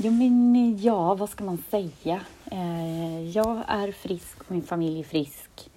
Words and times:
Jo, 0.00 0.12
men 0.12 0.56
eh, 0.56 0.84
ja, 0.86 1.14
vad 1.14 1.30
ska 1.30 1.44
man 1.44 1.62
säga? 1.70 2.20
Eh, 2.50 3.30
jag 3.30 3.62
är 3.66 3.92
frisk 3.92 4.40
och 4.40 4.50
min 4.50 4.62
familj 4.62 5.00
är 5.00 5.04
frisk. 5.04 5.70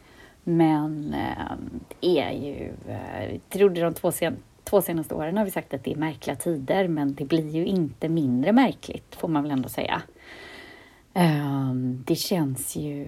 Men 0.43 1.14
eh, 1.14 1.55
det 2.00 2.20
är 2.20 2.32
ju... 2.32 2.73
Eh, 2.88 3.39
trodde 3.50 3.82
de 3.82 3.93
två, 3.93 4.11
sen, 4.11 4.38
två 4.64 4.82
senaste 4.82 5.15
åren 5.15 5.38
har 5.38 5.46
vi 5.46 5.52
sagt 5.52 5.73
att 5.73 5.84
det 5.84 5.92
är 5.92 5.96
märkliga 5.96 6.36
tider, 6.36 6.88
men 6.88 7.14
det 7.14 7.25
blir 7.25 7.50
ju 7.50 7.65
inte 7.65 8.10
mindre 8.10 8.52
märkligt, 8.52 9.15
får 9.15 9.28
man 9.28 9.43
väl 9.43 9.52
ändå 9.52 9.70
säga. 9.70 10.02
Eh, 11.14 11.74
det 12.06 12.15
känns 12.15 12.75
ju 12.75 13.07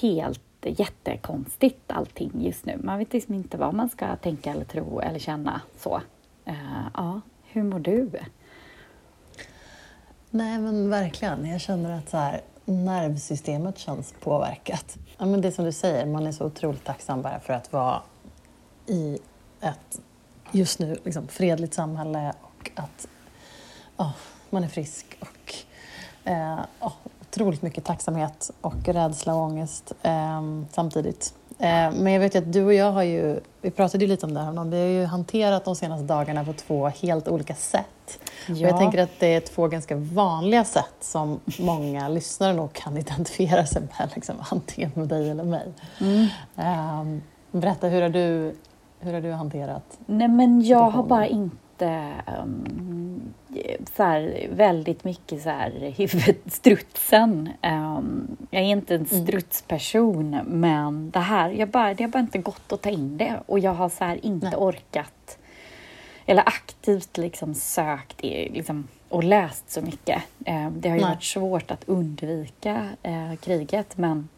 helt 0.00 0.40
jättekonstigt 0.62 1.92
allting 1.92 2.32
just 2.34 2.66
nu. 2.66 2.80
Man 2.82 2.98
vet 2.98 3.12
liksom 3.12 3.34
inte 3.34 3.56
vad 3.56 3.74
man 3.74 3.88
ska 3.88 4.16
tänka 4.16 4.50
eller 4.50 4.64
tro 4.64 5.00
eller 5.00 5.18
känna 5.18 5.60
så. 5.76 6.00
Eh, 6.44 6.86
ja, 6.94 7.20
hur 7.44 7.62
mår 7.62 7.78
du? 7.78 8.10
Nej, 10.30 10.58
men 10.58 10.90
verkligen. 10.90 11.46
Jag 11.46 11.60
känner 11.60 11.98
att 11.98 12.10
så 12.10 12.16
här, 12.16 12.40
nervsystemet 12.64 13.78
känns 13.78 14.14
påverkat. 14.20 14.96
Ja, 15.18 15.26
men 15.26 15.40
det 15.40 15.52
som 15.52 15.64
du 15.64 15.72
säger, 15.72 16.06
man 16.06 16.26
är 16.26 16.32
så 16.32 16.44
otroligt 16.44 16.84
tacksam 16.84 17.22
bara 17.22 17.40
för 17.40 17.52
att 17.52 17.72
vara 17.72 18.02
i 18.86 19.18
ett 19.60 20.00
just 20.52 20.78
nu 20.78 20.96
liksom, 21.04 21.28
fredligt 21.28 21.74
samhälle 21.74 22.32
och 22.42 22.70
att 22.74 23.08
oh, 23.96 24.12
man 24.50 24.64
är 24.64 24.68
frisk 24.68 25.18
och 25.20 25.54
eh, 26.24 26.60
oh, 26.80 26.92
otroligt 27.20 27.62
mycket 27.62 27.84
tacksamhet 27.84 28.50
och 28.60 28.88
rädsla 28.88 29.34
och 29.34 29.42
ångest 29.42 29.92
eh, 30.02 30.42
samtidigt. 30.72 31.34
Eh, 31.58 31.92
men 31.92 32.12
jag 32.12 32.20
vet 32.20 32.34
ju 32.34 32.38
att 32.38 32.52
du 32.52 32.64
och 32.64 32.74
jag 32.74 32.92
har 32.92 33.02
ju, 33.02 33.40
vi 33.60 33.70
pratade 33.70 34.04
ju 34.04 34.08
lite 34.08 34.26
om 34.26 34.34
det 34.34 34.40
här, 34.40 34.64
vi 34.64 34.80
har 34.80 34.86
ju 34.86 35.04
hanterat 35.04 35.64
de 35.64 35.76
senaste 35.76 36.06
dagarna 36.06 36.44
på 36.44 36.52
två 36.52 36.88
helt 36.88 37.28
olika 37.28 37.54
sätt. 37.54 38.20
Ja. 38.46 38.54
Och 38.54 38.60
jag 38.60 38.78
tänker 38.78 39.02
att 39.02 39.10
det 39.18 39.34
är 39.34 39.40
två 39.40 39.68
ganska 39.68 39.96
vanliga 39.96 40.64
sätt 40.64 40.94
som 41.00 41.40
många 41.58 42.08
lyssnare 42.08 42.52
nog 42.52 42.72
kan 42.72 42.96
identifiera 42.96 43.66
sig 43.66 43.82
med, 43.82 44.10
liksom, 44.14 44.36
antingen 44.50 44.90
med 44.94 45.08
dig 45.08 45.30
eller 45.30 45.44
mig. 45.44 45.72
Mm. 46.00 46.26
Um, 47.00 47.22
berätta, 47.60 47.88
hur 47.88 48.02
har, 48.02 48.08
du, 48.08 48.54
hur 49.00 49.12
har 49.12 49.20
du 49.20 49.32
hanterat 49.32 49.98
Nej, 50.06 50.28
men 50.28 50.62
Jag 50.62 50.90
har 50.90 51.02
bara 51.02 51.26
inte 51.26 51.56
um, 51.82 53.34
så 53.96 54.02
här, 54.02 54.48
väldigt 54.50 55.04
mycket 55.04 55.42
så 55.42 55.50
här, 55.50 55.94
huvudstrutsen. 55.96 57.50
Um, 57.62 58.36
jag 58.50 58.62
är 58.62 58.66
inte 58.66 58.94
en 58.94 59.06
mm. 59.10 59.26
strutsperson, 59.26 60.34
mm. 60.34 60.60
men 60.60 61.10
det 61.10 61.18
här, 61.18 61.50
jag 61.50 61.68
bara, 61.68 61.94
det 61.94 62.04
har 62.04 62.10
bara 62.10 62.18
inte 62.18 62.38
gått 62.38 62.72
att 62.72 62.82
ta 62.82 62.90
in 62.90 63.18
det 63.18 63.40
och 63.46 63.58
jag 63.58 63.74
har 63.74 63.88
så 63.88 64.04
här, 64.04 64.24
inte 64.26 64.46
Nej. 64.46 64.56
orkat 64.56 65.38
eller 66.28 66.48
aktivt 66.48 67.16
liksom 67.16 67.54
sökt 67.54 68.22
liksom, 68.22 68.88
och 69.08 69.24
läst 69.24 69.70
så 69.70 69.80
mycket. 69.80 70.22
Eh, 70.44 70.70
det 70.70 70.88
har 70.88 70.96
ju 70.96 71.02
Nej. 71.02 71.10
varit 71.10 71.22
svårt 71.22 71.70
att 71.70 71.84
undvika 71.88 72.88
eh, 73.02 73.34
kriget 73.34 73.96
men 73.96 74.28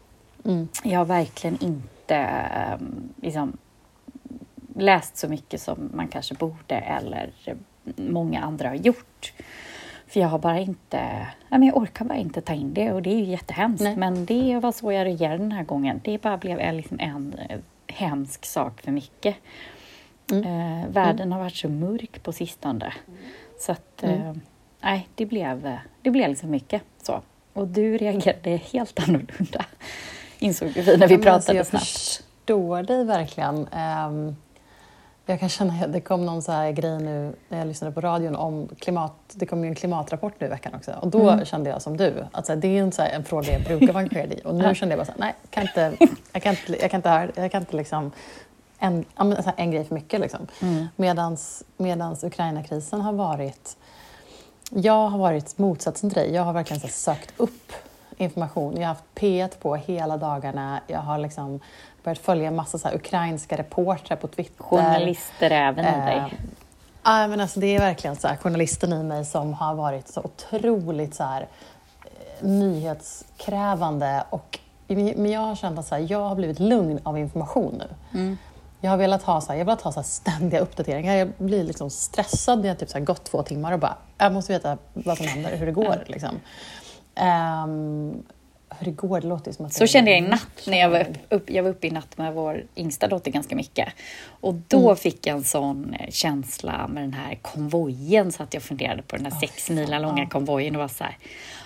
mm. 0.45 0.67
jag 0.83 0.99
har 0.99 1.05
verkligen 1.05 1.57
inte 1.63 2.27
liksom, 3.21 3.57
läst 4.81 5.17
så 5.17 5.27
mycket 5.27 5.61
som 5.61 5.89
man 5.93 6.07
kanske 6.07 6.33
borde 6.35 6.75
eller 6.75 7.29
många 7.95 8.41
andra 8.41 8.67
har 8.67 8.75
gjort. 8.75 9.33
För 10.07 10.19
jag 10.19 10.27
har 10.27 10.39
bara 10.39 10.59
inte, 10.59 11.27
jag 11.49 11.77
orkar 11.77 12.05
bara 12.05 12.17
inte 12.17 12.41
ta 12.41 12.53
in 12.53 12.73
det 12.73 12.91
och 12.91 13.01
det 13.01 13.09
är 13.09 13.17
ju 13.17 13.23
jättehemskt. 13.23 13.83
Nej. 13.83 13.95
Men 13.95 14.25
det 14.25 14.59
var 14.59 14.71
så 14.71 14.91
jag 14.91 15.05
reagerade 15.05 15.37
den 15.37 15.51
här 15.51 15.63
gången. 15.63 16.01
Det 16.03 16.21
bara 16.21 16.37
blev 16.37 16.73
liksom 16.73 16.99
en 16.99 17.35
hemsk 17.87 18.45
sak 18.45 18.81
för 18.81 18.91
mycket. 18.91 19.35
Mm. 20.31 20.43
Eh, 20.43 20.87
världen 20.89 21.19
mm. 21.19 21.31
har 21.31 21.39
varit 21.39 21.55
så 21.55 21.69
mörk 21.69 22.23
på 22.23 22.31
sistone. 22.31 22.93
Så 23.59 23.71
att, 23.71 24.03
mm. 24.03 24.21
eh, 24.21 24.35
nej, 24.81 25.07
det 25.15 25.25
blev, 25.25 25.77
det 26.01 26.09
blev 26.09 26.29
liksom 26.29 26.51
mycket 26.51 26.81
så. 27.01 27.21
Och 27.53 27.67
du 27.67 27.97
reagerade 27.97 28.49
helt 28.49 28.99
annorlunda, 29.07 29.65
insåg 30.39 30.69
vi 30.69 30.97
när 30.97 31.07
vi 31.07 31.15
ja, 31.15 31.21
pratade 31.21 31.35
alltså 31.35 31.53
jag 31.53 31.67
snabbt. 31.67 31.83
Jag 31.83 31.89
förstår 31.89 32.83
dig 32.83 33.05
verkligen. 33.05 33.67
Um, 34.07 34.35
jag 35.31 35.39
kan 35.39 35.49
känna 35.49 35.73
att 35.85 35.93
det 35.93 36.01
kom 36.01 36.25
någon 36.25 36.41
så 36.41 36.51
här 36.51 36.71
grej 36.71 36.99
nu 36.99 37.35
när 37.49 37.57
jag 37.57 37.67
lyssnade 37.67 37.93
på 37.93 38.01
radion 38.01 38.35
om 38.35 38.69
klimat. 38.79 39.13
Det 39.33 39.45
kom 39.45 39.63
ju 39.63 39.69
en 39.69 39.75
klimatrapport 39.75 40.33
nu 40.39 40.47
i 40.47 40.49
veckan 40.49 40.73
också. 40.75 40.91
Och 41.01 41.07
då 41.07 41.29
mm. 41.29 41.45
kände 41.45 41.69
jag 41.69 41.81
som 41.81 41.97
du, 41.97 42.25
att 42.31 42.45
så 42.45 42.51
här, 42.53 42.59
det 42.59 42.67
är 42.67 42.81
en, 42.81 42.91
så 42.91 43.01
här, 43.01 43.09
en 43.09 43.23
fråga 43.23 43.51
jag 43.51 43.63
brukar 43.63 43.93
vara 43.93 44.03
engagerad 44.03 44.33
i. 44.33 44.41
Och 44.45 44.55
nu 44.55 44.75
kände 44.75 44.95
jag 44.95 44.99
bara 44.99 45.05
så 45.05 45.11
här, 45.11 45.19
nej, 45.19 45.35
kan 45.49 45.63
inte, 45.63 45.97
jag 46.33 46.43
kan 46.43 46.51
inte, 46.51 46.81
jag 46.81 46.91
kan 46.91 46.97
inte, 46.97 47.41
jag 47.41 47.51
kan 47.51 47.61
inte 47.61 47.75
liksom 47.75 48.11
en, 48.79 49.05
en 49.57 49.71
grej 49.71 49.83
för 49.83 49.95
mycket. 49.95 50.21
Liksom. 50.21 50.47
Mm. 50.61 50.87
Medans, 50.95 51.63
medans 51.77 52.23
Ukraina-krisen 52.23 53.01
har 53.01 53.13
varit... 53.13 53.77
Jag 54.69 55.07
har 55.09 55.17
varit 55.17 55.57
motsatsen 55.57 56.09
till 56.09 56.19
dig. 56.19 56.33
Jag 56.33 56.43
har 56.43 56.53
verkligen 56.53 56.81
så 56.81 56.87
sökt 56.87 57.33
upp 57.37 57.73
information. 58.17 58.73
Jag 58.73 58.81
har 58.81 58.87
haft 58.87 59.03
P1 59.15 59.49
på 59.59 59.75
hela 59.75 60.17
dagarna. 60.17 60.81
Jag 60.87 60.99
har 60.99 61.17
liksom 61.17 61.59
börjat 62.03 62.19
följa 62.19 62.51
massa 62.51 62.77
så 62.77 62.89
ukrainska 62.89 63.57
reportrar 63.57 64.17
på 64.17 64.27
Twitter. 64.27 64.63
Journalister 64.63 65.51
även 65.51 65.85
i 65.85 66.05
dig. 66.05 66.17
Eh, 66.17 66.33
ja, 67.03 67.27
men 67.27 67.41
alltså, 67.41 67.59
det 67.59 67.75
är 67.75 67.79
verkligen 67.79 68.15
så 68.15 68.27
här, 68.27 68.35
journalisten 68.35 68.93
i 68.93 69.03
mig 69.03 69.25
som 69.25 69.53
har 69.53 69.75
varit 69.75 70.07
så 70.07 70.21
otroligt 70.21 71.15
så 71.15 71.23
här, 71.23 71.41
eh, 71.41 72.47
nyhetskrävande. 72.47 74.23
Och, 74.29 74.59
men 74.87 75.31
jag 75.31 75.39
har 75.39 75.55
känt 75.55 75.79
att 75.79 75.87
så 75.87 75.95
här, 75.95 76.05
jag 76.09 76.29
har 76.29 76.35
blivit 76.35 76.59
lugn 76.59 76.99
av 77.03 77.17
information 77.17 77.75
nu. 77.79 78.19
Mm. 78.19 78.37
Jag 78.83 78.91
har 78.91 78.97
velat 78.97 79.23
ha, 79.23 79.41
så 79.41 79.47
här, 79.47 79.55
jag 79.55 79.59
har 79.59 79.65
velat 79.65 79.81
ha 79.81 79.91
så 79.91 80.03
ständiga 80.03 80.59
uppdateringar. 80.59 81.15
Jag 81.15 81.31
blir 81.37 81.63
liksom 81.63 81.89
stressad 81.89 82.61
när 82.61 82.67
jag 82.67 82.79
typ 82.79 82.89
så 82.89 82.99
gått 82.99 83.23
två 83.23 83.43
timmar 83.43 83.71
och 83.71 83.79
bara, 83.79 83.97
jag 84.17 84.33
måste 84.33 84.53
veta 84.53 84.77
vad 84.93 85.17
som 85.17 85.27
händer, 85.27 85.57
hur 85.57 85.65
det 85.65 85.71
går. 85.71 86.03
Liksom. 86.07 86.39
Um, 87.15 88.23
hur 88.81 88.91
det 88.91 88.97
går, 88.97 89.21
det 89.21 89.27
låter 89.27 89.51
som 89.51 89.65
att 89.65 89.73
Så 89.73 89.87
kände 89.87 90.11
jag 90.11 90.17
i 90.17 90.21
natt 90.21 90.67
när 90.67 90.77
jag 90.77 90.89
var, 90.89 91.07
upp, 91.29 91.49
jag 91.49 91.63
var 91.63 91.69
uppe 91.69 91.87
i 91.87 91.91
natt 91.91 92.17
med 92.17 92.33
vår 92.33 92.63
yngsta 92.75 93.07
dotter 93.07 93.31
ganska 93.31 93.55
mycket. 93.55 93.93
Och 94.27 94.53
då 94.53 94.85
mm. 94.85 94.95
fick 94.95 95.27
jag 95.27 95.37
en 95.37 95.43
sån 95.43 95.93
eh, 95.93 96.09
känsla 96.09 96.87
med 96.87 97.03
den 97.03 97.13
här 97.13 97.35
konvojen 97.41 98.31
så 98.31 98.43
att 98.43 98.53
jag 98.53 98.63
funderade 98.63 99.01
på 99.01 99.15
den 99.15 99.25
här 99.25 99.33
oh, 99.33 99.39
sex 99.39 99.69
mila 99.69 99.99
långa 99.99 100.25
konvojen 100.25 100.75
och 100.75 100.81
var 100.81 100.87
så 100.87 101.03
här, 101.03 101.17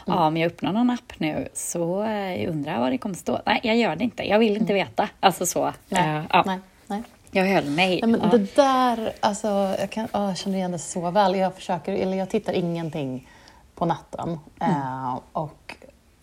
mm. 0.08 0.20
ja, 0.20 0.28
om 0.28 0.38
jag 0.38 0.48
öppnar 0.48 0.74
någon 0.74 0.90
app 0.90 1.14
nu 1.18 1.48
så 1.54 2.04
äh, 2.04 2.50
undrar 2.50 2.74
jag 2.74 2.80
vad 2.80 2.92
det 2.92 2.98
kommer 2.98 3.16
stå. 3.16 3.40
Nej, 3.46 3.60
jag 3.64 3.78
gör 3.78 3.96
det 3.96 4.04
inte. 4.04 4.24
Jag 4.24 4.40
vill 4.40 4.58
inte 4.58 4.74
mm. 4.74 4.86
veta. 4.86 5.10
Alltså 5.20 5.46
så. 5.46 5.74
Nej, 5.90 6.20
uh, 6.20 6.26
ja. 6.30 6.44
nej. 6.46 6.60
Nej. 6.88 7.04
Jag 7.32 7.46
höll 7.46 7.66
mig. 7.66 8.00
Nej, 8.02 8.12
men 8.12 8.22
ja. 8.24 8.38
Det 8.38 8.56
där, 8.56 9.14
alltså, 9.20 9.48
jag, 9.80 9.90
kan, 9.90 10.06
oh, 10.06 10.28
jag 10.28 10.38
känner 10.38 10.58
igen 10.58 10.72
det 10.72 10.80
så 10.80 11.12
väl. 11.12 11.36
Jag, 11.36 11.56
försöker, 11.56 11.94
eller 11.94 12.18
jag 12.18 12.30
tittar 12.30 12.54
ingenting 12.54 13.28
på 13.76 13.86
natten. 13.86 14.40
Mm. 14.60 14.72
Eh, 14.72 15.20
och 15.32 15.76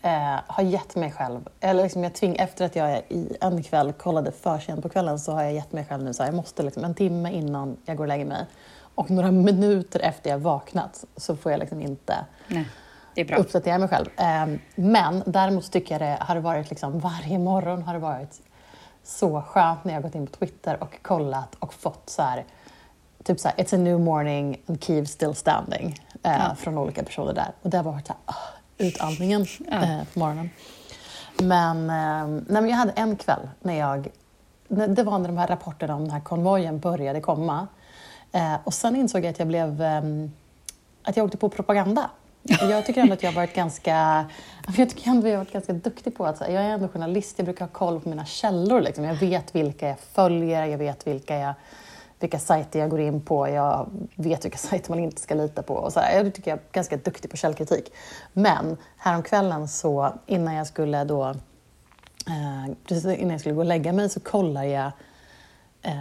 eh, 0.02 0.40
har 0.46 0.62
gett 0.62 0.96
mig 0.96 1.12
själv, 1.12 1.48
eller 1.60 1.82
liksom 1.82 2.04
jag 2.04 2.14
tving, 2.14 2.36
efter 2.36 2.64
att 2.64 2.76
jag 2.76 3.02
i 3.08 3.36
en 3.40 3.62
kväll 3.62 3.92
kollade 3.92 4.32
för 4.32 4.58
sent 4.58 4.82
på 4.82 4.88
kvällen 4.88 5.18
så 5.18 5.32
har 5.32 5.42
jag 5.42 5.52
gett 5.52 5.72
mig 5.72 5.84
själv 5.84 6.04
nu 6.04 6.14
så 6.14 6.22
här, 6.22 6.30
jag 6.30 6.36
måste 6.36 6.62
liksom, 6.62 6.84
en 6.84 6.94
timme 6.94 7.32
innan 7.32 7.76
jag 7.84 7.96
går 7.96 8.04
och 8.04 8.08
lägger 8.08 8.24
mig 8.24 8.46
och 8.94 9.10
några 9.10 9.30
minuter 9.30 10.00
efter 10.00 10.30
jag 10.30 10.38
vaknat 10.38 11.04
så 11.16 11.36
får 11.36 11.52
jag 11.52 11.58
liksom 11.58 11.80
inte 11.80 12.24
Nej, 12.48 12.66
uppdatera 13.38 13.78
mig 13.78 13.88
själv. 13.88 14.06
Eh, 14.16 14.46
men 14.74 15.22
däremot 15.26 15.72
tycker 15.72 15.94
jag 15.94 16.00
det 16.00 16.24
har 16.24 16.36
varit 16.36 16.70
liksom, 16.70 17.00
varje 17.00 17.38
morgon 17.38 17.82
har 17.82 17.94
det 17.94 18.00
varit 18.00 18.40
så 19.04 19.42
skönt 19.42 19.84
när 19.84 19.94
jag 19.94 20.02
gått 20.02 20.14
in 20.14 20.26
på 20.26 20.36
Twitter 20.36 20.82
och 20.82 21.02
kollat 21.02 21.54
och 21.54 21.74
fått 21.74 22.10
så 22.10 22.22
här, 22.22 22.44
typ 23.24 23.40
så 23.40 23.48
här, 23.48 23.56
it's 23.56 23.74
a 23.74 23.78
new 23.78 24.00
morning 24.00 24.60
and 24.66 24.84
Kiev 24.84 25.04
still 25.04 25.34
standing 25.34 26.00
eh, 26.22 26.32
ja. 26.32 26.54
från 26.54 26.78
olika 26.78 27.02
personer 27.02 27.32
där. 27.32 27.52
Och 27.62 27.70
det 27.70 27.76
har 27.76 27.84
varit 27.84 28.06
så 28.06 28.12
här, 28.12 28.34
oh, 28.34 28.61
utandningen 28.78 29.46
ja. 29.70 29.82
eh, 29.82 30.04
på 30.12 30.18
morgonen. 30.18 30.50
Men, 31.42 31.90
eh, 31.90 32.26
nej, 32.26 32.62
men 32.62 32.68
jag 32.68 32.76
hade 32.76 32.92
en 32.92 33.16
kväll 33.16 33.48
när 33.60 33.78
jag, 33.78 34.08
det 34.68 35.02
var 35.02 35.18
när 35.18 35.28
de 35.28 35.38
här 35.38 35.46
rapporterna 35.46 35.94
om 35.94 36.02
den 36.02 36.10
här 36.10 36.20
konvojen 36.20 36.78
började 36.78 37.20
komma. 37.20 37.66
Eh, 38.32 38.54
och 38.64 38.74
sen 38.74 38.96
insåg 38.96 39.24
jag 39.24 39.30
att 39.30 39.38
jag 39.38 39.48
blev, 39.48 39.82
ehm, 39.82 40.32
att 41.02 41.16
jag 41.16 41.24
åkte 41.24 41.36
på 41.36 41.48
propaganda. 41.48 42.10
Jag 42.42 42.86
tycker 42.86 43.00
ändå 43.00 43.12
att 43.12 43.22
jag 43.22 43.30
har 43.30 43.36
varit 43.36 43.54
ganska, 43.54 44.24
jag 44.76 44.90
tycker 44.90 45.10
ändå 45.10 45.28
jag 45.28 45.34
har 45.34 45.44
varit 45.44 45.52
ganska 45.52 45.72
duktig 45.72 46.16
på 46.16 46.26
att, 46.26 46.40
jag 46.40 46.52
är 46.52 46.70
ändå 46.70 46.88
journalist, 46.88 47.38
jag 47.38 47.44
brukar 47.44 47.64
ha 47.64 47.72
koll 47.72 48.00
på 48.00 48.08
mina 48.08 48.24
källor. 48.24 48.80
Liksom. 48.80 49.04
Jag 49.04 49.14
vet 49.14 49.54
vilka 49.54 49.88
jag 49.88 49.98
följer, 50.00 50.66
jag 50.66 50.78
vet 50.78 51.06
vilka, 51.06 51.36
jag, 51.38 51.54
vilka 52.22 52.38
sajter 52.38 52.80
jag 52.80 52.90
går 52.90 53.00
in 53.00 53.20
på, 53.20 53.48
jag 53.48 53.90
vet 54.14 54.44
vilka 54.44 54.58
sajter 54.68 54.90
man 54.90 54.98
inte 54.98 55.20
ska 55.20 55.34
lita 55.34 55.62
på. 55.62 55.74
Och 55.74 55.92
så 55.92 56.00
här. 56.00 56.16
Jag 56.16 56.34
tycker 56.34 56.50
jag 56.50 56.58
är 56.58 56.64
ganska 56.72 56.96
duktig 56.96 57.30
på 57.30 57.36
källkritik. 57.36 57.92
Men 58.32 58.76
häromkvällen 58.96 59.68
så, 59.68 60.12
innan 60.26 60.54
jag 60.54 60.66
skulle 60.66 61.04
då, 61.04 61.24
eh, 62.26 62.74
precis 62.88 63.18
innan 63.18 63.30
jag 63.30 63.40
skulle 63.40 63.54
gå 63.54 63.60
och 63.60 63.66
lägga 63.66 63.92
mig 63.92 64.08
så 64.08 64.20
kollar 64.20 64.64
jag 64.64 64.90
eh, 65.82 65.92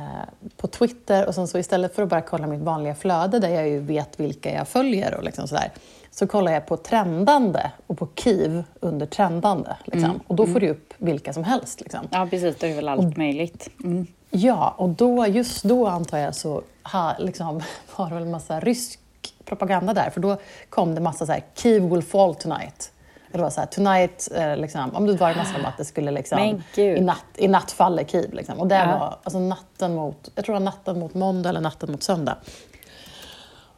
på 0.57 0.68
Twitter 0.68 1.27
och 1.27 1.35
sen 1.35 1.47
så 1.47 1.57
istället 1.59 1.95
för 1.95 2.03
att 2.03 2.09
bara 2.09 2.21
kolla 2.21 2.47
mitt 2.47 2.62
vanliga 2.62 2.95
flöde 2.95 3.39
där 3.39 3.50
jag 3.50 3.69
ju 3.69 3.79
vet 3.79 4.19
vilka 4.19 4.53
jag 4.53 4.68
följer 4.68 5.15
och 5.18 5.23
liksom 5.23 5.47
sådär, 5.47 5.71
så 6.12 6.27
kollar 6.27 6.51
jag 6.51 6.65
på 6.65 6.77
trendande 6.77 7.71
och 7.88 7.97
på 7.97 8.07
KIV 8.15 8.63
under 8.79 9.06
trendande. 9.06 9.77
Liksom. 9.83 10.09
Mm. 10.09 10.19
Och 10.27 10.35
då 10.35 10.47
får 10.47 10.59
du 10.59 10.69
upp 10.69 10.94
vilka 10.97 11.33
som 11.33 11.44
helst. 11.44 11.81
Liksom. 11.81 12.07
Ja, 12.12 12.27
precis. 12.29 12.56
Det 12.59 12.71
är 12.71 12.75
väl 12.75 12.89
allt 12.89 13.06
och, 13.06 13.18
möjligt. 13.18 13.69
Mm. 13.83 14.07
Ja, 14.31 14.75
och 14.78 14.89
då, 14.89 15.28
just 15.28 15.63
då 15.63 15.88
antar 15.88 16.18
jag 16.18 16.36
så 16.36 16.62
ha, 16.83 17.16
liksom, 17.19 17.62
var 17.95 18.10
det 18.10 18.13
väl 18.13 18.24
en 18.24 18.31
massa 18.31 18.60
rysk 18.60 19.00
propaganda 19.45 19.94
där, 19.94 20.10
för 20.10 20.22
då 20.22 20.38
kom 20.69 20.95
det 20.95 21.01
massa 21.01 21.25
så 21.25 21.31
här, 21.31 21.44
Kiev 21.56 21.89
will 21.89 22.04
fall 22.04 22.36
tonight. 22.36 22.92
Var 23.33 23.50
så 23.50 23.60
här, 23.60 23.68
tonight, 23.68 24.28
eh, 24.36 24.57
liksom, 24.57 24.95
om 24.95 25.07
det 25.07 25.13
var 25.13 25.36
massa 25.36 25.56
om 25.56 25.66
att 25.66 25.78
det 25.78 25.86
skulle 25.86 26.12
liksom, 26.12 26.62
i 26.75 27.01
natt, 27.01 27.25
i 27.36 27.48
natt 27.48 27.72
faller 27.72 28.04
Kiev. 28.04 28.33
Liksom. 28.33 28.60
Och 28.60 28.68
det 28.68 28.75
ja. 28.75 28.86
var 28.86 29.18
alltså 29.24 29.39
natten 29.39 29.95
mot, 29.95 30.30
jag 30.36 30.45
tror 30.45 30.56
det 30.56 30.60
var 30.60 30.66
natten 30.66 31.00
mot 31.00 31.13
måndag 31.13 31.50
eller 31.50 31.62
natten 31.62 31.92
mot 31.92 32.04
söndag. 32.04 32.38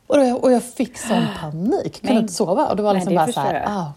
Och, 0.08 0.18
då, 0.18 0.36
och 0.36 0.52
jag 0.52 0.64
fick 0.64 0.98
sån 0.98 1.26
panik, 1.42 2.02
kunde 2.02 2.22
inte 2.22 2.34
sova. 2.34 2.68
Och 2.68 2.76
det 2.76 2.84
var 2.84 2.94
liksom 2.94 3.14
nej, 3.14 3.28
det 3.28 3.34
bara 3.34 3.46
så 3.46 3.54
här, 3.54 3.64
ah, 3.68 3.92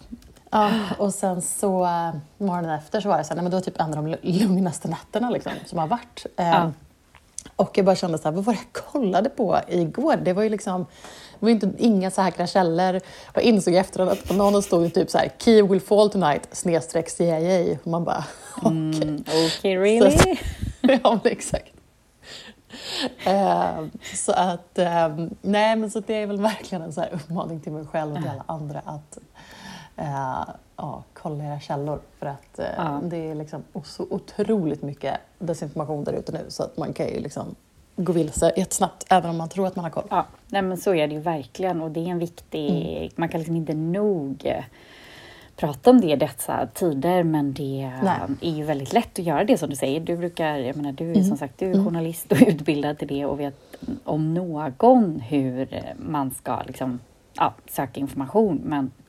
ah. 0.57 0.71
och 0.99 1.15
sen 1.15 1.43
så 1.43 1.85
uh, 1.85 2.11
morgonen 2.39 2.71
efter 2.71 3.01
så 3.01 3.09
var 3.09 3.19
det 3.19 3.25
så 3.25 3.29
här, 3.29 3.37
nej, 3.37 3.43
men 3.43 3.51
det 3.51 3.57
var 3.57 3.63
typ 3.63 3.81
en 3.81 3.95
av 3.95 4.05
de 4.05 4.17
lugnaste 4.23 4.89
nätterna 4.89 5.31
liksom, 5.31 5.53
som 5.67 5.79
har 5.79 5.87
varit. 5.87 6.27
Uh, 6.41 6.47
ja. 6.47 6.73
Och 7.57 7.79
jag 7.79 7.87
bara 7.87 7.97
kände 7.97 8.19
så 8.19 8.25
här, 8.25 8.33
vad 8.33 8.45
var 8.45 8.53
det 8.53 8.59
jag 8.73 8.85
kollade 8.85 9.29
på 9.29 9.61
igår? 9.69 10.17
Det 10.17 10.33
var 10.33 10.43
ju 10.43 10.49
liksom, 10.49 10.87
det 11.39 11.47
var 11.47 11.51
inte, 11.51 11.71
inga 11.79 12.11
säkra 12.11 12.47
källor. 12.47 13.01
Jag 13.35 13.43
insåg 13.43 13.75
efteråt 13.75 14.09
att 14.09 14.29
på 14.29 14.35
någon 14.35 14.63
stod 14.63 14.83
det 14.83 14.91
typ 14.91 15.11
så 15.11 15.19
här, 15.19 15.33
Kiev 15.39 15.69
will 15.69 15.81
fall 15.81 16.11
tonight, 16.11 16.49
snedstreck 16.53 17.09
CIA. 17.09 17.79
Och 17.83 17.87
man 17.87 18.05
bara, 18.05 18.25
okej. 18.57 18.89
Okay. 18.89 19.09
Mm, 19.09 19.25
okay, 19.47 19.77
really? 19.79 20.19
Så, 20.19 20.37
ja, 20.81 21.21
men 21.23 21.33
exakt. 21.33 21.73
Uh, 23.27 23.87
så 24.15 24.33
att, 24.33 24.79
uh, 24.79 25.27
nej 25.41 25.77
men 25.77 25.91
så 25.91 26.01
det 26.01 26.15
är 26.15 26.27
väl 26.27 26.41
verkligen 26.41 26.83
en 26.83 26.93
så 26.93 27.01
här 27.01 27.11
uppmaning 27.13 27.61
till 27.61 27.73
mig 27.73 27.87
själv 27.87 28.13
och 28.13 28.19
till 28.19 28.31
alla 28.31 28.45
andra 28.47 28.83
att 28.85 29.19
uh, 29.99 30.49
ja, 30.77 31.03
kolla 31.13 31.45
era 31.45 31.61
källor. 31.61 32.01
För 32.19 32.27
att 32.27 32.59
uh. 32.59 33.01
det 33.03 33.17
är 33.17 33.35
liksom 33.35 33.63
så 33.85 34.07
otroligt 34.11 34.83
mycket 34.83 35.15
desinformation 35.39 36.05
där 36.05 36.13
ute 36.13 36.33
nu 36.33 36.45
så 36.49 36.63
att 36.63 36.77
man 36.77 36.93
kan 36.93 37.09
ju 37.09 37.21
liksom 37.21 37.55
gå 37.97 38.13
vilse 38.13 38.53
jättesnabbt 38.57 39.05
även 39.11 39.31
om 39.31 39.37
man 39.37 39.49
tror 39.49 39.67
att 39.67 39.77
man 39.77 39.85
har 39.85 39.91
koll. 39.91 40.07
Ja, 40.11 40.27
nej, 40.47 40.63
men 40.63 40.77
så 40.77 40.95
är 40.95 41.09
det 41.09 41.15
ju 41.15 41.21
verkligen 41.21 41.83
och 41.83 41.91
det 41.91 42.01
är 42.01 42.09
en 42.09 42.19
viktig, 42.19 42.99
mm. 42.99 43.11
man 43.17 43.29
kan 43.29 43.41
liksom 43.41 43.57
inte 43.57 43.75
nog 43.75 44.53
prata 45.57 45.91
om 45.91 46.01
det 46.01 46.13
i 46.13 46.17
dessa 46.17 46.67
tider 46.75 47.23
men 47.23 47.53
det 47.53 47.93
Nej. 48.03 48.21
är 48.41 48.57
ju 48.57 48.65
väldigt 48.65 48.93
lätt 48.93 49.19
att 49.19 49.25
göra 49.25 49.45
det 49.45 49.59
som 49.59 49.71
du 49.71 49.77
säger. 49.77 50.01
Du 50.01 50.17
brukar, 50.17 50.57
jag 50.57 50.77
menar 50.77 50.93
du 50.93 51.05
är 51.05 51.15
mm. 51.15 51.25
som 51.25 51.37
sagt 51.37 51.59
du 51.59 51.67
är 51.67 51.73
mm. 51.73 51.85
journalist 51.85 52.33
och 52.33 52.39
utbildad 52.47 52.99
till 52.99 53.09
det 53.09 53.25
och 53.25 53.41
vet 53.41 53.77
om 54.05 54.35
någon 54.35 55.21
hur 55.21 55.69
man 55.97 56.31
ska 56.31 56.63
liksom, 56.67 57.01
ja, 57.35 57.55
söka 57.71 58.01
information 58.01 58.61
men 58.65 58.85
eh, 58.85 59.06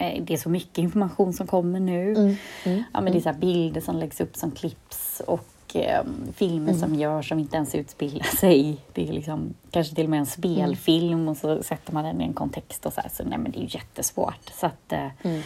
det 0.00 0.30
är 0.30 0.36
så 0.36 0.48
mycket 0.48 0.78
information 0.78 1.32
som 1.32 1.46
kommer 1.46 1.80
nu. 1.80 2.10
Mm. 2.10 2.36
Mm. 2.64 2.82
Ja, 2.92 3.00
men 3.00 3.12
det 3.12 3.18
är 3.18 3.32
så 3.32 3.38
bilder 3.38 3.80
som 3.80 3.96
läggs 3.96 4.20
upp 4.20 4.36
som 4.36 4.50
clips 4.50 5.22
och 5.26 5.76
eh, 5.76 6.04
filmer 6.34 6.72
mm. 6.72 6.80
som 6.80 6.94
görs 6.94 7.28
som 7.28 7.38
inte 7.38 7.56
ens 7.56 7.74
utspelar 7.74 8.36
sig. 8.36 8.76
Det 8.92 9.08
är 9.08 9.12
liksom, 9.12 9.54
kanske 9.70 9.94
till 9.94 10.04
och 10.04 10.10
med 10.10 10.20
en 10.20 10.26
spelfilm 10.26 11.12
mm. 11.12 11.28
och 11.28 11.36
så 11.36 11.62
sätter 11.62 11.92
man 11.92 12.04
den 12.04 12.20
i 12.20 12.24
en 12.24 12.32
kontext 12.32 12.86
och 12.86 12.92
så 12.92 13.00
här. 13.00 13.10
Så 13.12 13.24
nej, 13.24 13.38
men 13.38 13.52
det 13.52 13.58
är 13.58 13.62
ju 13.62 13.68
jättesvårt. 13.70 14.50
Så 14.60 14.66
att, 14.66 14.92
eh, 14.92 15.08
mm. 15.22 15.42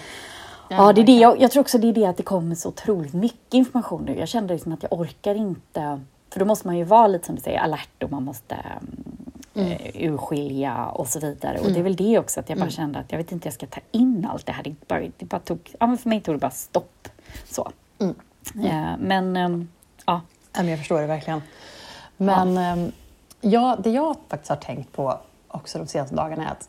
Ja, 0.68 0.92
det 0.92 1.00
är 1.00 1.06
det. 1.06 1.18
Jag, 1.18 1.40
jag, 1.40 1.50
tror 1.50 1.60
också 1.60 1.78
det 1.78 1.88
är 1.88 1.92
det 1.92 2.06
att 2.06 2.16
det 2.16 2.22
kommer 2.22 2.54
så 2.54 2.68
otroligt 2.68 3.14
mycket 3.14 3.54
information 3.54 4.04
nu. 4.04 4.18
Jag 4.18 4.28
kände 4.28 4.54
liksom 4.54 4.72
att 4.72 4.82
jag 4.82 4.92
orkar 4.92 5.34
inte, 5.34 6.00
för 6.34 6.40
då 6.40 6.46
måste 6.46 6.66
man 6.66 6.76
ju 6.78 6.84
vara 6.84 7.06
lite 7.06 7.26
som 7.26 7.34
du 7.34 7.40
säger 7.40 7.58
alert 7.58 8.02
och 8.02 8.10
man 8.10 8.22
måste 8.22 8.56
mm. 9.54 9.68
uh, 9.68 9.78
urskilja 9.94 10.86
och 10.86 11.08
så 11.08 11.20
vidare. 11.20 11.58
Och 11.58 11.72
det 11.72 11.78
är 11.78 11.82
väl 11.82 11.96
det 11.96 12.18
också 12.18 12.40
att 12.40 12.48
jag 12.48 12.58
bara 12.58 12.62
mm. 12.62 12.70
kände 12.70 12.98
att 12.98 13.12
jag 13.12 13.18
vet 13.18 13.32
inte 13.32 13.46
jag 13.46 13.54
ska 13.54 13.66
ta 13.66 13.80
in 13.92 14.28
allt 14.30 14.46
det 14.46 14.52
här. 14.52 14.62
Det 14.62 14.88
bara, 14.88 15.00
det 15.16 15.24
bara 15.24 15.40
tog, 15.40 15.74
ja, 15.80 15.86
men 15.86 15.98
för 15.98 16.08
mig 16.08 16.20
tog 16.20 16.34
det 16.34 16.38
bara 16.38 16.50
stopp. 16.50 17.08
Så. 17.44 17.72
Mm. 17.98 18.14
Uh, 18.56 18.96
men 18.98 19.36
um, 19.36 19.68
Ja. 20.06 20.20
Jag 20.52 20.78
förstår 20.78 21.00
det 21.00 21.06
verkligen. 21.06 21.42
Men 22.16 22.56
ja. 22.56 22.62
Ehm, 22.62 22.92
ja, 23.40 23.76
det 23.80 23.90
jag 23.90 24.16
faktiskt 24.28 24.48
har 24.48 24.56
tänkt 24.56 24.92
på 24.92 25.18
också 25.48 25.78
de 25.78 25.86
senaste 25.86 26.16
dagarna 26.16 26.44
är 26.44 26.50
att 26.50 26.68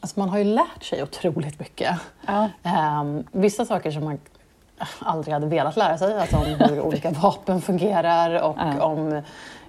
alltså 0.00 0.20
man 0.20 0.28
har 0.28 0.38
ju 0.38 0.44
lärt 0.44 0.84
sig 0.84 1.02
otroligt 1.02 1.58
mycket. 1.58 1.96
Ja. 2.26 2.48
Um, 3.00 3.24
vissa 3.32 3.64
saker 3.64 3.90
som 3.90 4.04
man 4.04 4.18
aldrig 4.98 5.34
hade 5.34 5.46
velat 5.46 5.76
lära 5.76 5.98
sig, 5.98 6.20
alltså 6.20 6.36
om 6.36 6.44
hur 6.44 6.80
olika 6.86 7.10
vapen 7.10 7.60
fungerar 7.60 8.42
och 8.42 8.56
ja. 8.58 8.84
om 8.84 9.22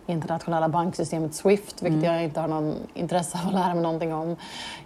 internationella 0.07 0.69
banksystemet 0.69 1.35
Swift, 1.35 1.81
vilket 1.81 2.03
mm. 2.03 2.13
jag 2.13 2.23
inte 2.23 2.39
har 2.39 2.47
någon 2.47 2.75
intresse 2.93 3.39
av 3.41 3.47
att 3.47 3.53
lära 3.53 3.73
mig 3.73 3.83
någonting 3.83 4.13
om 4.13 4.35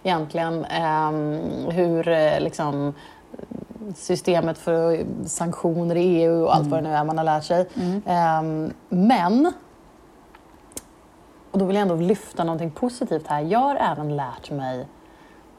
egentligen. 0.02 0.54
Um, 0.54 1.70
hur 1.70 2.08
eh, 2.08 2.40
liksom, 2.40 2.94
systemet 3.94 4.58
för 4.58 5.04
sanktioner 5.26 5.96
i 5.96 6.00
EU 6.00 6.44
och 6.44 6.54
allt 6.54 6.66
mm. 6.66 6.70
vad 6.70 6.82
det 6.82 6.88
nu 6.88 6.94
är 6.94 7.04
man 7.04 7.18
har 7.18 7.24
lärt 7.24 7.44
sig. 7.44 7.68
Mm. 7.74 7.94
Um, 8.44 8.72
men, 8.88 9.52
och 11.50 11.58
då 11.58 11.64
vill 11.64 11.76
jag 11.76 11.82
ändå 11.82 11.96
lyfta 11.96 12.44
någonting 12.44 12.70
positivt 12.70 13.26
här. 13.26 13.40
Jag 13.40 13.58
har 13.58 13.76
även 13.76 14.16
lärt 14.16 14.50
mig 14.50 14.86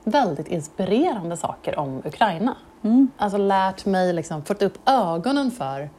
väldigt 0.04 0.48
inspirerande 0.48 1.38
saker 1.38 1.80
om 1.80 2.02
Ukraina. 2.06 2.56
Mm. 2.84 3.12
Alltså 3.18 3.38
lärt 3.38 3.86
mig, 3.86 4.14
liksom, 4.14 4.44
fått 4.44 4.62
upp 4.62 4.90
ögonen 4.90 5.52
för 5.52 5.90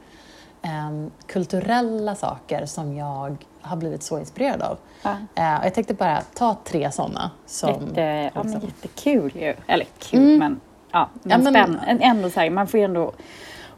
um, 0.87 1.11
kulturella 1.27 2.15
saker 2.15 2.65
som 2.65 2.95
jag 2.95 3.37
har 3.61 3.77
blivit 3.77 4.03
så 4.03 4.19
inspirerad 4.19 4.61
av. 4.61 4.77
Ja. 5.03 5.11
Uh, 5.11 5.65
jag 5.65 5.73
tänkte 5.73 5.93
bara 5.93 6.21
ta 6.33 6.57
tre 6.63 6.91
sådana. 6.91 7.31
Som, 7.45 7.69
Jätte, 7.69 8.31
ja, 8.35 8.43
liksom- 8.43 8.61
jättekul 8.61 9.31
ju. 9.35 9.53
Eller 9.67 9.87
kul, 9.99 10.19
mm. 10.19 10.39
men 10.39 10.59
ja, 10.91 11.09
men, 11.23 11.55
ja, 11.55 11.67
men 11.67 12.01
ändå 12.01 12.29
så 12.29 12.39
här, 12.39 12.49
man 12.49 12.67
får 12.67 12.79
ju 12.79 12.83
ändå 12.83 13.13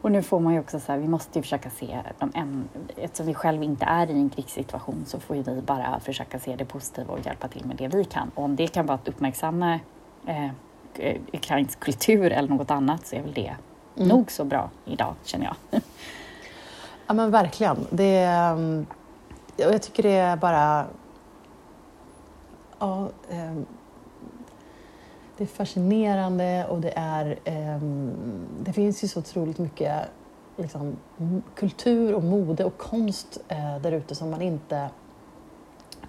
och 0.06 0.12
nu 0.12 0.22
får 0.22 0.40
man 0.40 0.52
ju 0.52 0.60
också 0.60 0.80
så 0.80 0.92
här, 0.92 0.98
vi 0.98 1.08
måste 1.08 1.38
ju 1.38 1.42
försöka 1.42 1.70
se 1.70 1.98
de 2.18 2.32
en, 2.34 2.68
eftersom 2.96 3.26
vi 3.26 3.34
själva 3.34 3.64
inte 3.64 3.84
är 3.84 4.10
i 4.10 4.12
en 4.12 4.30
krigssituation 4.30 5.04
så 5.06 5.20
får 5.20 5.36
ju 5.36 5.42
vi 5.42 5.60
bara 5.60 6.00
försöka 6.00 6.38
se 6.38 6.56
det 6.56 6.64
positiva 6.64 7.12
och 7.12 7.26
hjälpa 7.26 7.48
till 7.48 7.64
med 7.64 7.76
det 7.76 7.88
vi 7.88 8.04
kan. 8.04 8.30
Och 8.34 8.44
om 8.44 8.56
det 8.56 8.66
kan 8.66 8.86
vara 8.86 8.94
att 8.94 9.08
uppmärksamma 9.08 9.80
eh, 10.26 10.50
ukrainsk 11.32 11.80
kultur 11.80 12.32
eller 12.32 12.48
något 12.48 12.70
annat 12.70 13.06
så 13.06 13.16
är 13.16 13.22
väl 13.22 13.32
det 13.32 13.54
mm. 13.96 14.08
nog 14.08 14.30
så 14.30 14.44
bra 14.44 14.70
idag, 14.84 15.14
känner 15.24 15.44
jag. 15.44 15.80
ja 17.06 17.14
men 17.14 17.30
verkligen. 17.30 17.86
Det, 17.90 18.18
mm, 18.18 18.86
jag 19.56 19.82
tycker 19.82 20.02
det 20.02 20.16
är 20.16 20.36
bara 20.36 20.86
ja, 22.78 23.08
eh, 23.28 23.54
det 25.36 25.44
är 25.44 25.48
fascinerande 25.48 26.66
och 26.70 26.80
det 26.80 26.92
är... 26.96 27.38
Eh, 27.44 27.80
det 28.60 28.72
finns 28.72 29.04
ju 29.04 29.08
så 29.08 29.18
otroligt 29.18 29.58
mycket 29.58 29.92
liksom, 30.56 30.96
kultur 31.54 32.14
och 32.14 32.24
mode 32.24 32.64
och 32.64 32.78
konst 32.78 33.38
eh, 33.48 33.78
där 33.82 33.92
ute 33.92 34.14
som 34.14 34.30
man 34.30 34.42
inte 34.42 34.90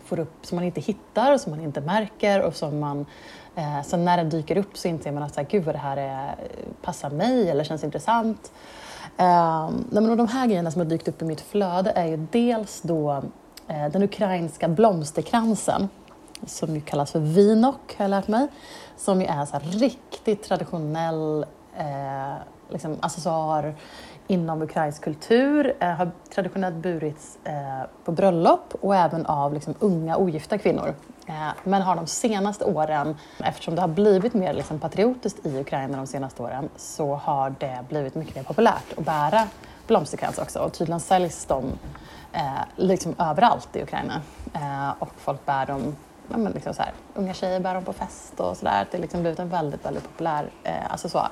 får 0.07 0.19
upp, 0.19 0.45
som 0.45 0.55
man 0.55 0.65
inte 0.65 0.81
hittar 0.81 1.33
och 1.33 1.41
som 1.41 1.51
man 1.51 1.61
inte 1.61 1.81
märker 1.81 2.41
och 2.41 2.55
som 2.55 2.79
man... 2.79 3.05
Eh, 3.55 3.81
sen 3.81 4.05
när 4.05 4.17
den 4.17 4.29
dyker 4.29 4.57
upp 4.57 4.77
så 4.77 4.87
inser 4.87 5.11
man 5.11 5.23
att 5.23 5.33
så 5.33 5.39
här, 5.41 5.47
gud 5.47 5.63
vad 5.63 5.75
det 5.75 5.79
här 5.79 5.97
är, 5.97 6.35
passar 6.81 7.09
mig 7.09 7.49
eller 7.49 7.63
känns 7.63 7.83
intressant. 7.83 8.51
Eh, 9.17 9.69
men 9.89 10.17
de 10.17 10.27
här 10.27 10.47
grejerna 10.47 10.71
som 10.71 10.81
har 10.81 10.85
dykt 10.85 11.07
upp 11.07 11.21
i 11.21 11.25
mitt 11.25 11.41
flöde 11.41 11.91
är 11.95 12.05
ju 12.05 12.27
dels 12.31 12.81
då 12.81 13.23
eh, 13.67 13.87
den 13.91 14.03
ukrainska 14.03 14.67
blomsterkransen 14.67 15.89
som 16.45 16.75
ju 16.75 16.81
kallas 16.81 17.11
för 17.11 17.19
vinok, 17.19 17.95
har 17.97 18.05
jag 18.05 18.09
lärt 18.09 18.27
mig 18.27 18.47
som 18.97 19.21
ju 19.21 19.27
är 19.27 19.45
så 19.45 19.59
riktigt 19.63 20.43
traditionell 20.43 21.45
eh, 21.77 22.35
liksom 22.69 22.97
accessoar 23.01 23.75
inom 24.27 24.61
ukrainsk 24.61 25.03
kultur, 25.03 25.73
eh, 25.79 25.89
har 25.89 26.11
traditionellt 26.35 26.75
burits 26.75 27.37
eh, 27.43 27.53
på 28.05 28.11
bröllop 28.11 28.73
och 28.81 28.95
även 28.95 29.25
av 29.25 29.53
liksom, 29.53 29.75
unga 29.79 30.17
ogifta 30.17 30.57
kvinnor. 30.57 30.93
Eh, 31.27 31.49
men 31.63 31.81
har 31.81 31.95
de 31.95 32.07
senaste 32.07 32.65
åren, 32.65 33.17
eftersom 33.39 33.75
det 33.75 33.81
har 33.81 33.87
blivit 33.87 34.33
mer 34.33 34.53
liksom, 34.53 34.79
patriotiskt 34.79 35.45
i 35.45 35.59
Ukraina 35.59 35.97
de 35.97 36.07
senaste 36.07 36.43
åren, 36.43 36.69
så 36.75 37.15
har 37.15 37.55
det 37.59 37.85
blivit 37.89 38.15
mycket 38.15 38.35
mer 38.35 38.43
populärt 38.43 38.97
att 38.97 39.05
bära 39.05 39.47
blomsterkrans 39.87 40.37
också 40.37 40.59
och 40.59 40.73
tydligen 40.73 40.99
säljs 40.99 41.45
de 41.45 41.65
eh, 42.33 42.41
liksom 42.75 43.15
överallt 43.19 43.75
i 43.75 43.83
Ukraina 43.83 44.21
eh, 44.53 44.89
och 44.99 45.09
folk 45.17 45.45
bär 45.45 45.65
dem 45.65 45.95
ja, 46.31 46.37
men 46.37 46.51
liksom 46.51 46.73
så 46.73 46.81
här, 46.81 46.91
unga 47.13 47.33
tjejer 47.33 47.59
bär 47.59 47.73
dem 47.73 47.83
på 47.83 47.93
fest 47.93 48.39
och 48.39 48.57
sådär. 48.57 48.87
Det 48.91 48.97
har 48.97 49.01
liksom 49.01 49.21
blivit 49.21 49.39
en 49.39 49.49
väldigt, 49.49 49.85
väldigt 49.85 50.03
populär 50.03 50.49
eh, 50.63 50.91
accessoar. 50.93 51.29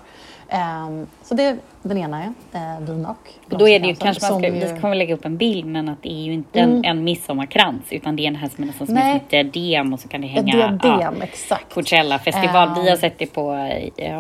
Um, 0.52 1.08
så 1.24 1.34
det 1.34 1.44
är 1.44 1.58
den 1.82 1.98
ena, 1.98 2.24
eh, 2.54 2.80
vinok. 2.80 3.40
Då 3.48 3.68
är 3.68 3.80
det 3.80 3.88
ju 3.88 3.96
kanske 3.96 4.32
man 4.32 4.40
ska, 4.40 4.50
ju... 4.50 4.74
vi 4.74 4.82
kommer 4.82 4.96
lägga 4.96 5.14
upp 5.14 5.25
en 5.25 5.38
bild, 5.38 5.66
men 5.66 5.90
att 5.90 6.04
det 6.04 6.12
är 6.12 6.24
ju 6.24 6.34
inte 6.34 6.60
mm. 6.60 6.75
en, 6.75 6.86
en 6.86 7.04
midsommarkrans, 7.04 7.84
utan 7.90 8.16
det 8.16 8.24
är 8.24 8.28
en 8.28 8.36
här 8.36 8.50
som 8.50 8.64
är 8.64 8.68
nästan 8.68 8.88
som 8.88 8.98
ett 8.98 9.30
diadem 9.30 9.94
och 9.94 10.00
så 10.00 10.08
kan 10.08 10.22
det 10.22 10.28
hänga 10.28 10.54
diadem, 10.54 11.16
ja, 11.20 11.24
exakt. 11.24 11.74
Coachella-festival. 11.74 12.68
Um, 12.68 12.84
vi 12.84 12.90
har 12.90 12.98
sett 12.98 13.20
det 13.20 13.25
på, 13.25 13.52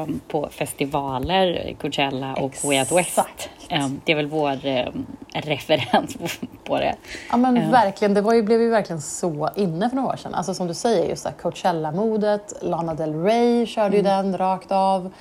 um, 0.03 0.19
på 0.27 0.49
festivaler, 0.51 1.75
Coachella 1.81 2.33
och 2.33 2.53
Way 2.63 2.79
Out 2.79 2.91
West. 2.91 3.49
Um, 3.71 4.01
det 4.05 4.11
är 4.11 4.15
väl 4.15 4.27
vår 4.27 4.65
um, 4.65 5.05
referens 5.33 6.17
på, 6.17 6.27
på, 6.63 6.79
det. 6.79 6.95
Ja 7.31 7.37
men 7.37 7.71
verkligen, 7.71 8.13
det 8.13 8.21
var 8.21 8.33
ju, 8.33 8.43
blev 8.43 8.61
ju 8.61 8.69
verkligen 8.69 9.01
så 9.01 9.49
inne 9.55 9.89
för 9.89 9.95
några 9.95 10.09
år 10.09 10.17
sedan. 10.17 10.33
Alltså 10.33 10.53
som 10.53 10.67
du 10.67 10.73
säger, 10.73 11.09
just 11.09 11.27
Coachella-modet, 11.41 12.53
Lana 12.61 12.93
Del 12.93 13.23
Rey 13.23 13.65
körde 13.65 13.87
mm. 13.87 13.97
ju 13.97 14.01
den 14.01 14.37
rakt 14.37 14.71
av. 14.71 15.11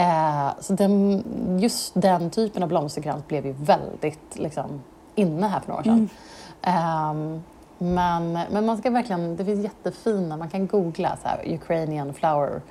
Eh, 0.00 0.48
så 0.60 0.72
den, 0.72 1.22
just 1.60 1.92
den 1.94 2.30
typen 2.30 2.62
av 2.62 2.68
blomsterkrans 2.68 3.26
blev 3.26 3.46
ju 3.46 3.52
väldigt 3.52 4.36
liksom, 4.36 4.82
inne 5.14 5.46
här 5.46 5.60
för 5.60 5.68
några 5.68 5.80
år 5.80 5.84
sedan. 5.84 6.08
Mm. 6.62 7.36
Eh, 7.36 7.40
Men, 7.82 8.32
men 8.32 8.66
man 8.66 8.78
ska 8.78 8.90
verkligen, 8.90 9.36
det 9.36 9.44
finns 9.44 9.64
jättefina, 9.64 10.36
man 10.36 10.50
kan 10.50 10.66
googla 10.66 11.16
så 11.22 11.28
här, 11.28 11.54
Ukrainian 11.54 12.14
flower 12.14 12.62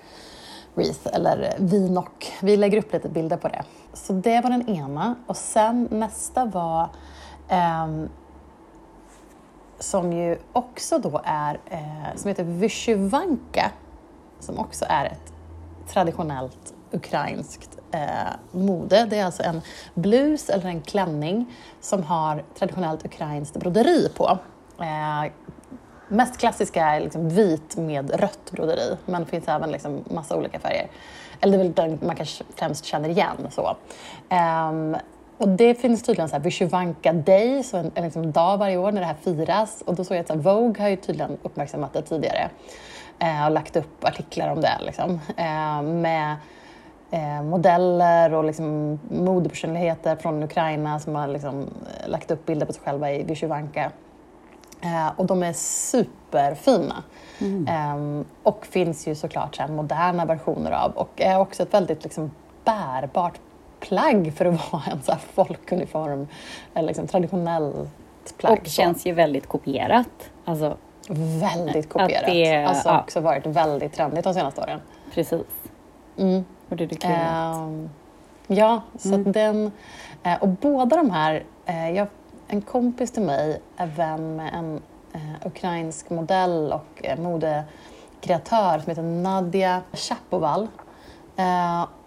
wreath 0.76 1.08
eller 1.14 1.56
vinok. 1.60 2.34
Vi 2.42 2.58
lägger 2.58 2.78
upp 2.78 2.94
lite 2.94 3.10
bilder 3.10 3.38
på 3.38 3.48
det. 3.48 3.64
Så 3.94 4.14
det 4.14 4.42
var 4.42 4.50
den 4.50 4.70
ena. 4.70 5.16
Och 5.28 5.38
sen 5.38 5.88
nästa 5.92 6.46
var 6.46 6.90
ehm, 7.48 8.10
som 9.80 10.14
ju 10.14 10.38
också 10.54 11.00
då 11.00 11.22
är, 11.24 11.60
eh, 11.66 12.16
som 12.16 12.28
heter 12.28 12.44
Vyshyvanka, 12.44 13.72
som 14.40 14.60
också 14.60 14.86
är 14.90 15.06
ett 15.06 15.34
traditionellt 15.88 16.74
ukrainskt 16.92 17.78
eh, 17.92 18.02
mode. 18.52 19.06
Det 19.06 19.20
är 19.20 19.26
alltså 19.26 19.44
en 19.44 19.62
blus 19.94 20.50
eller 20.50 20.66
en 20.66 20.82
klänning 20.82 21.56
som 21.82 22.04
har 22.04 22.44
traditionellt 22.60 23.06
ukrainskt 23.06 23.58
broderi 23.58 24.10
på. 24.18 24.38
Eh, 24.80 25.32
mest 26.08 26.38
klassiska 26.40 26.86
är 26.86 27.00
liksom 27.00 27.30
vit 27.30 27.78
med 27.78 28.20
rött 28.20 28.52
broderi, 28.52 28.98
men 29.06 29.24
det 29.24 29.30
finns 29.30 29.48
även 29.48 29.72
liksom 29.72 30.04
massa 30.10 30.36
olika 30.36 30.60
färger. 30.60 30.88
Eller 31.42 31.58
det 31.58 31.64
är 31.64 31.66
väl 31.66 31.74
den 31.74 32.08
man 32.08 32.16
kanske 32.16 32.44
främst 32.56 32.86
känner 32.86 33.10
igen. 33.10 33.48
Så. 33.52 33.78
Um, 34.70 34.96
och 35.38 35.50
det 35.50 35.76
finns 35.76 36.04
tydligen 36.04 36.30
så 36.30 36.36
här 36.36 36.44
Vyshyvanka 36.44 37.14
Day, 37.14 37.64
så 37.64 37.78
en, 37.78 37.92
en 37.96 38.04
liksom 38.04 38.32
dag 38.32 38.58
varje 38.58 38.78
år 38.78 38.92
när 38.92 39.02
det 39.02 39.08
här 39.08 39.16
firas. 39.24 39.84
Och 39.86 39.96
då 39.96 40.04
såg 40.04 40.18
jag 40.18 40.22
att 40.22 40.28
så 40.28 40.34
här, 40.34 40.42
Vogue 40.42 40.84
har 40.84 40.90
ju 40.90 40.96
tydligen 40.96 41.38
uppmärksammat 41.44 41.94
det 41.94 42.02
tidigare 42.02 42.50
eh, 43.20 43.46
och 43.46 43.52
lagt 43.52 43.76
upp 43.76 44.06
artiklar 44.06 44.50
om 44.50 44.62
det. 44.62 44.78
Liksom, 44.82 45.20
eh, 45.38 45.82
med 45.82 46.36
eh, 47.12 47.44
modeller 47.44 48.34
och 48.34 48.44
liksom 48.44 49.00
modepersonligheter 49.10 50.16
från 50.16 50.44
Ukraina 50.44 51.00
som 51.00 51.16
har 51.16 51.28
liksom, 51.28 51.62
eh, 51.62 52.10
lagt 52.10 52.32
upp 52.32 52.46
bilder 52.46 52.66
på 52.66 52.74
sig 52.74 52.82
själva 52.84 53.12
i 53.12 53.24
Vyshyvanka. 53.24 53.92
Eh, 54.82 55.12
och 55.16 55.26
de 55.26 55.44
är 55.44 55.54
superfina. 55.54 57.04
Mm. 57.40 57.68
Eh, 57.68 58.26
och 58.44 58.66
finns 58.66 59.08
ju 59.08 59.16
såklart 59.16 59.56
så 59.56 59.68
moderna 59.68 60.26
versioner 60.26 60.72
av 60.72 60.92
och 60.92 61.22
är 61.22 61.40
också 61.40 61.64
ett 61.64 61.74
väldigt 61.74 62.04
liksom, 62.04 62.32
bärbart 62.66 63.40
plagg 63.80 64.34
för 64.36 64.46
att 64.46 64.72
vara 64.72 64.84
en 64.92 65.02
så 65.02 65.16
folkuniform, 65.34 66.28
eller 66.74 66.88
liksom 66.88 67.08
traditionellt 67.08 67.90
plagg. 68.38 68.60
Och 68.62 68.68
känns 68.68 69.06
ju 69.06 69.14
väldigt 69.14 69.48
kopierat. 69.48 70.32
Alltså, 70.46 70.78
väldigt 71.42 71.90
kopierat. 71.90 72.26
Det, 72.26 72.64
alltså 72.64 72.90
ja. 72.90 73.02
också 73.02 73.20
varit 73.20 73.46
väldigt 73.46 73.94
trendigt 73.94 74.24
de 74.24 74.34
senaste 74.34 74.62
åren. 74.62 74.82
Precis. 75.14 75.48
Mm. 76.18 76.46
Och 76.70 76.78
är 76.82 76.88
kul. 76.88 77.12
Uh, 77.12 77.90
ja, 78.48 78.82
så 78.98 79.14
mm. 79.14 79.32
den... 79.32 79.72
Uh, 80.26 80.36
och 80.42 80.48
båda 80.48 80.96
de 80.96 81.12
här... 81.12 81.44
Uh, 81.70 81.92
jag, 81.92 82.08
en 82.48 82.62
kompis 82.62 83.12
till 83.12 83.24
mig 83.24 83.62
är 83.78 83.88
vän 83.88 84.36
med 84.36 84.54
en 84.54 84.82
uh, 85.16 85.48
ukrainsk 85.48 86.10
modell 86.10 86.74
och 86.74 87.20
modekreatör 87.20 88.80
som 88.80 88.90
heter 88.90 89.04
Nadia 89.04 89.82
Chapoval. 89.94 90.68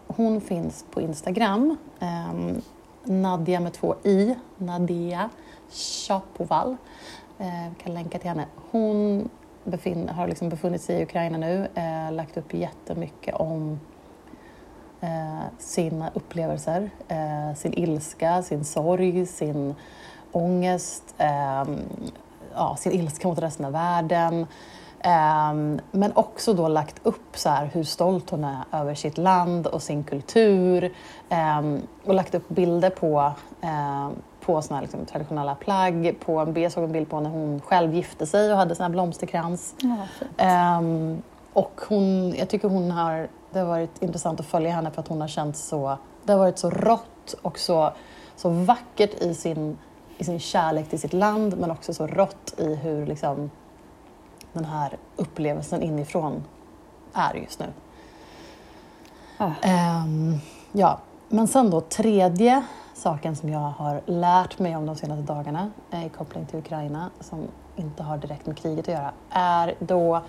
hon 0.07 0.41
finns 0.41 0.85
på 0.91 1.01
Instagram. 1.01 1.77
Um, 2.01 2.63
Nadia 3.05 3.61
med 3.61 3.73
två 3.73 3.95
i, 4.05 4.35
Nadia 4.57 5.31
Chapoval. 5.71 6.77
Jag 7.39 7.79
kan 7.79 7.95
länka 7.95 8.19
till 8.19 8.29
henne. 8.29 8.47
Hon 8.71 9.29
har 10.09 10.27
liksom 10.27 10.49
befunnit 10.49 10.83
sig 10.83 11.01
i 11.01 11.03
Ukraina 11.03 11.39
nu, 11.39 11.69
eh, 11.75 12.13
lagt 12.13 12.37
upp 12.37 12.55
jättemycket 12.55 13.35
om 13.35 13.81
eh, 15.03 15.45
sina 15.59 16.11
upplevelser, 16.15 16.91
eh, 17.09 17.55
sin 17.57 17.73
ilska, 17.75 18.43
sin 18.43 18.65
sorg, 18.65 19.27
sin 19.27 19.75
ångest, 20.33 21.15
eh, 21.19 21.65
ja, 22.55 22.77
sin 22.79 22.93
ilska 22.93 23.29
mot 23.29 23.39
resten 23.39 23.67
av 23.67 23.73
världen. 23.73 24.47
Um, 25.05 25.81
men 25.91 26.13
också 26.15 26.55
då 26.55 26.69
lagt 26.69 27.07
upp 27.07 27.37
så 27.37 27.49
här 27.49 27.71
hur 27.73 27.85
stolt 27.85 28.31
hon 28.31 28.45
är 28.45 28.65
över 28.73 28.95
sitt 28.95 29.19
land 29.19 29.67
och 29.67 29.83
sin 29.83 30.05
kultur. 30.05 30.93
Um, 31.59 31.83
och 32.05 32.15
lagt 32.15 32.35
upp 32.35 32.49
bilder 32.49 32.91
på, 32.91 33.33
um, 33.63 34.15
på 34.41 34.63
såna 34.63 34.77
här 34.77 34.83
liksom, 34.83 35.07
traditionella 35.07 35.55
plagg. 35.55 36.15
På 36.25 36.39
en, 36.39 36.63
jag 36.63 36.73
såg 36.73 36.85
en 36.85 36.93
bild 36.93 37.11
på 37.11 37.21
när 37.21 37.31
hon 37.31 37.61
själv 37.61 37.95
gifte 37.95 38.27
sig 38.27 38.53
och 38.53 38.59
hade 38.59 38.75
sån 38.75 38.83
här 38.85 38.91
blomsterkrans. 38.91 39.75
Ja, 39.79 40.83
och 41.53 41.81
hon, 41.89 42.35
jag 42.35 42.49
tycker 42.49 42.69
hon 42.69 42.91
har 42.91 43.29
det 43.53 43.59
har 43.59 43.67
varit 43.67 44.03
intressant 44.03 44.41
att 44.41 44.47
följa 44.47 44.71
henne 44.71 44.91
för 44.91 45.01
att 45.01 45.09
hon 45.09 45.21
har 45.21 45.29
känt 45.29 45.57
så, 45.57 45.99
det 46.25 46.33
har 46.33 46.39
varit 46.39 46.59
så 46.59 46.71
rått 46.71 47.35
och 47.43 47.59
så, 47.59 47.93
så 48.37 48.49
vackert 48.49 49.23
i 49.23 49.35
sin, 49.35 49.79
i 50.19 50.25
sin 50.25 50.41
kärlek 50.41 50.89
till 50.89 51.01
sitt 51.01 51.13
land 51.13 51.59
men 51.59 51.71
också 51.71 51.95
så 51.95 52.07
rått 52.07 52.55
i 52.59 52.75
hur 52.75 53.07
liksom, 53.07 53.51
den 54.53 54.65
här 54.65 54.97
upplevelsen 55.17 55.83
inifrån 55.83 56.45
är 57.13 57.35
just 57.35 57.61
nu. 57.61 57.67
Ah. 59.39 59.51
Um, 60.05 60.41
ja, 60.73 60.99
men 61.29 61.49
sen 61.49 61.71
då 61.71 61.81
tredje 61.81 62.65
saken 62.95 63.37
som 63.37 63.49
jag 63.49 63.59
har 63.59 64.03
lärt 64.07 64.59
mig 64.59 64.77
om 64.77 64.87
de 64.87 64.97
senaste 64.97 65.33
dagarna 65.33 65.71
i 65.91 66.09
koppling 66.09 66.47
till 66.47 66.59
Ukraina 66.59 67.11
som 67.21 67.49
inte 67.77 68.03
har 68.03 68.19
direkt 68.19 68.47
med 68.47 68.59
kriget 68.59 68.89
att 68.89 68.95
göra 68.95 69.13
är 69.31 69.75
då 69.79 70.23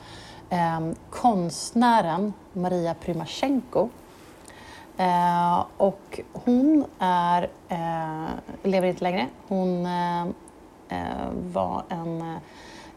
eh, 0.53 0.79
konstnären 1.09 2.33
Maria 2.53 2.93
Primasjenko. 2.93 3.89
Eh, 4.97 5.65
och 5.77 6.19
hon 6.33 6.85
är, 6.99 7.49
eh, 7.69 8.29
lever 8.63 8.87
inte 8.87 9.03
längre. 9.03 9.27
Hon 9.47 9.85
eh, 9.85 10.21
eh 10.89 11.29
var 11.53 11.83
en 11.89 12.21
eh, 12.21 12.37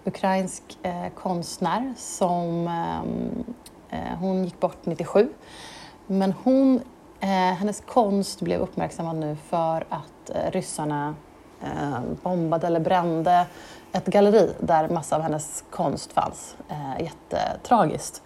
ukrainsk 0.05 0.63
eh, 0.83 1.09
konstnär 1.15 1.95
som 1.97 2.69
ehm, 2.69 3.45
eh, 3.91 4.19
hon 4.19 4.45
gick 4.45 4.61
bort 4.61 4.87
97. 4.87 5.29
Men 6.07 6.33
hon, 6.33 6.81
hennes 7.21 7.81
konst 7.81 8.41
blev 8.41 8.61
uppmärksammad 8.61 9.17
nu 9.17 9.37
för 9.37 9.85
att 9.89 10.31
ryssarna 10.53 11.15
ehm, 11.63 12.17
bombade 12.23 12.67
eller 12.67 12.81
brände 12.81 13.47
ett 13.97 14.07
galleri 14.07 14.51
där 14.61 14.89
massa 14.89 15.17
av 15.17 15.23
hennes 15.23 15.65
konst 15.71 16.13
fanns. 16.13 16.57
Eh, 16.69 17.05
jättetragiskt. 17.05 18.23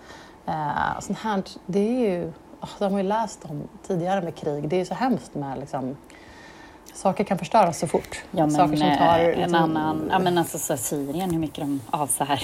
Eh, 0.47 1.01
sånt 1.01 1.19
här, 1.19 1.43
det 1.67 1.79
är 1.79 2.11
ju, 2.11 2.33
oh, 2.61 2.69
det 2.79 2.85
har 2.85 2.91
man 2.91 3.01
ju 3.01 3.09
läst 3.09 3.45
om 3.45 3.69
tidigare 3.87 4.23
med 4.23 4.35
krig. 4.35 4.69
Det 4.69 4.77
är 4.77 4.79
ju 4.79 4.85
så 4.85 4.95
hemskt 4.95 5.35
med 5.35 5.59
liksom, 5.59 5.97
saker 6.95 7.25
kan 7.25 7.39
förstöras 7.39 7.79
så 7.79 7.87
fort. 7.87 8.23
Ja, 8.31 8.47
men, 8.47 8.51
saker 8.51 8.77
som 8.77 8.97
tar, 8.97 9.19
en 9.19 9.39
liksom, 9.39 9.55
annan, 9.55 10.09
ja 10.11 10.19
men 10.19 10.39
alltså 10.39 10.59
så 10.59 10.77
Syrien, 10.77 11.31
hur 11.31 11.39
mycket 11.39 11.59
de 11.59 11.81
av 11.91 12.07
så 12.07 12.25
här 12.25 12.43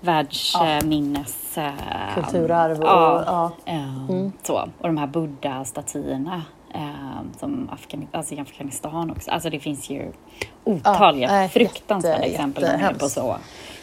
världsminnes... 0.00 1.52
Ja. 1.54 1.72
Kulturarv 2.14 2.80
och... 2.80 2.86
Ja, 2.86 3.52
ja. 3.64 3.72
Mm. 3.72 4.32
Så, 4.42 4.68
och 4.78 4.88
de 4.88 4.96
här 4.96 5.06
buddha-statyerna 5.06 6.42
eh, 6.74 7.38
som 7.38 7.70
Afghan, 7.72 8.08
alltså 8.12 8.34
i 8.34 8.40
Afghanistan 8.40 9.10
också. 9.10 9.30
Alltså 9.30 9.50
det 9.50 9.60
finns 9.60 9.90
ju 9.90 10.12
otaliga 10.64 11.36
ja, 11.36 11.42
äh, 11.44 11.50
fruktansvärda 11.50 12.16
jätte, 12.16 12.30
exempel 12.30 12.62
jätte, 12.62 12.94
på 12.94 13.08
så. 13.08 13.36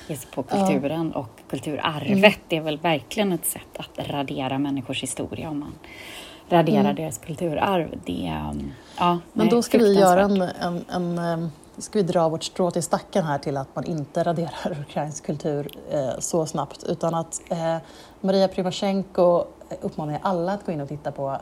Just 0.08 0.32
på 0.32 0.44
kulturen 0.44 1.12
ja. 1.14 1.20
och 1.20 1.50
kulturarvet. 1.50 2.18
Mm. 2.18 2.32
Det 2.48 2.58
är 2.58 2.62
väl 2.62 2.78
verkligen 2.78 3.32
ett 3.32 3.46
sätt 3.46 3.78
att 3.78 4.08
radera 4.10 4.58
människors 4.58 5.04
historia 5.04 5.50
om 5.50 5.60
man 5.60 5.74
raderar 6.50 6.80
mm. 6.80 6.96
deras 6.96 7.18
kulturarv. 7.18 8.00
Det, 8.06 8.34
um, 8.52 8.72
ja, 8.98 9.20
Men 9.34 9.50
då 9.50 9.62
ska 9.62 9.78
vi 9.78 10.00
göra 10.00 10.22
en, 10.22 10.42
en, 10.42 10.86
en 10.90 11.20
um, 11.20 11.52
ska 11.78 12.00
vi 12.00 12.04
dra 12.04 12.30
vårt 12.30 12.44
strå 12.44 12.72
till 12.72 12.84
stacken 12.84 13.24
här 13.24 13.38
till 13.38 13.58
att 13.58 13.76
man 13.76 13.86
inte 13.86 14.24
raderar 14.24 14.78
ukrainsk 14.90 15.26
kultur 15.26 15.68
eh, 15.92 16.20
så 16.20 16.46
snabbt 16.46 16.84
utan 16.84 17.14
att 17.16 17.42
eh, 17.50 17.78
Maria 18.22 18.48
Primasjenko 18.48 19.46
uppmanar 19.82 20.20
alla 20.22 20.52
att 20.52 20.66
gå 20.66 20.72
in 20.72 20.82
och 20.82 20.90
titta 20.90 21.12
på. 21.12 21.38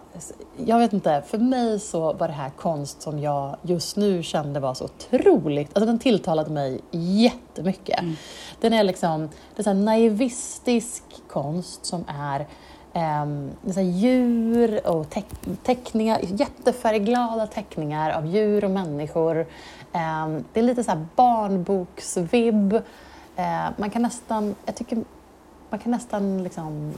Jag 0.57 0.79
vet 0.79 0.93
inte, 0.93 1.23
för 1.27 1.37
mig 1.37 1.79
så 1.79 2.13
var 2.13 2.27
det 2.27 2.33
här 2.33 2.49
konst 2.49 3.01
som 3.01 3.19
jag 3.19 3.55
just 3.61 3.97
nu 3.97 4.23
kände 4.23 4.59
var 4.59 4.73
så 4.73 4.85
otroligt, 4.85 5.69
alltså 5.73 5.85
den 5.85 5.99
tilltalade 5.99 6.51
mig 6.51 6.79
jättemycket. 6.91 7.99
Mm. 7.99 8.15
Den 8.61 8.73
är 8.73 8.83
liksom, 8.83 9.29
det 9.55 9.61
är 9.61 9.63
så 9.63 9.73
naivistisk 9.73 11.03
konst 11.27 11.85
som 11.85 12.05
är 12.07 12.47
Um, 12.95 13.51
så 13.73 13.81
djur 13.81 14.87
och 14.87 15.09
teck 15.09 15.25
teckningar, 15.63 16.19
jättefärgglada 16.21 17.47
teckningar 17.47 18.11
av 18.11 18.25
djur 18.25 18.63
och 18.63 18.71
människor. 18.71 19.39
Um, 19.39 20.43
det 20.53 20.59
är 20.59 20.63
lite 20.63 20.83
så 20.83 20.91
här 20.91 21.05
barnboksvibb. 21.15 22.73
Uh, 22.73 23.69
man 23.77 23.89
kan 23.89 24.01
nästan, 24.01 24.55
jag 24.65 24.75
tycker, 24.75 25.03
man 25.69 25.79
kan 25.79 25.91
nästan 25.91 26.43
liksom 26.43 26.93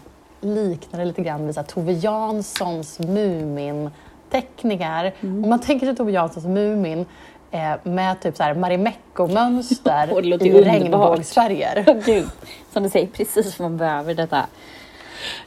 liknar 0.46 1.00
det 1.00 1.06
lite 1.06 1.22
grann 1.22 1.48
vid 1.48 1.68
Tove 1.68 1.92
Janssons 1.92 3.00
Mumin-teckningar. 3.00 5.14
Mm. 5.22 5.44
Om 5.44 5.50
man 5.50 5.60
tänker 5.60 5.88
sig 5.88 5.96
Tove 5.96 6.12
Janssons 6.12 6.46
Mumin 6.46 7.06
eh, 7.52 7.74
med 7.84 8.22
typ 8.22 8.40
Marimekko-mönster 8.40 10.26
i 10.46 10.64
regnbågsfärger. 10.64 12.02
Gud, 12.06 12.30
som 12.74 12.84
du 12.84 12.90
säger, 12.90 13.08
precis 13.08 13.60
vad 13.60 13.72
man 13.72 13.78
behöver 13.78 14.14
detta 14.14 14.46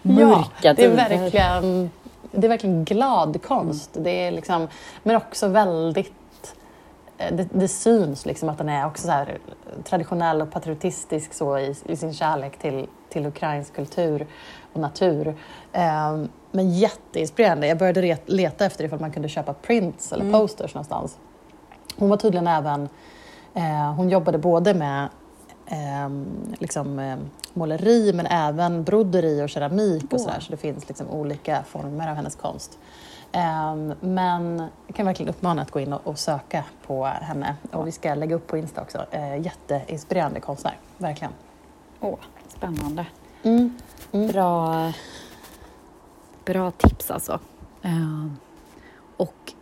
mörka 0.02 0.48
ja, 0.62 0.74
det 0.74 0.84
är 0.84 0.96
verkligen, 0.96 1.90
det 2.32 2.46
är 2.46 2.48
verkligen 2.48 2.84
glad 2.84 3.42
konst. 3.42 3.96
Mm. 3.96 4.04
Det 4.04 4.10
är 4.10 4.30
liksom, 4.30 4.68
men 5.02 5.16
också 5.16 5.48
väldigt 5.48 6.12
eh, 7.18 7.36
det, 7.36 7.48
det 7.52 7.68
syns 7.68 8.26
liksom 8.26 8.48
att 8.48 8.58
den 8.58 8.68
är 8.68 8.86
också 8.86 9.06
så 9.06 9.24
traditionell 9.84 10.42
och 10.42 10.50
patriotistisk 10.50 11.34
så 11.34 11.58
i, 11.58 11.74
i 11.86 11.96
sin 11.96 12.14
kärlek 12.14 12.58
till, 12.58 12.86
till 13.08 13.26
ukrainsk 13.26 13.74
kultur 13.74 14.26
och 14.72 14.80
natur. 14.80 15.36
Eh, 15.72 16.18
men 16.50 16.70
jätteinspirerande. 16.70 17.66
Jag 17.66 17.78
började 17.78 18.18
leta 18.26 18.66
efter 18.66 18.84
ifall 18.84 19.00
man 19.00 19.12
kunde 19.12 19.28
köpa 19.28 19.54
prints 19.54 20.12
eller 20.12 20.24
mm. 20.24 20.40
posters 20.40 20.74
någonstans. 20.74 21.18
Hon 21.96 22.08
var 22.08 22.16
tydligen 22.16 22.46
även, 22.46 22.88
eh, 23.54 23.92
hon 23.94 24.08
jobbade 24.08 24.38
både 24.38 24.74
med 24.74 25.08
eh, 25.66 26.10
liksom, 26.58 26.98
eh, 26.98 27.16
måleri 27.54 28.12
men 28.12 28.26
även 28.26 28.84
broderi 28.84 29.42
och 29.42 29.48
keramik 29.48 30.04
och 30.04 30.18
oh. 30.18 30.18
sådär. 30.24 30.40
Så 30.40 30.50
det 30.50 30.56
finns 30.56 30.88
liksom 30.88 31.10
olika 31.10 31.62
former 31.62 32.10
av 32.10 32.16
hennes 32.16 32.36
konst. 32.36 32.78
Um, 33.32 33.94
men 34.00 34.68
jag 34.86 34.96
kan 34.96 35.06
verkligen 35.06 35.30
uppmana 35.30 35.62
att 35.62 35.70
gå 35.70 35.80
in 35.80 35.92
och, 35.92 36.06
och 36.06 36.18
söka 36.18 36.64
på 36.86 37.04
henne. 37.04 37.56
Och 37.72 37.86
vi 37.86 37.92
ska 37.92 38.14
lägga 38.14 38.36
upp 38.36 38.46
på 38.46 38.56
Insta 38.56 38.82
också. 38.82 38.98
Uh, 39.14 39.40
jätteinspirerande 39.40 40.40
konstnär, 40.40 40.78
verkligen. 40.98 41.32
Åh, 42.00 42.14
oh, 42.14 42.18
spännande. 42.48 43.06
Mm. 43.48 43.70
Mm. 44.12 44.32
Bra, 44.32 44.92
bra 46.44 46.70
tips 46.70 47.10
alltså. 47.10 47.40
Uh, 47.84 48.26
och 49.16 49.52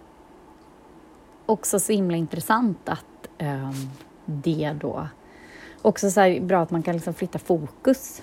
också 1.47 1.81
så 1.81 1.93
himla 1.93 2.17
intressant 2.17 2.89
att 2.89 3.29
uh, 3.43 3.71
det 4.25 4.77
då 4.81 5.09
också 5.83 6.11
så 6.11 6.39
bra 6.41 6.63
att 6.63 6.71
man 6.71 6.83
kan 6.83 6.95
liksom 6.95 7.15
flytta 7.15 7.39
fokus. 7.39 8.23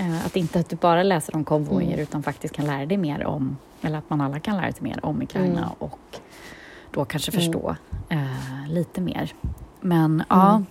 Uh, 0.00 0.26
att 0.26 0.36
inte 0.36 0.60
att 0.60 0.68
du 0.68 0.76
bara 0.76 1.02
läser 1.02 1.36
om 1.36 1.44
konvojer 1.44 1.88
mm. 1.88 2.00
utan 2.00 2.22
faktiskt 2.22 2.54
kan 2.54 2.66
lära 2.66 2.86
dig 2.86 2.96
mer 2.96 3.24
om 3.24 3.56
eller 3.82 3.98
att 3.98 4.10
man 4.10 4.20
alla 4.20 4.40
kan 4.40 4.56
lära 4.56 4.72
sig 4.72 4.82
mer 4.82 5.04
om 5.04 5.22
Ukraina 5.22 5.58
mm. 5.58 5.74
och 5.78 6.20
då 6.90 7.04
kanske 7.04 7.32
mm. 7.32 7.40
förstå 7.42 7.76
eh, 8.08 8.68
lite 8.68 9.00
mer. 9.00 9.32
Men 9.80 10.24
ja, 10.28 10.50
mm. 10.50 10.66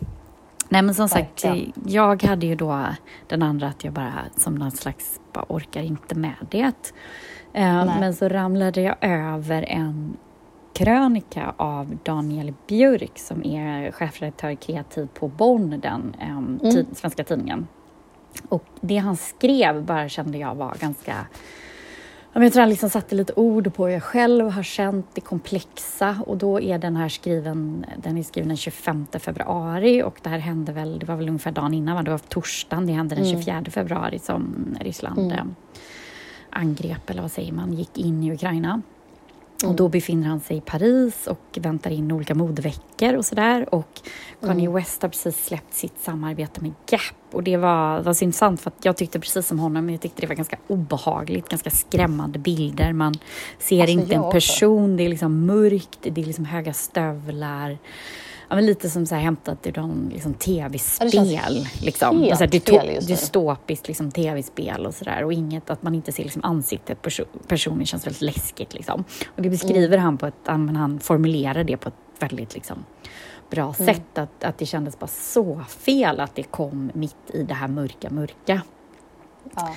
Nej 0.76 0.82
men 0.82 0.96
som 0.96 1.10
sagt, 1.10 1.46
jag 1.86 2.24
hade 2.24 2.46
ju 2.46 2.56
då 2.56 2.86
den 3.28 3.42
andra 3.42 3.68
att 3.68 3.84
jag 3.84 3.94
bara 3.94 4.14
som 4.38 4.56
någon 4.56 4.72
slags, 4.72 5.20
bara 5.34 5.46
orkar 5.50 5.82
inte 5.82 6.16
med 6.16 6.36
det. 6.52 6.94
Eh, 7.54 7.86
men 7.86 8.14
så 8.14 8.30
ramlade 8.30 8.82
jag 8.82 8.96
över 9.02 9.62
en 9.62 10.18
krönika 10.74 11.54
av 11.58 11.98
Daniel 12.04 12.54
Björk 12.68 13.12
som 13.16 13.46
är 13.46 13.92
chefredaktör 13.92 14.56
kreativ 14.56 15.08
på 15.14 15.28
Bonn, 15.28 15.80
den 15.80 16.16
eh, 16.20 16.38
mm. 16.38 16.86
svenska 16.94 17.24
tidningen. 17.24 17.68
Och 18.50 18.66
det 18.82 18.98
han 18.98 19.18
skrev 19.18 19.86
bara 19.86 20.10
kände 20.10 20.38
jag 20.38 20.56
var 20.56 20.76
ganska 20.80 21.16
jag 22.44 22.54
tror 22.54 22.62
han 22.62 22.70
liksom 22.70 22.90
satte 22.90 23.16
lite 23.16 23.34
ord 23.36 23.74
på 23.74 23.86
hur 23.86 23.94
jag 23.94 24.04
själv 24.04 24.50
har 24.50 24.64
känt 24.64 25.06
det 25.14 25.22
komplexa 25.22 26.18
och 26.26 26.38
då 26.38 26.62
är 26.62 26.78
den 26.78 26.96
här 26.96 27.10
skriven, 27.10 27.86
den 27.98 28.18
är 28.18 28.24
skriven 28.24 28.48
den 28.48 28.58
25 28.58 29.08
februari 29.20 30.04
och 30.04 30.20
det 30.22 30.30
här 30.30 30.40
hände 30.40 30.72
väl, 30.72 31.00
det 31.00 31.06
var 31.06 31.16
väl 31.16 31.28
ungefär 31.28 31.52
dagen 31.52 31.74
innan, 31.74 32.06
det 32.06 32.12
var 32.12 32.18
torsdagen, 32.18 32.88
det 32.88 32.94
hände 32.94 33.16
den 33.16 33.26
24 33.26 33.54
mm. 33.54 33.72
februari 33.72 34.20
som 34.20 34.56
Ryssland 34.82 35.20
mm. 35.20 35.32
Eh, 35.32 35.46
angrep, 36.50 37.10
eller 37.10 37.22
vad 37.22 37.32
säger 37.32 37.52
man, 37.52 37.74
gick 37.74 37.98
in 37.98 38.24
i 38.24 38.34
Ukraina. 38.34 38.82
Och 39.64 39.76
då 39.76 39.90
befinner 39.90 40.28
han 40.28 40.40
sig 40.40 40.58
i 40.58 40.62
Paris 40.62 41.28
och 41.28 41.58
väntar 41.62 41.92
in 41.92 42.12
olika 42.12 42.36
modeveckor 42.36 43.16
och 43.16 43.26
sådär. 43.26 43.74
Och 43.74 44.02
Kanye 44.42 44.66
mm. 44.66 44.74
West 44.74 45.02
har 45.02 45.10
precis 45.10 45.46
släppt 45.46 45.74
sitt 45.74 46.00
samarbete 46.02 46.62
med 46.62 46.74
Gap. 46.88 47.02
Och 47.32 47.44
det 47.44 47.58
var, 47.58 48.02
var 48.02 48.14
så 48.14 48.24
intressant 48.24 48.62
för 48.62 48.70
att 48.70 48.86
jag 48.86 48.98
tyckte 48.98 49.20
precis 49.20 49.48
som 49.48 49.60
honom, 49.60 49.90
jag 49.90 50.02
tyckte 50.02 50.22
det 50.22 50.28
var 50.28 50.36
ganska 50.36 50.58
obehagligt, 50.68 51.50
ganska 51.50 51.70
skrämmande 51.70 52.40
bilder. 52.40 52.94
Man 52.94 53.14
ser 53.60 53.82
alltså, 53.82 54.00
inte 54.00 54.16
en 54.16 54.32
person, 54.32 54.98
det 54.98 55.04
är 55.04 55.10
liksom 55.10 55.46
mörkt, 55.46 56.00
det 56.02 56.22
är 56.22 56.26
liksom 56.26 56.46
höga 56.46 56.74
stövlar 56.74 57.78
ja, 58.50 58.56
men 58.56 58.66
lite 58.66 58.90
som 58.90 59.06
så 59.06 59.16
här 59.16 59.22
hämtat 59.22 59.68
ur 59.68 59.74
någon 59.76 60.10
liksom, 60.14 60.34
tv-spel. 60.34 61.68
Liksom. 61.82 62.22
Helt 62.22 62.42
alltså, 62.42 62.46
dy 62.46 63.00
dystopiskt 63.00 63.88
liksom, 63.88 64.12
tv-spel 64.12 64.86
och 64.86 64.94
sådär. 64.94 65.24
Och 65.24 65.34
inget, 65.34 65.70
att 65.70 65.84
man 65.84 65.96
inte 65.96 66.12
ser 66.12 66.24
liksom, 66.24 66.44
ansiktet 66.44 67.02
på 67.02 67.10
personen 67.48 67.86
känns 67.86 68.06
väldigt 68.06 68.22
läskigt. 68.22 68.74
Liksom. 68.74 69.04
Och 69.36 69.42
det 69.42 69.50
beskriver 69.50 69.98
mm. 69.98 70.04
han 70.04 70.18
på 70.18 70.26
ett, 70.26 70.34
han, 70.46 70.76
han 70.76 71.00
formulerar 71.00 71.64
det 71.64 71.78
på 71.78 71.90
ett 71.90 71.96
väldigt 72.20 72.54
liksom, 72.54 72.86
bra 73.50 73.76
mm. 73.80 73.96
sätt. 73.96 74.18
Att, 74.18 74.44
att 74.44 74.58
det 74.58 74.66
kändes 74.66 75.00
bara 75.00 75.08
så 75.08 75.62
fel 75.68 76.20
att 76.20 76.36
det 76.36 76.44
kom 76.44 76.92
mitt 76.94 77.16
i 77.34 77.44
det 77.44 77.54
här 77.54 77.68
mörka, 77.68 78.10
mörka. 78.10 78.62
Ja. 79.56 79.76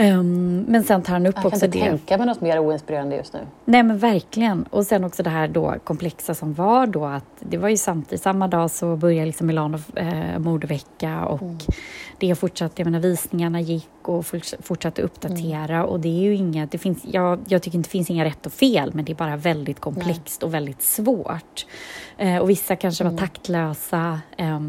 Um, 0.00 0.64
men 0.68 0.84
sen 0.84 1.02
tar 1.02 1.12
han 1.12 1.26
upp 1.26 1.44
också 1.44 1.66
det. 1.66 1.78
Jag 1.78 1.86
kan 1.86 1.92
inte 1.92 2.06
tänka 2.06 2.18
mig 2.18 2.26
något 2.26 2.40
mer 2.40 2.58
oinspirerande 2.58 3.16
just 3.16 3.32
nu. 3.32 3.40
Nej 3.64 3.82
men 3.82 3.98
verkligen. 3.98 4.62
Och 4.62 4.86
sen 4.86 5.04
också 5.04 5.22
det 5.22 5.30
här 5.30 5.48
då 5.48 5.74
komplexa 5.84 6.34
som 6.34 6.54
var 6.54 6.86
då 6.86 7.04
att 7.04 7.24
det 7.40 7.56
var 7.56 7.68
ju 7.68 7.76
samtidigt, 7.76 8.22
samma 8.22 8.48
dag 8.48 8.70
så 8.70 8.96
började 8.96 9.26
liksom 9.26 9.46
Milano 9.46 9.78
eh, 9.94 10.38
modevecka 10.38 11.24
och 11.24 11.42
mm. 11.42 11.58
det 12.18 12.34
fortsatte, 12.34 12.74
jag 12.76 12.86
menar 12.86 13.00
visningarna 13.00 13.60
gick 13.60 13.88
och 14.08 14.26
fortsatte 14.60 15.02
uppdatera 15.02 15.76
mm. 15.76 15.88
och 15.88 16.00
det 16.00 16.08
är 16.08 16.22
ju 16.22 16.34
inget, 16.34 16.70
det 16.70 16.78
finns, 16.78 17.04
jag, 17.04 17.40
jag 17.48 17.62
tycker 17.62 17.78
inte 17.78 17.88
det 17.88 17.90
finns 17.90 18.10
inga 18.10 18.24
rätt 18.24 18.46
och 18.46 18.52
fel 18.52 18.90
men 18.94 19.04
det 19.04 19.12
är 19.12 19.16
bara 19.16 19.36
väldigt 19.36 19.80
komplext 19.80 20.40
Nej. 20.40 20.46
och 20.46 20.54
väldigt 20.54 20.82
svårt. 20.82 21.66
Eh, 22.16 22.36
och 22.36 22.50
vissa 22.50 22.76
kanske 22.76 23.04
mm. 23.04 23.14
var 23.14 23.20
taktlösa 23.20 24.20
eh, 24.36 24.60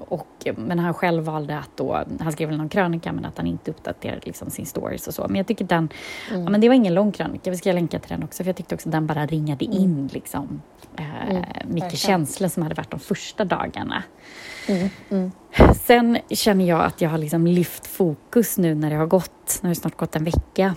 och, 0.00 0.46
men 0.56 0.78
han 0.78 0.94
själv 0.94 1.24
valde 1.24 1.58
att 1.58 1.76
då, 1.76 2.04
han 2.20 2.32
skrev 2.32 2.48
väl 2.48 2.58
någon 2.58 2.68
krönika 2.68 3.12
men 3.12 3.24
att 3.24 3.36
han 3.36 3.46
inte 3.46 3.70
uppdaterade 3.70 4.20
liksom 4.24 4.50
sin 4.50 4.66
stories 4.66 5.08
och 5.08 5.14
så. 5.14 5.26
Men 5.28 5.36
jag 5.36 5.46
tycker 5.46 5.64
den, 5.64 5.88
mm. 6.30 6.44
ja, 6.44 6.50
men 6.50 6.60
det 6.60 6.68
var 6.68 6.74
ingen 6.74 6.94
lång 6.94 7.12
krönika, 7.12 7.50
vi 7.50 7.56
ska 7.56 7.72
länka 7.72 7.98
till 7.98 8.10
den 8.10 8.22
också 8.22 8.42
för 8.42 8.48
jag 8.48 8.56
tyckte 8.56 8.74
också 8.74 8.88
den 8.88 9.06
bara 9.06 9.26
ringade 9.26 9.64
mm. 9.64 9.78
in 9.78 10.10
liksom 10.12 10.62
eh, 10.98 11.30
mm, 11.30 11.44
mycket 11.64 11.98
känslor 11.98 12.48
som 12.48 12.62
hade 12.62 12.74
varit 12.74 12.90
de 12.90 13.00
första 13.00 13.44
dagarna. 13.44 14.02
Mm, 14.66 14.88
mm. 15.10 15.32
Sen 15.74 16.18
känner 16.30 16.64
jag 16.64 16.84
att 16.84 17.00
jag 17.00 17.10
har 17.10 17.18
liksom 17.18 17.46
lyft 17.46 17.86
fokus 17.86 18.58
nu 18.58 18.74
när 18.74 18.90
det 18.90 18.96
har 18.96 19.06
gått, 19.06 19.58
när 19.60 19.70
det 19.70 19.76
snart 19.76 19.96
gått 19.96 20.16
en 20.16 20.24
vecka. 20.24 20.74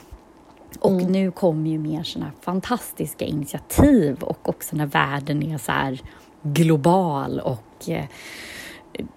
Och 0.79 0.91
mm. 0.91 1.11
nu 1.11 1.31
kommer 1.31 1.69
ju 1.69 1.77
mer 1.77 2.03
sådana 2.03 2.31
fantastiska 2.41 3.25
initiativ 3.25 4.23
och 4.23 4.49
också 4.49 4.75
när 4.75 4.85
världen 4.85 5.43
är 5.43 5.57
så 5.57 5.71
här 5.71 6.01
global 6.41 7.39
och 7.39 7.89
eh, 7.89 8.05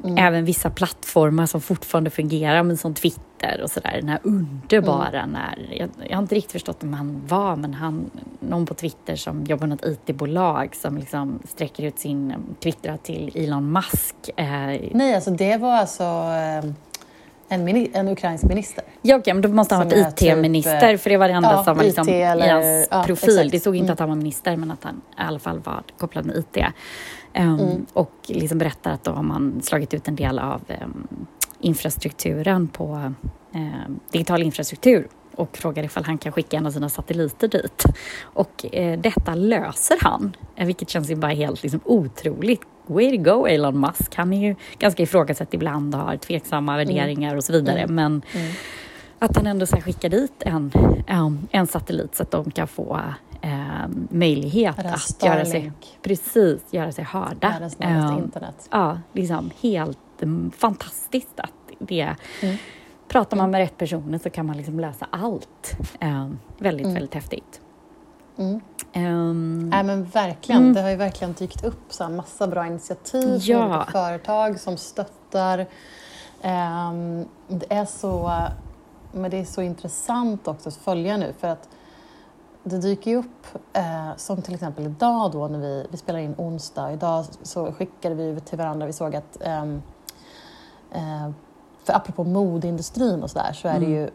Mm. 0.04 0.18
Även 0.18 0.44
vissa 0.44 0.70
plattformar 0.70 1.46
som 1.46 1.60
fortfarande 1.60 2.10
fungerar, 2.10 2.62
men 2.62 2.76
som 2.76 2.94
Twitter 2.94 3.22
och 3.62 3.70
sådär. 3.70 3.92
Den 4.00 4.08
här 4.08 4.20
underbara 4.22 5.20
mm. 5.20 5.30
när... 5.30 5.68
Jag, 5.70 5.88
jag, 6.08 6.16
har 6.16 6.22
inte 6.22 6.34
riktigt 6.34 6.52
förstått 6.52 6.76
vem 6.80 6.94
han 6.94 7.22
var, 7.26 7.56
men 7.56 7.74
han, 7.74 8.10
någon 8.40 8.66
på 8.66 8.74
Twitter 8.74 9.16
som 9.16 9.44
jobbar 9.44 9.66
något 9.66 9.84
IT-bolag 9.84 10.74
som 10.74 10.98
liksom 10.98 11.38
sträcker 11.44 11.82
ut 11.82 11.98
sin 11.98 12.34
Twitter 12.62 12.98
till 13.02 13.32
Elon 13.34 13.72
Musk. 13.72 14.16
Eh, 14.36 14.46
Nej, 14.92 15.14
alltså 15.14 15.30
det 15.30 15.56
var 15.56 15.76
alltså... 15.76 16.04
Eh... 16.04 16.72
En, 17.48 17.68
en, 17.68 18.08
ukrainsk 18.08 18.44
minister? 18.44 18.84
Ja, 19.02 19.16
okej, 19.16 19.34
men 19.34 19.42
då 19.42 19.48
måste 19.48 19.74
han 19.74 19.90
ha 19.90 19.96
varit 19.96 20.22
IT-minister, 20.22 20.92
typ, 20.92 21.00
för 21.00 21.10
det 21.10 21.16
var 21.16 21.28
det 21.28 21.34
enda 21.34 21.52
ja, 21.52 21.64
som 21.64 21.76
var 21.76 21.84
liksom 21.84 22.08
eller, 22.08 22.46
i 22.46 22.48
hans 22.48 22.88
ja, 22.90 23.02
profil. 23.06 23.38
Exakt. 23.38 23.52
Det 23.52 23.60
stod 23.60 23.76
inte 23.76 23.84
mm. 23.84 23.92
att 23.92 23.98
han 23.98 24.08
var 24.08 24.16
minister, 24.16 24.56
men 24.56 24.70
att 24.70 24.84
han 24.84 24.94
i 24.94 25.14
alla 25.14 25.38
fall 25.38 25.60
var 25.60 25.82
kopplad 25.98 26.26
med 26.26 26.36
IT. 26.36 26.56
Um, 27.36 27.58
mm. 27.60 27.86
Och 27.92 28.12
liksom 28.26 28.58
berättar 28.58 28.90
att 28.92 29.04
då 29.04 29.10
har 29.10 29.22
man 29.22 29.62
slagit 29.62 29.94
ut 29.94 30.08
en 30.08 30.16
del 30.16 30.38
av 30.38 30.60
um, 30.84 31.26
infrastrukturen 31.62 32.68
på 32.68 33.12
um, 33.54 34.00
digital 34.10 34.42
infrastruktur 34.42 35.08
och 35.36 35.56
frågar 35.56 35.84
ifall 35.84 36.04
han 36.04 36.18
kan 36.18 36.32
skicka 36.32 36.56
en 36.56 36.66
av 36.66 36.70
sina 36.70 36.88
satelliter 36.88 37.48
dit. 37.48 37.84
Och 38.22 38.74
eh, 38.74 39.00
detta 39.00 39.34
löser 39.34 39.96
han, 40.00 40.36
eh, 40.56 40.66
vilket 40.66 40.90
känns 40.90 41.10
ju 41.10 41.16
bara 41.16 41.32
helt 41.32 41.62
liksom, 41.62 41.80
otroligt. 41.84 42.60
Way 42.86 43.16
to 43.16 43.22
go 43.22 43.46
Elon 43.46 43.80
Musk. 43.80 44.14
Han 44.14 44.32
är 44.32 44.48
ju 44.48 44.56
ganska 44.78 45.02
ifrågasatt 45.02 45.54
ibland 45.54 45.94
och 45.94 46.00
har 46.00 46.16
tveksamma 46.16 46.74
mm. 46.74 46.86
värderingar 46.86 47.36
och 47.36 47.44
så 47.44 47.52
vidare. 47.52 47.80
Mm. 47.80 47.94
Men 47.94 48.22
mm. 48.32 48.52
att 49.18 49.36
han 49.36 49.46
ändå 49.46 49.66
så 49.66 49.76
skickar 49.76 50.08
dit 50.08 50.32
en, 50.38 50.72
en, 51.06 51.48
en 51.50 51.66
satellit 51.66 52.14
så 52.14 52.22
att 52.22 52.30
de 52.30 52.50
kan 52.50 52.68
få 52.68 53.00
eh, 53.42 53.88
möjlighet 54.10 54.78
att 54.78 55.22
göra 55.22 55.44
sig, 55.44 55.72
precis, 56.02 56.60
göra 56.70 56.92
sig 56.92 57.04
hörda. 57.04 57.48
Världens 57.48 57.76
eh, 57.80 58.18
internet. 58.18 58.68
Ja, 58.70 58.98
liksom 59.12 59.50
helt 59.60 59.98
fantastiskt 60.56 61.40
att 61.40 61.52
det 61.78 62.16
mm. 62.42 62.56
Pratar 63.08 63.36
man 63.36 63.50
med 63.50 63.58
rätt 63.58 63.78
personer 63.78 64.18
så 64.18 64.30
kan 64.30 64.46
man 64.46 64.56
liksom 64.56 64.80
lösa 64.80 65.06
allt. 65.10 65.76
Eh, 66.00 66.28
väldigt, 66.58 66.84
mm. 66.86 66.94
väldigt 66.94 67.14
häftigt. 67.14 67.60
Mm. 68.36 68.60
Um, 68.94 69.70
Nej, 69.70 69.84
men 69.84 70.04
verkligen. 70.04 70.62
Mm. 70.62 70.74
Det 70.74 70.82
har 70.82 70.90
ju 70.90 70.96
verkligen 70.96 71.32
dykt 71.32 71.64
upp 71.64 71.82
så 71.88 72.04
här 72.04 72.10
massa 72.10 72.46
bra 72.46 72.66
initiativ 72.66 73.38
ja. 73.40 73.58
från 73.58 73.72
olika 73.72 73.90
företag 73.90 74.60
som 74.60 74.76
stöttar. 74.76 75.58
Um, 76.42 77.28
det, 77.48 77.72
är 77.72 77.84
så, 77.84 78.32
men 79.12 79.30
det 79.30 79.36
är 79.36 79.44
så 79.44 79.62
intressant 79.62 80.48
också 80.48 80.68
att 80.68 80.76
följa 80.76 81.16
nu 81.16 81.34
för 81.38 81.48
att 81.48 81.68
det 82.62 82.78
dyker 82.78 83.10
ju 83.10 83.16
upp, 83.16 83.46
eh, 83.72 84.16
som 84.16 84.42
till 84.42 84.54
exempel 84.54 84.84
idag 84.84 85.32
då 85.32 85.48
när 85.48 85.58
vi, 85.58 85.86
vi 85.90 85.96
spelar 85.96 86.18
in 86.18 86.34
onsdag. 86.38 86.92
Idag 86.92 87.24
så 87.42 87.72
skickade 87.72 88.14
vi 88.14 88.40
till 88.40 88.58
varandra, 88.58 88.86
vi 88.86 88.92
såg 88.92 89.16
att 89.16 89.42
eh, 89.42 89.64
för 91.84 91.92
apropå 91.92 92.24
modeindustrin 92.24 93.22
och 93.22 93.30
sådär 93.30 93.52
så 93.52 93.68
är 93.68 93.80
det 93.80 93.86
mm. 93.86 93.92
ju 93.92 94.10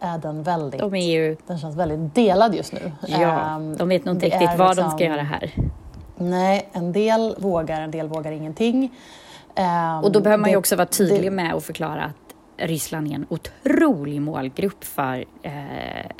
är 0.00 0.18
den 0.18 0.42
väldigt, 0.42 0.80
de 0.80 0.94
är 0.94 1.10
ju... 1.10 1.36
den 1.46 1.58
känns 1.58 1.76
väldigt 1.76 2.14
delad 2.14 2.54
just 2.54 2.72
nu. 2.72 2.92
Ja, 3.06 3.54
um, 3.56 3.76
de 3.76 3.88
vet 3.88 4.04
nog 4.04 4.14
inte 4.14 4.26
riktigt 4.26 4.58
vad 4.58 4.68
liksom, 4.68 4.84
de 4.84 4.90
ska 4.90 5.04
göra 5.04 5.22
här. 5.22 5.50
Nej, 6.16 6.68
en 6.72 6.92
del 6.92 7.34
vågar, 7.38 7.80
en 7.80 7.90
del 7.90 8.08
vågar 8.08 8.32
ingenting. 8.32 8.92
Um, 9.56 10.04
och 10.04 10.12
då 10.12 10.20
behöver 10.20 10.40
man 10.40 10.50
ju 10.50 10.56
också 10.56 10.76
vara 10.76 10.86
tydlig 10.86 11.22
det, 11.22 11.30
med 11.30 11.54
att 11.54 11.64
förklara 11.64 12.04
att 12.04 12.29
Ryssland 12.60 13.10
är 13.10 13.14
en 13.14 13.26
otrolig 13.28 14.22
målgrupp 14.22 14.84
för, 14.84 15.24
eh, 15.42 15.52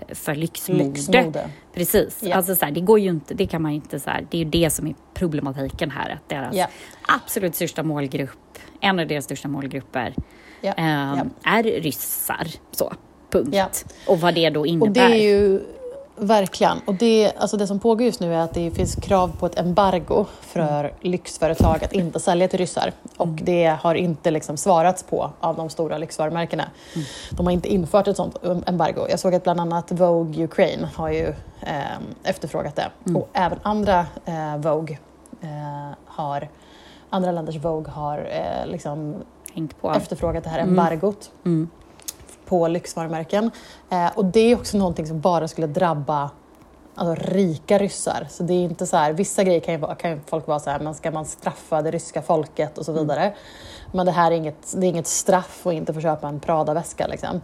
för 0.08 0.34
lyxmode. 0.34 0.84
lyxmode. 0.84 1.50
Precis. 1.74 2.22
Yeah. 2.22 2.36
Alltså, 2.36 2.56
så 2.56 2.64
här, 2.64 2.72
det 2.72 2.80
går 2.80 2.98
ju 2.98 3.08
inte, 3.10 3.34
det 3.34 3.46
kan 3.46 3.62
man 3.62 3.72
inte 3.72 4.00
så 4.00 4.10
här, 4.10 4.26
det 4.30 4.36
är 4.36 4.44
ju 4.44 4.50
det 4.50 4.70
som 4.70 4.86
är 4.86 4.94
problematiken 5.14 5.90
här, 5.90 6.10
att 6.10 6.28
deras 6.28 6.54
yeah. 6.54 6.70
absolut 7.08 7.54
största 7.54 7.82
målgrupp, 7.82 8.58
en 8.80 8.98
av 8.98 9.06
deras 9.06 9.24
största 9.24 9.48
målgrupper, 9.48 10.14
yeah. 10.62 11.18
Eh, 11.18 11.24
är 11.44 11.62
ryssar. 11.62 12.46
Så, 12.70 12.92
punkt. 13.30 13.54
Och 14.06 14.20
vad 14.20 14.34
det 14.34 14.50
då 14.50 14.66
innebär. 14.66 15.08
Verkligen. 16.22 16.80
Och 16.86 16.94
det, 16.94 17.32
alltså 17.36 17.56
det 17.56 17.66
som 17.66 17.78
pågår 17.78 18.06
just 18.06 18.20
nu 18.20 18.34
är 18.34 18.38
att 18.38 18.54
det 18.54 18.70
finns 18.70 18.94
krav 18.94 19.32
på 19.38 19.46
ett 19.46 19.58
embargo 19.58 20.26
för 20.40 20.84
mm. 20.84 20.92
lyxföretag 21.00 21.84
att 21.84 21.92
inte 21.92 22.20
sälja 22.20 22.48
till 22.48 22.58
ryssar. 22.58 22.92
Och 23.16 23.26
mm. 23.26 23.44
det 23.44 23.76
har 23.80 23.94
inte 23.94 24.30
liksom 24.30 24.56
svarats 24.56 25.02
på 25.02 25.30
av 25.40 25.56
de 25.56 25.70
stora 25.70 25.98
lyxvarumärkena. 25.98 26.64
Mm. 26.94 27.06
De 27.30 27.46
har 27.46 27.52
inte 27.52 27.68
infört 27.68 28.08
ett 28.08 28.16
sånt 28.16 28.36
embargo. 28.66 29.06
Jag 29.10 29.20
såg 29.20 29.34
att 29.34 29.42
bland 29.42 29.60
annat 29.60 29.92
Vogue 29.92 30.44
Ukraine 30.44 30.88
har 30.94 31.10
ju 31.10 31.26
eh, 31.60 31.98
efterfrågat 32.22 32.76
det. 32.76 32.90
Mm. 33.06 33.16
Och 33.16 33.28
även 33.32 33.58
andra 33.62 34.06
eh, 34.24 34.56
Vogue 34.56 34.98
eh, 35.40 35.96
har, 36.04 36.48
andra 37.10 37.32
länders 37.32 37.56
Vogue 37.56 37.92
har 37.92 38.18
eh, 38.18 38.70
liksom 38.70 39.14
efterfrågat 39.94 40.44
det 40.44 40.50
här 40.50 40.58
mm. 40.58 40.70
embargot. 40.70 41.30
Mm 41.44 41.68
på 42.50 42.68
lyxvarumärken. 42.68 43.50
Eh, 43.90 44.10
och 44.14 44.24
det 44.24 44.40
är 44.40 44.56
också 44.56 44.78
någonting 44.78 45.06
som 45.06 45.20
bara 45.20 45.48
skulle 45.48 45.66
drabba 45.66 46.30
alltså, 46.94 47.26
rika 47.32 47.78
ryssar. 47.78 48.26
Så 48.30 48.42
det 48.42 48.52
är 48.52 48.64
inte 48.64 48.86
så 48.86 48.96
här, 48.96 49.12
vissa 49.12 49.44
grejer 49.44 49.60
kan 49.60 49.74
ju, 49.74 49.94
kan 49.98 50.10
ju 50.10 50.20
folk 50.26 50.46
vara 50.46 50.58
så 50.58 50.70
här, 50.70 50.80
men 50.80 50.94
ska 50.94 51.10
man 51.10 51.26
straffa 51.26 51.82
det 51.82 51.90
ryska 51.90 52.22
folket 52.22 52.78
och 52.78 52.84
så 52.84 52.92
mm. 52.92 53.02
vidare. 53.02 53.22
Mm. 53.22 53.34
Men 53.92 54.06
det 54.06 54.12
här 54.12 54.30
är 54.30 54.36
inget, 54.36 54.74
det 54.76 54.86
är 54.86 54.88
inget 54.88 55.06
straff 55.06 55.66
att 55.66 55.72
inte 55.72 55.94
få 55.94 56.00
köpa 56.00 56.28
en 56.28 56.40
Prada-väska. 56.40 57.06
Liksom. 57.06 57.40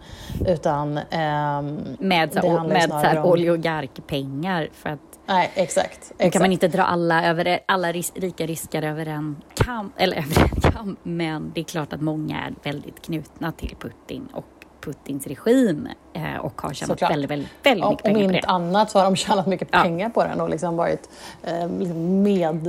Utan, 0.47 0.97
ehm, 0.97 1.79
med 1.99 2.33
så, 2.33 2.63
med 2.63 2.89
så 2.89 2.95
här, 2.95 3.17
om... 3.17 3.25
oligarkpengar. 3.25 4.69
För 4.73 4.89
att 4.89 4.99
Nej, 5.25 5.51
exakt. 5.55 6.11
exakt. 6.11 6.33
kan 6.33 6.41
man 6.41 6.51
inte 6.51 6.67
dra 6.67 6.83
alla, 6.83 7.25
över, 7.25 7.59
alla 7.65 7.91
ris, 7.91 8.11
rika 8.15 8.45
ryskar 8.45 8.83
över 8.83 9.05
en, 9.05 9.35
kam, 9.53 9.91
eller 9.97 10.17
över 10.23 10.41
en 10.41 10.71
kam, 10.71 10.97
men 11.03 11.51
det 11.55 11.61
är 11.61 11.65
klart 11.65 11.93
att 11.93 12.01
många 12.01 12.39
är 12.39 12.53
väldigt 12.63 13.01
knutna 13.01 13.51
till 13.51 13.75
Putin 13.79 14.27
och 14.33 14.56
Putins 14.81 15.27
regim 15.27 15.87
eh, 16.13 16.35
och 16.35 16.61
har 16.61 16.73
tjänat 16.73 16.89
Såklart. 16.89 17.11
väldigt, 17.11 17.31
väldigt, 17.31 17.49
väldigt 17.63 17.89
mycket 17.89 18.03
pengar 18.03 18.17
på 18.17 18.19
det. 18.19 18.29
Om 18.29 18.35
inte 18.35 18.47
annat 18.47 18.91
så 18.91 18.99
har 18.99 19.05
de 19.05 19.15
tjänat 19.15 19.47
mycket 19.47 19.67
ja. 19.71 19.81
pengar 19.81 20.09
på 20.09 20.23
den 20.23 20.41
och 20.41 20.49
liksom 20.49 20.77
varit 20.77 21.09
eh, 21.43 21.69
liksom 21.69 22.23
med 22.23 22.67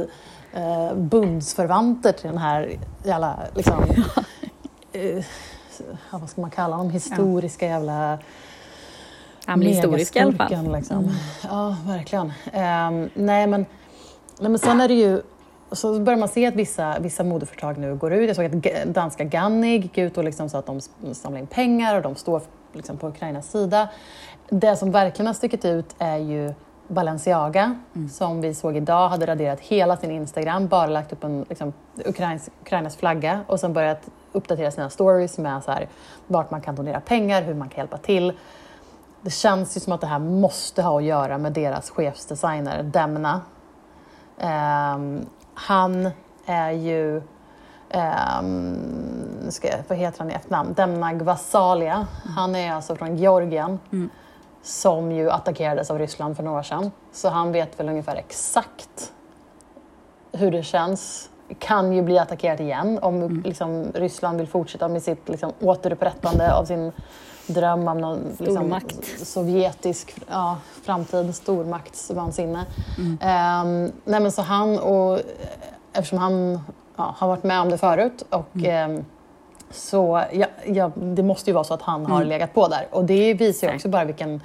eh, 0.53 0.95
bundsförvanter 0.95 2.13
till 2.13 2.29
den 2.29 2.39
här 2.39 2.79
jävla, 3.05 3.39
liksom, 3.55 3.85
eh, 4.93 5.25
vad 6.11 6.31
ska 6.31 6.41
man 6.41 6.51
kalla 6.51 6.77
dem, 6.77 6.91
historiska 6.91 7.67
ja. 7.67 7.73
jävla 7.73 8.19
Ja, 9.49 9.57
men 9.57 9.69
historiska 9.69 10.19
i 10.19 10.23
alla 10.23 10.49
fall. 10.49 10.73
Liksom. 10.73 10.99
Mm. 10.99 11.15
Ja, 11.43 11.77
verkligen. 11.87 12.27
Um, 12.27 13.11
nej, 13.15 13.47
men, 13.47 13.67
nej, 14.39 14.51
men 14.51 14.59
sen 14.59 14.81
är 14.81 14.89
det 14.89 14.95
ju 14.95 15.23
så 15.73 16.01
börjar 16.01 16.19
man 16.19 16.29
se 16.29 16.47
att 16.47 16.55
vissa, 16.55 16.99
vissa 16.99 17.25
modeföretag 17.25 17.79
nu 17.79 17.95
går 17.97 18.13
ut. 18.13 18.29
Jag 18.29 18.37
såg 18.37 18.45
att 18.45 18.95
danska 18.95 19.25
Gannig 19.25 19.83
gick 19.83 19.99
ut 19.99 20.19
och 20.19 20.25
liksom 20.25 20.49
sa 20.49 20.59
att 20.59 20.67
de 20.67 20.81
samlar 21.15 21.41
in 21.41 21.47
pengar 21.47 21.97
och 21.97 22.03
de 22.03 22.15
står 22.15 22.43
liksom 22.73 22.97
på 22.97 23.09
Ukrainas 23.09 23.51
sida. 23.51 23.89
Det 24.49 24.77
som 24.77 24.91
verkligen 24.91 25.27
har 25.27 25.35
stuckit 25.35 25.65
ut 25.65 25.95
är 25.99 26.17
ju 26.17 26.55
Balenciaga, 26.89 27.79
mm. 27.95 28.09
som 28.09 28.41
vi 28.41 28.55
såg 28.55 28.77
idag, 28.77 29.09
hade 29.09 29.27
raderat 29.27 29.61
hela 29.61 29.97
sin 29.97 30.11
Instagram, 30.11 30.69
bara 30.69 30.87
lagt 30.87 31.13
upp 31.13 31.25
en 31.25 31.45
liksom, 31.49 31.73
Ukrains, 32.07 32.51
Ukrainas 32.61 32.97
flagga 32.97 33.41
och 33.47 33.61
sen 33.61 33.73
börjat 33.73 34.11
uppdatera 34.33 34.71
sina 34.71 34.91
stories 34.91 35.39
med 35.39 35.65
så 35.65 35.71
här, 35.71 35.89
vart 36.27 36.51
man 36.51 36.61
kan 36.61 36.75
donera 36.75 37.01
pengar, 37.01 37.43
hur 37.43 37.55
man 37.55 37.69
kan 37.69 37.79
hjälpa 37.79 37.99
till. 37.99 38.33
Det 39.21 39.31
känns 39.31 39.77
ju 39.77 39.81
som 39.81 39.93
att 39.93 40.01
det 40.01 40.07
här 40.07 40.19
måste 40.19 40.83
ha 40.83 40.99
att 40.99 41.05
göra 41.05 41.39
med 41.39 41.53
deras 41.53 41.91
chefsdesigner 41.91 42.83
Demna. 42.83 43.41
Um, 44.95 45.27
han 45.59 46.11
är 46.47 46.71
ju, 46.71 47.23
um, 48.41 49.51
ska, 49.51 49.69
vad 49.89 49.99
heter 49.99 50.19
han 50.19 50.31
i 50.31 50.35
efternamn, 50.35 50.75
Demna 50.75 51.13
Gvasalia. 51.13 51.95
Mm. 51.95 52.07
Han 52.37 52.55
är 52.55 52.73
alltså 52.73 52.97
från 52.97 53.17
Georgien. 53.17 53.79
Mm. 53.93 54.11
som 54.63 55.13
ju 55.13 55.31
attackerades 55.31 55.91
av 55.91 55.99
Ryssland 55.99 56.37
för 56.37 56.43
några 56.43 56.59
år 56.59 56.63
sedan. 56.63 56.91
Så 57.13 57.29
han 57.29 57.53
vet 57.53 57.81
väl 57.81 57.89
ungefär 57.89 58.17
exakt 58.17 59.13
hur 60.33 60.51
det 60.51 60.63
känns. 60.63 61.31
Kan 61.59 61.93
ju 61.93 62.03
bli 62.03 62.19
attackerat 62.19 62.61
igen 62.61 62.99
om 63.03 63.23
mm. 63.23 63.43
liksom, 63.43 63.93
Ryssland 63.95 64.39
vill 64.39 64.49
fortsätta 64.49 64.89
med 64.89 65.03
sitt 65.03 65.29
liksom, 65.29 65.53
återupprättande 65.61 66.55
av 66.55 66.65
sin 66.65 66.93
dröm 67.49 67.89
om 67.89 67.99
någon 67.99 68.37
liksom, 68.39 68.81
sovjetisk 69.17 70.15
ja, 70.29 70.57
framtid, 70.83 71.35
stormaktsvansinne. 71.35 72.65
Mm. 72.99 73.93
Nej, 74.05 74.21
men 74.21 74.33
så 74.33 74.43
han, 74.43 74.79
och, 74.79 75.21
eftersom 75.93 76.19
han 76.19 76.61
ja, 76.97 77.15
har 77.19 77.29
varit 77.29 77.45
med 77.45 77.61
om 77.61 77.71
det 77.71 77.79
förut 77.79 78.25
och 78.31 78.57
mm. 78.57 78.91
um, 78.91 79.05
så 79.71 80.25
ja, 80.33 80.47
ja, 80.67 80.91
det 80.97 81.23
måste 81.23 81.51
ju 81.51 81.55
vara 81.55 81.65
så 81.65 81.75
att 81.75 81.83
han 81.83 82.07
har 82.07 82.17
mm. 82.17 82.29
legat 82.29 82.55
på 82.55 82.69
där. 82.69 82.87
Och 82.91 83.05
det 83.05 83.35
visar 83.35 83.69
ju 83.69 83.75
också 83.75 83.89
bara 83.89 84.05
vilken, 84.05 84.41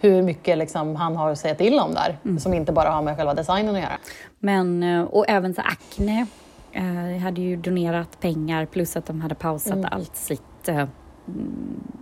hur 0.00 0.22
mycket 0.22 0.58
liksom 0.58 0.96
han 0.96 1.16
har 1.16 1.30
att 1.30 1.38
säga 1.38 1.54
till 1.54 1.78
om 1.78 1.94
där, 1.94 2.18
mm. 2.24 2.38
som 2.38 2.54
inte 2.54 2.72
bara 2.72 2.90
har 2.90 3.02
med 3.02 3.16
själva 3.16 3.34
designen 3.34 3.74
att 3.74 3.80
göra. 3.80 3.98
Men, 4.38 4.82
eh, 4.82 5.02
och 5.02 5.24
även 5.28 5.54
så 5.54 5.60
Acne 5.60 6.26
eh, 6.72 7.22
hade 7.22 7.40
ju 7.40 7.56
donerat 7.56 8.20
pengar 8.20 8.66
plus 8.66 8.96
att 8.96 9.06
de 9.06 9.20
hade 9.20 9.34
pausat 9.34 9.72
mm. 9.72 9.88
allt 9.92 10.16
sitt 10.16 10.68
eh, 10.68 10.86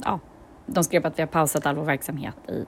ja, 0.05 0.19
de 0.67 0.85
skrev 0.85 1.07
att 1.07 1.19
vi 1.19 1.23
har 1.23 1.27
pausat 1.27 1.67
all 1.67 1.77
vår 1.77 1.85
verksamhet 1.85 2.35
i 2.49 2.65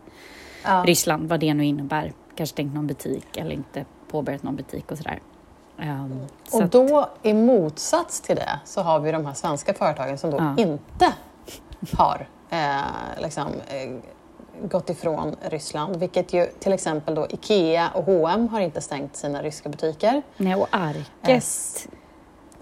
ja. 0.65 0.83
Ryssland, 0.87 1.29
vad 1.29 1.41
det 1.41 1.55
nu 1.55 1.65
innebär. 1.65 2.13
Kanske 2.37 2.53
stängt 2.53 2.75
någon 2.75 2.87
butik 2.87 3.37
eller 3.37 3.51
inte 3.51 3.85
påbörjat 4.11 4.43
någon 4.43 4.57
butik 4.57 4.91
och 4.91 4.99
sådär. 4.99 5.21
Um, 5.79 6.21
och 6.45 6.51
så 6.51 6.65
då 6.65 6.99
att... 6.99 7.11
i 7.23 7.35
motsats 7.35 8.21
till 8.21 8.37
det 8.37 8.61
så 8.65 8.81
har 8.81 9.01
vi 9.01 9.13
de 9.13 9.27
här 9.27 9.35
svenska 9.35 9.75
företagen 9.75 10.19
som 10.19 10.31
då 10.31 10.37
ja. 10.37 10.55
inte 10.59 11.13
har 11.93 12.29
eh, 12.51 13.23
liksom, 13.23 13.47
eh, 13.47 13.97
gått 14.69 14.91
ifrån 14.91 15.37
Ryssland, 15.41 15.97
vilket 15.97 16.33
ju 16.33 16.47
till 16.47 16.73
exempel 16.73 17.15
då 17.15 17.27
Ikea 17.31 17.91
och 17.95 18.05
H&M 18.05 18.49
har 18.49 18.61
inte 18.61 18.81
stängt 18.81 19.17
sina 19.17 19.43
ryska 19.43 19.69
butiker. 19.69 20.23
Nej, 20.37 20.55
och 20.55 20.69
Arket 20.71 21.09
eh, 21.23 21.41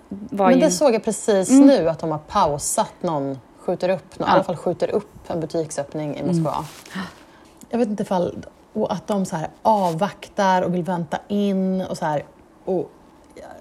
Men 0.09 0.55
ju... 0.55 0.61
det 0.61 0.71
såg 0.71 0.95
jag 0.95 1.05
precis 1.05 1.51
mm. 1.51 1.67
nu, 1.67 1.89
att 1.89 1.99
de 1.99 2.11
har 2.11 2.19
pausat 2.19 2.95
någon 3.01 3.39
skjuter 3.67 3.89
upp, 3.89 4.15
ja. 4.19 4.27
i 4.27 4.29
alla 4.29 4.43
fall 4.43 4.57
skjuter 4.57 4.91
upp 4.91 5.31
en 5.31 5.41
butiksöppning 5.41 6.17
i 6.17 6.23
Moskva. 6.23 6.55
Mm. 6.95 7.07
Jag 7.69 7.79
vet 7.79 7.89
inte 7.89 8.03
ifall, 8.03 8.47
och 8.73 8.93
att 8.93 9.07
de 9.07 9.25
så 9.25 9.37
här 9.37 9.49
avvaktar 9.63 10.63
och 10.63 10.75
vill 10.75 10.83
vänta 10.83 11.19
in 11.29 11.81
och 11.81 11.99
så 11.99 12.05
här. 12.05 12.25
Och, 12.65 12.91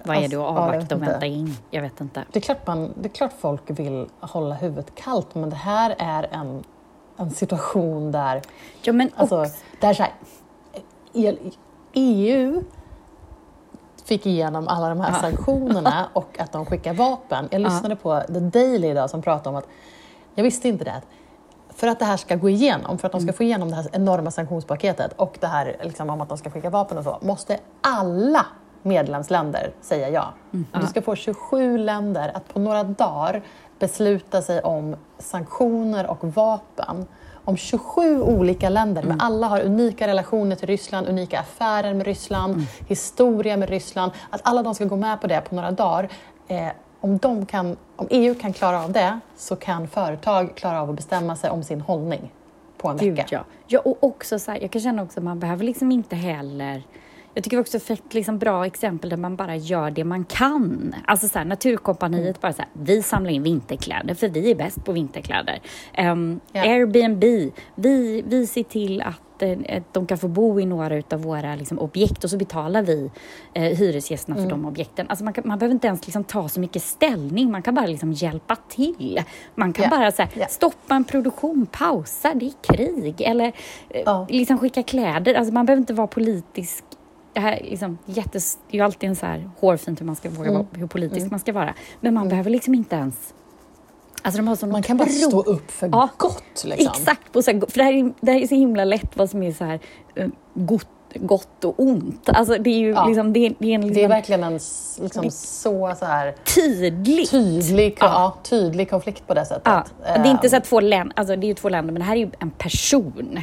Vad 0.04 0.16
är 0.16 0.28
det 0.28 0.36
att 0.36 0.42
avvakta 0.42 0.94
och 0.94 1.02
vänta 1.02 1.26
in? 1.26 1.56
Jag 1.70 1.82
vet 1.82 2.00
inte. 2.00 2.24
Det 2.32 2.38
är, 2.38 2.40
klart 2.40 2.66
man, 2.66 2.92
det 3.00 3.08
är 3.08 3.12
klart 3.12 3.32
folk 3.38 3.62
vill 3.66 4.06
hålla 4.20 4.54
huvudet 4.54 4.94
kallt, 4.94 5.34
men 5.34 5.50
det 5.50 5.56
här 5.56 5.94
är 5.98 6.22
en, 6.30 6.64
en 7.16 7.30
situation 7.30 8.12
där... 8.12 8.42
Ja, 8.82 8.92
men 8.92 9.10
alltså, 9.16 9.40
också... 9.40 9.54
där 9.80 9.94
så 9.94 10.02
här, 10.02 10.12
EU 11.92 12.62
fick 14.04 14.26
igenom 14.26 14.68
alla 14.68 14.88
de 14.88 15.00
här 15.00 15.12
ja. 15.12 15.18
sanktionerna 15.18 16.08
och 16.12 16.40
att 16.40 16.52
de 16.52 16.66
skickar 16.66 16.94
vapen. 16.94 17.48
Jag 17.50 17.60
lyssnade 17.60 17.96
ja. 18.02 18.22
på 18.22 18.32
The 18.32 18.40
Daily 18.40 18.88
idag 18.88 19.10
som 19.10 19.22
pratade 19.22 19.48
om 19.48 19.56
att 19.56 19.68
jag 20.36 20.44
visste 20.44 20.68
inte 20.68 20.84
det. 20.84 21.02
För 21.74 21.86
att 21.86 21.98
det 21.98 22.04
här 22.04 22.16
ska 22.16 22.36
gå 22.36 22.48
igenom, 22.48 22.98
för 22.98 23.06
att 23.06 23.12
de 23.12 23.20
ska 23.20 23.28
mm. 23.28 23.34
få 23.34 23.42
igenom 23.42 23.70
det 23.70 23.76
här 23.76 23.86
enorma 23.92 24.30
sanktionspaketet 24.30 25.12
och 25.16 25.36
det 25.40 25.46
här 25.46 25.76
liksom, 25.82 26.10
om 26.10 26.20
att 26.20 26.28
de 26.28 26.38
ska 26.38 26.50
skicka 26.50 26.70
vapen 26.70 26.98
och 26.98 27.04
så, 27.04 27.18
måste 27.22 27.58
alla 27.80 28.46
medlemsländer 28.82 29.72
säga 29.80 30.08
ja. 30.08 30.32
Mm. 30.52 30.66
Du 30.80 30.86
ska 30.86 31.02
få 31.02 31.16
27 31.16 31.78
länder 31.78 32.30
att 32.34 32.54
på 32.54 32.58
några 32.58 32.84
dagar 32.84 33.42
besluta 33.78 34.42
sig 34.42 34.60
om 34.60 34.96
sanktioner 35.18 36.06
och 36.06 36.24
vapen 36.24 37.06
om 37.46 37.56
27 37.56 38.22
olika 38.22 38.68
länder, 38.68 39.02
mm. 39.02 39.16
men 39.16 39.26
alla 39.26 39.46
har 39.46 39.60
unika 39.60 40.06
relationer 40.06 40.56
till 40.56 40.66
Ryssland, 40.66 41.08
unika 41.08 41.40
affärer 41.40 41.94
med 41.94 42.06
Ryssland, 42.06 42.54
mm. 42.54 42.66
historia 42.88 43.56
med 43.56 43.68
Ryssland. 43.68 44.12
Att 44.30 44.40
alla 44.44 44.62
de 44.62 44.74
ska 44.74 44.84
gå 44.84 44.96
med 44.96 45.20
på 45.20 45.26
det 45.26 45.40
på 45.40 45.54
några 45.54 45.70
dagar 45.70 46.08
eh, 46.48 46.68
om, 47.06 47.18
de 47.18 47.46
kan, 47.46 47.76
om 47.96 48.06
EU 48.10 48.34
kan 48.34 48.52
klara 48.52 48.84
av 48.84 48.92
det 48.92 49.20
så 49.36 49.56
kan 49.56 49.88
företag 49.88 50.54
klara 50.54 50.82
av 50.82 50.90
att 50.90 50.96
bestämma 50.96 51.36
sig 51.36 51.50
om 51.50 51.62
sin 51.62 51.80
hållning 51.80 52.32
på 52.76 52.88
en 52.88 52.96
Gud, 52.96 53.16
vecka. 53.16 53.26
Ja. 53.30 53.44
ja, 53.66 53.80
och 53.80 54.04
också 54.04 54.38
så 54.38 54.50
här, 54.50 54.58
jag 54.60 54.70
kan 54.70 54.82
känna 54.82 55.02
också 55.02 55.20
att 55.20 55.24
man 55.24 55.38
behöver 55.38 55.64
liksom 55.64 55.92
inte 55.92 56.16
heller 56.16 56.82
jag 57.34 57.44
tycker 57.44 57.60
också 57.60 57.78
fett 57.78 58.14
liksom 58.14 58.38
bra 58.38 58.66
exempel 58.66 59.10
där 59.10 59.16
man 59.16 59.36
bara 59.36 59.56
gör 59.56 59.90
det 59.90 60.04
man 60.04 60.24
kan. 60.24 60.94
Alltså 61.06 61.28
så 61.28 61.38
här, 61.38 61.44
Naturkompaniet 61.44 62.22
mm. 62.22 62.34
bara 62.40 62.52
så 62.52 62.62
här, 62.62 62.70
vi 62.72 63.02
samlar 63.02 63.30
in 63.30 63.42
vinterkläder 63.42 64.14
för 64.14 64.28
vi 64.28 64.50
är 64.50 64.54
bäst 64.54 64.84
på 64.84 64.92
vinterkläder. 64.92 65.60
Um, 65.98 66.40
ja. 66.52 66.62
Airbnb, 66.62 67.52
vi, 67.74 68.24
vi 68.26 68.46
ser 68.46 68.62
till 68.62 69.02
att 69.02 69.20
att, 69.36 69.42
eh, 69.42 69.76
att 69.76 69.94
de 69.94 70.06
kan 70.06 70.18
få 70.18 70.28
bo 70.28 70.60
i 70.60 70.66
några 70.66 71.02
av 71.10 71.22
våra 71.22 71.54
liksom, 71.54 71.78
objekt 71.78 72.24
och 72.24 72.30
så 72.30 72.36
betalar 72.36 72.82
vi 72.82 73.10
eh, 73.54 73.62
hyresgästerna 73.62 74.36
för 74.36 74.46
de 74.50 74.64
objekten. 74.66 75.06
Alltså 75.08 75.24
man, 75.24 75.32
kan, 75.32 75.48
man 75.48 75.58
behöver 75.58 75.74
inte 75.74 75.86
ens 75.86 76.06
liksom, 76.06 76.24
ta 76.24 76.48
så 76.48 76.60
mycket 76.60 76.82
ställning, 76.82 77.50
man 77.50 77.62
kan 77.62 77.74
bara 77.74 77.86
liksom, 77.86 78.12
hjälpa 78.12 78.56
till. 78.68 79.22
Man 79.54 79.72
kan 79.72 79.82
Ja, 79.84 79.90
bara 79.90 80.12
så 80.12 80.22
här, 80.22 80.30
ja. 80.34 80.46
stoppa 80.48 80.94
en 80.94 81.04
produktion, 81.04 81.66
pausa, 81.72 82.34
det 82.34 82.46
är 82.46 82.52
krig. 82.74 83.20
Eller 83.20 83.52
Ja. 84.04 84.26
liksom, 84.30 84.58
skicka 84.58 84.82
kläder. 84.82 85.34
Alltså, 85.34 85.54
man 85.54 85.66
behöver 85.66 85.80
inte 85.80 85.94
vara 85.94 86.06
politisk 86.06 86.84
det 87.32 87.40
här 87.40 87.60
liksom 87.64 87.98
jättes, 88.06 88.58
det 88.70 88.76
är 88.76 88.78
ju 88.78 88.84
alltid 88.84 89.08
en 89.08 89.16
så 89.16 89.26
här 89.26 89.50
hårfint 89.60 90.00
hur 90.00 90.06
man 90.06 90.16
ska 90.16 90.30
våga 90.30 90.48
Mm. 90.48 90.54
vara, 90.54 90.66
hur 90.72 90.86
politisk 90.86 91.30
man 91.30 91.40
ska 91.40 91.52
vara. 91.52 91.74
Men 92.00 92.14
man 92.14 92.28
behöver 92.28 92.50
liksom 92.50 92.74
inte 92.74 92.96
ens... 92.96 93.34
Alltså 94.26 94.36
de 94.42 94.48
har 94.48 94.56
sån 94.56 94.70
Man 94.72 94.82
kan 94.82 94.96
bara 94.96 95.08
stå 95.08 95.42
upp 95.42 95.70
för 95.70 95.88
Ja, 95.92 96.08
gott. 96.16 96.64
Liksom. 96.64 96.92
Exakt, 96.92 97.36
och 97.36 97.44
så 97.44 97.50
här, 97.50 97.60
för 97.70 97.78
det 97.78 97.84
här, 97.84 97.92
är, 97.92 98.12
det 98.20 98.32
här 98.32 98.40
är 98.40 98.46
så 98.46 98.54
himla 98.54 98.84
lätt 98.84 99.16
vad 99.16 99.30
som 99.30 99.42
är 99.42 99.52
så 99.52 99.64
här 99.64 99.80
eh, 100.14 100.28
gott, 100.54 100.88
gott 101.14 101.64
och 101.64 101.74
ont. 101.80 102.28
Alltså 102.28 102.56
det 102.58 102.70
är 102.70 102.78
ju 102.78 102.90
Ja. 102.90 103.06
liksom, 103.06 103.32
det 103.32 103.46
är, 103.46 103.54
det 103.58 103.66
är 103.70 103.74
en 103.74 103.80
Det 103.80 103.86
är 103.86 103.88
liksom 103.88 104.08
verkligen 104.08 104.44
en 104.44 104.52
liksom, 105.02 105.30
så, 105.30 105.94
så 105.98 106.04
här, 106.04 106.34
tydlig... 106.54 107.30
tydlig, 107.30 107.96
ja. 108.00 108.36
tydlig 108.42 108.90
konflikt 108.90 109.26
på 109.26 109.34
det 109.34 109.44
sättet. 109.44 109.62
Ja, 109.64 109.84
det 110.02 110.08
är 110.08 110.26
inte 110.30 110.46
Ehm, 110.46 110.50
så 110.50 110.56
att 110.56 110.64
två 110.64 110.80
länder, 110.80 111.12
alltså 111.16 111.36
det 111.36 111.46
är 111.46 111.48
ju 111.48 111.54
två 111.54 111.68
länder, 111.68 111.92
men 111.92 112.00
det 112.00 112.06
här 112.06 112.16
är 112.16 112.20
ju 112.20 112.30
en 112.38 112.50
person 112.50 113.38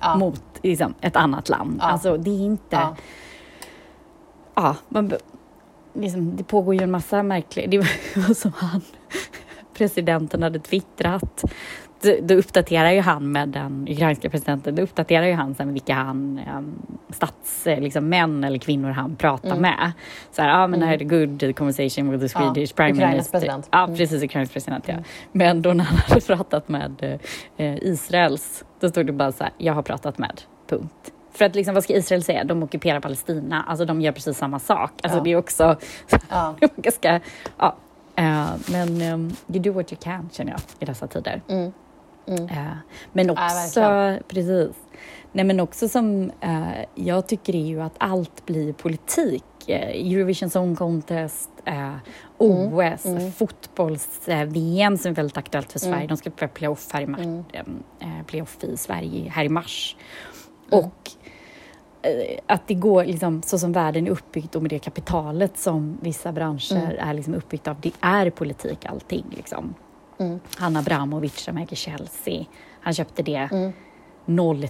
Ja. 0.00 0.16
mot 0.16 0.42
liksom, 0.62 0.94
ett 1.00 1.16
annat 1.16 1.48
land. 1.48 1.78
Ja. 1.80 1.86
Alltså 1.88 2.16
det 2.16 2.30
är 2.30 2.44
inte... 2.44 2.76
Ja. 2.76 2.96
Ja, 4.54 4.76
man, 4.88 5.12
liksom, 5.94 6.36
det 6.36 6.44
pågår 6.44 6.74
ju 6.74 6.82
en 6.82 6.90
massa 6.90 7.22
märkliga... 7.22 7.66
Det 7.66 7.78
var 7.78 8.34
som 8.34 8.52
han, 8.56 8.80
presidenten 9.78 10.42
hade 10.42 10.58
twittrat. 10.58 11.44
Då, 12.02 12.14
då 12.22 12.34
uppdaterar 12.34 12.90
ju 12.90 13.00
han 13.00 13.32
med 13.32 13.48
den 13.48 13.86
ukrainska 13.90 14.30
presidenten, 14.30 14.74
då 14.74 14.82
uppdaterar 14.82 15.26
ju 15.26 15.32
han 15.32 15.54
sen 15.54 15.72
vilka 15.72 15.94
han, 15.94 16.40
um, 16.56 16.98
stats, 17.10 17.66
eh, 17.66 17.80
liksom 17.80 18.08
män 18.08 18.44
eller 18.44 18.58
kvinnor 18.58 18.90
han 18.90 19.16
pratar 19.16 19.56
med. 19.56 19.92
Så 20.32 20.42
här, 20.42 20.48
ja 20.60 20.66
men 20.66 20.82
I 20.82 20.86
had 20.86 21.02
a 21.02 21.04
good 21.04 21.56
conversation 21.56 22.10
with 22.10 22.26
the 22.26 22.38
Mm. 22.38 22.48
Ja, 22.48 22.54
Swedish 22.54 22.74
prime 22.74 22.92
Ukrainas 22.92 23.12
minister. 23.12 23.32
president. 23.32 23.68
Ja, 23.72 23.84
Mm. 23.84 23.96
precis, 23.96 24.22
Ukrainas 24.22 24.50
president 24.52 24.84
ja. 24.88 24.94
Men 25.32 25.62
då 25.62 25.72
när 25.72 25.84
han 25.84 25.96
hade 26.08 26.20
pratat 26.20 26.68
med 26.68 27.18
eh, 27.56 27.76
Israels, 27.82 28.64
då 28.80 28.88
stod 28.88 29.06
det 29.06 29.12
bara 29.12 29.32
så 29.32 29.44
här, 29.44 29.52
jag 29.58 29.74
har 29.74 29.82
pratat 29.82 30.18
med, 30.18 30.40
punkt. 30.68 31.12
För 31.32 31.44
att 31.44 31.54
liksom, 31.54 31.74
vad 31.74 31.84
ska 31.84 31.92
Israel 31.92 32.22
säga? 32.22 32.44
De 32.44 32.62
ockuperar 32.62 33.00
Palestina, 33.00 33.64
alltså 33.68 33.84
de 33.84 34.00
gör 34.00 34.12
precis 34.12 34.36
samma 34.38 34.58
sak. 34.58 34.92
Alltså 35.02 35.18
Ja. 35.18 35.24
det 35.24 35.32
är 35.32 35.36
också 35.36 35.76
Ja. 36.30 36.54
ganska, 36.76 37.20
ja. 37.58 37.76
Eh, 38.18 38.50
men 38.70 39.02
um, 39.12 39.36
you 39.48 39.62
do 39.62 39.72
what 39.72 39.92
you 39.92 40.00
can 40.02 40.28
känner 40.32 40.52
jag 40.52 40.60
i 40.78 40.84
dessa 40.84 41.06
tider. 41.06 41.42
Mm. 41.48 41.72
Mm. 42.26 42.44
Eh, 42.48 42.76
men 43.12 43.30
också, 43.30 43.80
verkligen. 43.80 44.22
precis. 44.28 44.76
Nej 45.32 45.44
men 45.44 45.60
också 45.60 45.88
som 45.88 46.30
eh, 46.40 46.84
jag 46.94 47.26
tycker 47.26 47.54
är 47.54 47.66
ju 47.66 47.80
att 47.82 47.94
allt 47.98 48.46
blir 48.46 48.72
politik. 48.72 49.44
Eh, 49.66 50.12
Eurovision 50.12 50.50
Song 50.50 50.76
Contest, 50.76 51.50
eh, 51.64 51.94
OS, 52.38 53.04
mm. 53.06 53.32
fotbolls-VM 53.32 54.98
som 54.98 55.10
är 55.10 55.14
väldigt 55.14 55.36
aktuellt 55.36 55.72
för 55.72 55.78
Sverige. 55.78 55.96
Mm. 55.96 56.08
De 56.08 56.16
ska 56.16 56.30
spela 56.30 56.48
playoff, 56.48 56.88
här 56.92 57.00
i 57.00 57.06
mars, 57.06 57.20
Mm. 57.20 57.44
eh, 58.00 58.26
playoff 58.26 58.64
i 58.64 58.76
Sverige 58.76 59.30
här 59.30 59.44
i 59.44 59.48
mars. 59.48 59.96
Mm. 60.72 60.84
Och 60.84 61.10
eh, 61.17 61.17
att 62.46 62.68
det 62.68 62.74
går 62.74 63.04
liksom, 63.04 63.42
så 63.42 63.58
som 63.58 63.72
världen 63.72 64.06
är 64.06 64.10
uppbyggd 64.10 64.56
och 64.56 64.62
med 64.62 64.70
det 64.70 64.78
kapitalet 64.78 65.58
som 65.58 65.98
vissa 66.02 66.32
branscher 66.32 66.76
Mm. 66.76 67.08
är 67.08 67.14
liksom 67.14 67.34
uppbyggt 67.34 67.68
av, 67.68 67.76
det 67.80 67.92
är 68.00 68.30
politik 68.30 68.86
allting. 68.86 69.24
Liksom. 69.30 69.74
Mm. 70.18 70.40
Han 70.56 70.76
Abramovic 70.76 71.36
som 71.36 71.56
äger 71.56 71.76
Chelsea, 71.76 72.44
han 72.80 72.94
köpte 72.94 73.22
det 73.22 73.48
Mm. 73.52 73.72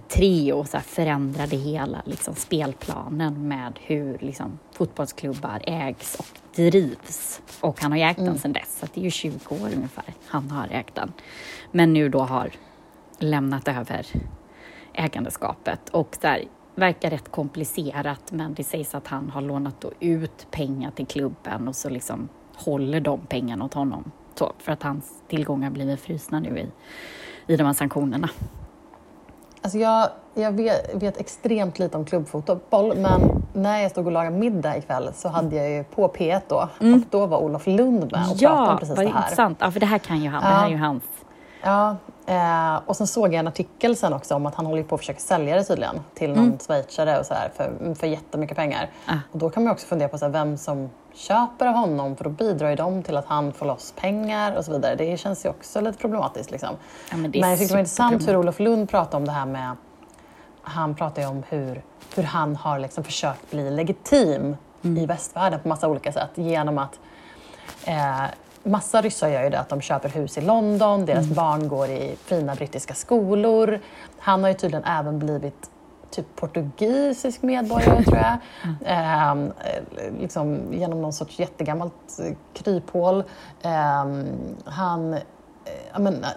03 0.08 0.52
och 0.52 0.68
så 0.68 0.78
förändrade 0.78 1.56
hela 1.56 2.02
liksom, 2.04 2.34
spelplanen 2.34 3.48
med 3.48 3.78
hur 3.82 4.18
liksom, 4.18 4.58
fotbollsklubbar 4.72 5.60
ägs 5.64 6.14
och 6.14 6.26
drivs. 6.56 7.40
Och 7.60 7.80
han 7.82 7.92
har 7.92 7.98
ju 7.98 8.04
ägt 8.04 8.18
den 8.18 8.38
sedan 8.38 8.52
dess, 8.52 8.78
så 8.80 8.86
det 8.94 9.00
är 9.00 9.04
ju 9.04 9.10
20 9.10 9.54
år 9.54 9.68
ungefär 9.76 10.04
han 10.26 10.50
har 10.50 10.68
ägt 10.70 10.94
den. 10.94 11.12
Men 11.72 11.92
nu 11.92 12.08
då 12.08 12.20
har 12.20 12.50
lämnat 13.18 13.68
över 13.68 14.06
ägandeskapet 14.92 15.88
och 15.88 16.16
här, 16.22 16.44
verkar 16.78 17.10
rätt 17.10 17.30
komplicerat 17.32 18.32
men 18.32 18.54
det 18.54 18.64
sägs 18.64 18.94
att 18.94 19.06
han 19.06 19.30
har 19.30 19.40
lånat 19.40 19.84
ut 20.00 20.46
pengar 20.50 20.90
till 20.90 21.06
klubben 21.06 21.68
och 21.68 21.76
så 21.76 21.88
liksom 21.88 22.28
håller 22.56 23.00
de 23.00 23.20
pengarna 23.20 23.64
åt 23.64 23.74
honom. 23.74 24.10
Så, 24.34 24.52
för 24.58 24.72
att 24.72 24.82
hans 24.82 25.12
tillgångar 25.28 25.70
blivit 25.70 26.00
frusna 26.00 26.40
nu 26.40 26.58
i, 26.58 26.66
i 27.52 27.56
de 27.56 27.64
här 27.64 27.72
sanktionerna. 27.72 28.28
Alltså 29.62 29.78
jag 29.78 30.08
jag 30.34 30.52
vet, 30.52 30.94
vet 31.02 31.16
extremt 31.20 31.78
lite 31.78 31.96
om 31.96 32.04
klubbfotboll, 32.04 32.92
men 32.96 33.42
när 33.52 33.78
jag 33.82 33.90
stod 33.90 34.06
och 34.06 34.12
lagade 34.12 34.36
middag 34.36 34.76
ikväll 34.76 35.10
så 35.14 35.28
hade 35.28 35.56
jag 35.56 35.70
ju 35.70 35.84
på 35.84 36.08
P1 36.08 36.40
då, 36.48 36.68
och 36.78 37.00
då 37.10 37.26
var 37.26 37.38
Olof 37.38 37.66
Lund 37.66 37.98
med 37.98 38.04
och 38.04 38.10
pratade 38.38 38.48
om 38.60 38.66
Ja, 38.66 38.76
precis 38.80 38.96
vad 38.96 39.06
det 39.06 39.10
här. 39.12 39.22
intressant. 39.22 39.58
Ja, 39.60 39.70
för 39.70 39.80
det 39.80 39.86
här 39.86 39.98
kan 39.98 40.22
ju 40.22 40.28
han. 40.28 40.42
Det 40.42 40.48
Ja. 40.48 40.54
här 40.54 40.66
är 40.66 40.70
ju 40.70 40.76
hans. 40.76 41.02
Ja, 41.62 41.96
eh, 42.28 42.80
och 42.86 42.96
sen 42.96 43.06
såg 43.06 43.26
jag 43.26 43.34
en 43.34 43.48
artikel 43.48 43.96
sen 43.96 44.12
också 44.12 44.34
om 44.34 44.46
att 44.46 44.54
han 44.54 44.66
håller 44.66 44.82
på 44.82 44.94
att 44.94 45.00
försöka 45.00 45.20
sälja 45.20 45.56
det 45.56 45.64
tydligen 45.64 46.00
till 46.14 46.34
någon 46.34 46.58
schweizare 46.58 47.18
och 47.18 47.26
så 47.26 47.34
här 47.34 47.50
för, 47.56 47.94
för 47.94 48.06
jättemycket 48.06 48.56
pengar. 48.56 48.90
Ah. 49.06 49.14
Och 49.32 49.38
då 49.38 49.50
kan 49.50 49.64
man 49.64 49.72
också 49.72 49.86
fundera 49.86 50.08
på 50.08 50.18
så 50.18 50.24
här, 50.24 50.32
vem 50.32 50.56
som 50.56 50.90
köper 51.14 51.66
av 51.66 51.74
honom 51.74 52.16
för 52.16 52.24
då 52.24 52.30
bidrar 52.30 52.70
ju 52.70 52.76
de 52.76 53.02
till 53.02 53.16
att 53.16 53.26
han 53.26 53.52
får 53.52 53.66
loss 53.66 53.94
pengar 53.96 54.56
och 54.56 54.64
så 54.64 54.72
vidare. 54.72 54.94
Det 54.94 55.16
känns 55.16 55.44
ju 55.44 55.48
också 55.48 55.80
lite 55.80 55.98
problematiskt. 55.98 56.50
Liksom. 56.50 56.76
Ja, 57.10 57.16
men 57.16 57.30
det 57.30 57.40
Men 57.40 57.50
jag 57.50 57.58
tyckte 57.58 57.72
det 57.72 57.76
var 57.76 57.80
intressant 57.80 58.28
hur. 58.28 58.36
Olof 58.36 58.58
Lund 58.60 58.88
pratade 58.90 59.16
om 59.16 59.24
det 59.24 59.32
här 59.32 59.46
med... 59.46 59.76
Han 60.62 60.94
pratade 60.94 61.20
ju 61.20 61.26
om 61.26 61.42
hur, 61.48 61.82
hur 62.14 62.22
han 62.22 62.56
har 62.56 62.78
liksom 62.78 63.04
försökt 63.04 63.50
bli 63.50 63.70
legitim 63.70 64.56
Mm. 64.82 65.02
i 65.02 65.06
västvärlden 65.06 65.60
på 65.60 65.68
massa 65.68 65.88
olika 65.88 66.12
sätt 66.12 66.30
genom 66.34 66.78
att 66.78 67.00
eh, 67.84 68.24
Massa 68.68 69.02
ryssar 69.02 69.28
gör 69.28 69.42
ju 69.42 69.50
det 69.50 69.58
att 69.60 69.68
de 69.68 69.80
köper 69.80 70.08
hus 70.08 70.38
i 70.38 70.40
London, 70.40 71.06
deras 71.06 71.24
Mm. 71.24 71.34
barn 71.34 71.68
går 71.68 71.88
i 71.88 72.16
fina 72.24 72.54
brittiska 72.54 72.94
skolor. 72.94 73.80
Han 74.18 74.42
har 74.42 74.48
ju 74.48 74.54
tydligen 74.54 74.84
även 74.84 75.18
blivit 75.18 75.70
typ 76.10 76.36
portugisisk 76.36 77.42
medborgare 77.42 78.02
tror 78.04 78.16
jag. 78.16 78.36
Ehm, 78.84 79.52
eh, 79.64 80.12
liksom 80.20 80.60
genom 80.72 81.02
någon 81.02 81.12
sorts 81.12 81.38
jättegammalt 81.38 82.18
eh, 82.20 82.36
kryphål. 82.52 83.24
Ehm, 83.62 84.26
han, 84.64 85.14
eh, 85.14 85.20
men, 85.98 86.24
eh, 86.24 86.30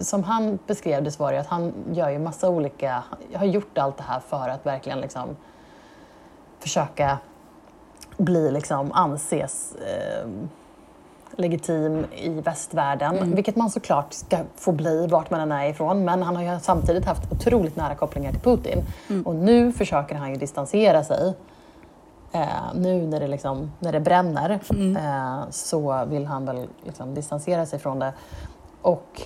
som 0.00 0.24
han 0.24 0.58
beskrev 0.66 1.02
det 1.04 1.10
så 1.10 1.22
var 1.22 1.32
det 1.32 1.40
att 1.40 1.46
han 1.46 1.72
gör 1.92 2.08
ju 2.10 2.18
massa 2.18 2.48
olika, 2.48 3.02
har 3.34 3.46
gjort 3.46 3.78
allt 3.78 3.96
det 3.96 4.02
här 4.08 4.20
för 4.20 4.48
att 4.48 4.66
verkligen 4.66 5.00
liksom 5.00 5.36
försöka 6.58 7.18
bli 8.16 8.50
liksom 8.50 8.92
anses 8.92 9.74
eh, 9.76 10.28
legitim 11.36 12.06
i 12.16 12.28
västvärlden, 12.28 13.34
vilket 13.34 13.56
man 13.56 13.70
såklart 13.70 14.12
ska 14.12 14.38
få 14.56 14.72
bli 14.72 15.06
vart 15.06 15.30
man 15.30 15.40
än 15.40 15.52
är 15.52 15.68
ifrån. 15.68 16.04
Men 16.04 16.22
han 16.22 16.36
har 16.36 16.42
ju 16.42 16.60
samtidigt 16.60 17.04
haft 17.04 17.32
otroligt 17.32 17.76
nära 17.76 17.94
kopplingar 17.94 18.30
till 18.32 18.40
Putin 18.40 18.84
och 19.24 19.34
nu 19.34 19.72
försöker 19.72 20.14
han 20.14 20.30
ju 20.30 20.36
distansera 20.36 21.04
sig. 21.04 21.34
Eh, 22.32 22.74
nu 22.74 23.06
när 23.06 23.20
det, 23.20 23.28
liksom, 23.28 23.72
när 23.78 23.92
det 23.92 24.00
bränner 24.00 24.50
eh, 24.96 25.50
så 25.50 26.04
vill 26.04 26.26
han 26.26 26.46
väl 26.46 26.66
liksom 26.84 27.14
distansera 27.14 27.66
sig 27.66 27.78
från 27.78 27.98
det. 27.98 28.12
Och 28.82 29.22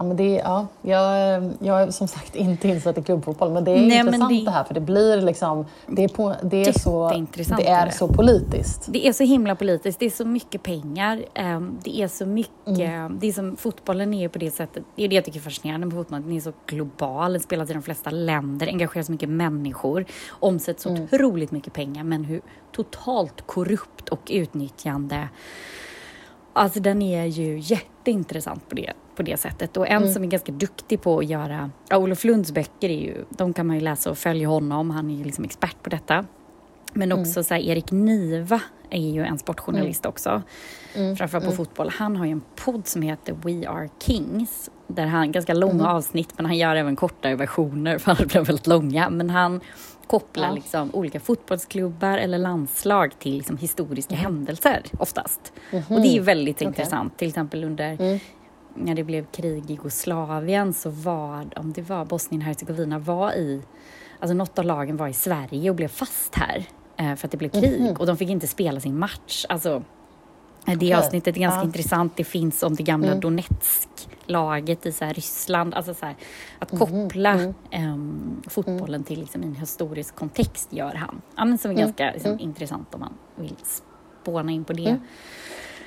Ja, 0.00 0.04
men 0.04 0.16
det, 0.16 0.34
ja, 0.34 0.66
jag, 0.82 1.42
jag 1.60 1.82
är 1.82 1.90
som 1.90 2.08
sagt 2.08 2.36
inte 2.36 2.68
insatt 2.68 2.98
i 2.98 3.02
klubbfotboll, 3.02 3.50
men 3.52 3.64
det 3.64 3.70
är 3.70 3.86
Nej, 3.86 3.98
intressant 3.98 4.30
det... 4.30 4.44
det- 4.44 4.50
här 4.50 4.64
för 4.64 4.74
det 4.74 4.80
blir 4.80 5.20
liksom, 5.20 5.66
det 5.86 6.04
är, 6.04 6.08
på, 6.08 6.34
det 6.42 6.56
är, 6.68 6.72
så, 6.78 7.08
det 7.58 7.66
är 7.68 7.90
så 7.90 8.08
politiskt. 8.08 8.86
Det 8.92 9.06
är 9.06 9.12
så 9.12 9.24
himla 9.24 9.54
politiskt, 9.54 9.98
det 10.00 10.06
är 10.06 10.10
så 10.10 10.24
mycket 10.24 10.62
pengar, 10.62 11.24
ehm, 11.34 11.78
det 11.84 12.00
är 12.02 12.08
så 12.08 12.26
mycket, 12.26 13.10
det 13.20 13.28
är 13.28 13.32
som 13.32 13.56
fotbollen 13.56 14.14
är 14.14 14.20
ju 14.20 14.28
på 14.28 14.38
det 14.38 14.50
sättet, 14.50 14.84
det 14.96 15.04
är 15.04 15.08
det 15.08 15.14
jag 15.14 15.24
tycker 15.24 15.38
är 15.38 15.42
fascinerande 15.42 15.86
med 15.86 15.94
fotbollen, 15.96 16.22
den 16.22 16.36
är 16.36 16.40
så 16.40 16.52
global, 16.66 17.32
den 17.32 17.40
spelas 17.42 17.70
i 17.70 17.72
de 17.72 17.82
flesta 17.82 18.10
länder, 18.10 18.66
engagerar 18.66 19.02
så 19.04 19.12
mycket 19.12 19.28
människor, 19.28 20.04
omsätts 20.30 20.82
så 20.82 20.90
otroligt 20.92 21.50
mycket 21.50 21.72
pengar, 21.72 22.04
men 22.04 22.24
hur 22.24 22.40
totalt 22.72 23.46
korrupt 23.46 24.08
och 24.08 24.20
utnyttjande 24.30 25.28
Alltså 26.52 26.80
den 26.80 27.02
är 27.02 27.24
ju 27.24 27.58
jätteintressant 27.58 28.68
på 28.68 28.74
det, 28.74 28.92
på 29.16 29.22
det 29.22 29.36
sättet. 29.36 29.76
Och 29.76 29.88
en 29.88 30.12
som 30.12 30.24
är 30.24 30.28
ganska 30.28 30.52
duktig 30.52 31.02
på 31.02 31.18
att 31.18 31.26
göra... 31.26 31.70
Ja, 31.88 31.98
Olof 31.98 32.24
Lunds 32.24 32.52
böcker 32.52 32.88
är 32.88 33.00
ju, 33.00 33.24
de 33.28 33.52
kan 33.52 33.66
man 33.66 33.76
ju 33.76 33.82
läsa 33.82 34.10
och 34.10 34.18
följa 34.18 34.48
honom. 34.48 34.90
Han 34.90 35.10
är 35.10 35.14
ju 35.14 35.24
liksom 35.24 35.44
expert 35.44 35.82
på 35.82 35.90
detta. 35.90 36.24
Men 36.92 37.12
också 37.12 37.44
så 37.44 37.54
här, 37.54 37.60
Erik 37.60 37.90
Niva 37.90 38.60
är 38.90 39.10
ju 39.10 39.24
en 39.24 39.38
sportjournalist 39.38 40.06
också. 40.06 40.42
Framförallt 41.18 41.44
på 41.46 41.52
fotboll. 41.52 41.88
Han 41.88 42.16
har 42.16 42.26
ju 42.26 42.32
en 42.32 42.42
podd 42.64 42.86
som 42.86 43.02
heter 43.02 43.36
We 43.44 43.68
Are 43.68 43.88
Kings. 44.02 44.70
Där 44.86 45.06
han, 45.06 45.32
ganska 45.32 45.54
långa 45.54 45.90
avsnitt, 45.90 46.32
men 46.36 46.46
han 46.46 46.56
gör 46.58 46.76
även 46.76 46.96
kortare 46.96 47.36
versioner 47.36 47.98
för 47.98 48.12
att 48.12 48.18
blir 48.18 48.40
väldigt 48.40 48.66
långa. 48.66 49.10
Men 49.10 49.30
han 49.30 49.60
kopplar 50.10 50.48
Ja. 50.48 50.54
liksom 50.54 50.90
olika 50.94 51.20
fotbollsklubbar 51.20 52.18
eller 52.18 52.38
landslag 52.38 53.12
till 53.18 53.36
liksom 53.36 53.56
historiska 53.56 54.14
händelser 54.14 54.82
oftast. 54.98 55.52
Och 55.88 56.00
det 56.00 56.08
är 56.08 56.12
ju 56.12 56.20
väldigt 56.20 56.60
intressant. 56.62 57.16
Till 57.18 57.28
exempel 57.28 57.64
under 57.64 58.20
när 58.74 58.94
det 58.94 59.04
blev 59.04 59.24
krig 59.26 59.70
i 59.70 59.72
Jugoslavien 59.74 60.72
så 60.72 60.90
var, 60.90 61.48
om 61.56 61.72
det 61.72 61.82
var 61.82 62.04
Bosnien-Hercegovina, 62.04 62.98
var 62.98 63.32
i, 63.32 63.62
alltså 64.18 64.34
något 64.34 64.58
av 64.58 64.64
lagen 64.64 64.96
var 64.96 65.08
i 65.08 65.12
Sverige 65.12 65.70
och 65.70 65.76
blev 65.76 65.88
fast 65.88 66.34
här 66.34 66.64
eh, 66.96 67.14
för 67.14 67.26
att 67.26 67.30
det 67.30 67.36
blev 67.36 67.48
krig 67.48 67.80
Mhm. 67.80 67.96
och 67.96 68.06
de 68.06 68.16
fick 68.16 68.28
inte 68.30 68.46
spela 68.46 68.80
sin 68.80 68.98
match. 68.98 69.44
Alltså, 69.48 69.82
det 70.78 70.94
avsnittet 70.94 71.36
är 71.36 71.40
ganska 71.40 71.60
Ja. 71.60 71.64
intressant. 71.64 72.12
Det 72.16 72.24
finns 72.24 72.62
om 72.62 72.74
det 72.74 72.82
gamla 72.82 73.06
Mm. 73.08 73.20
Donetsk-laget 73.20 74.86
i 74.86 74.92
så 74.92 75.04
här 75.04 75.14
Ryssland. 75.14 75.74
Alltså 75.74 75.94
så 75.94 76.06
här, 76.06 76.14
att 76.58 76.72
Mhm, 76.72 76.78
koppla 76.78 77.30
mm. 77.32 77.54
ehm, 77.70 78.42
fotbollen 78.48 79.04
till 79.04 79.20
liksom, 79.20 79.42
en 79.42 79.54
historisk 79.54 80.14
kontext 80.14 80.72
gör 80.72 80.94
han. 80.94 81.22
Ja, 81.36 81.44
men 81.44 81.58
som 81.58 81.70
är 81.70 81.74
Mm, 81.74 81.84
ganska 81.86 82.10
liksom, 82.12 82.30
mm. 82.30 82.40
intressant 82.44 82.94
om 82.94 83.00
man 83.00 83.14
vill 83.36 83.56
spåna 84.22 84.52
in 84.52 84.64
på 84.64 84.72
det 84.72 84.98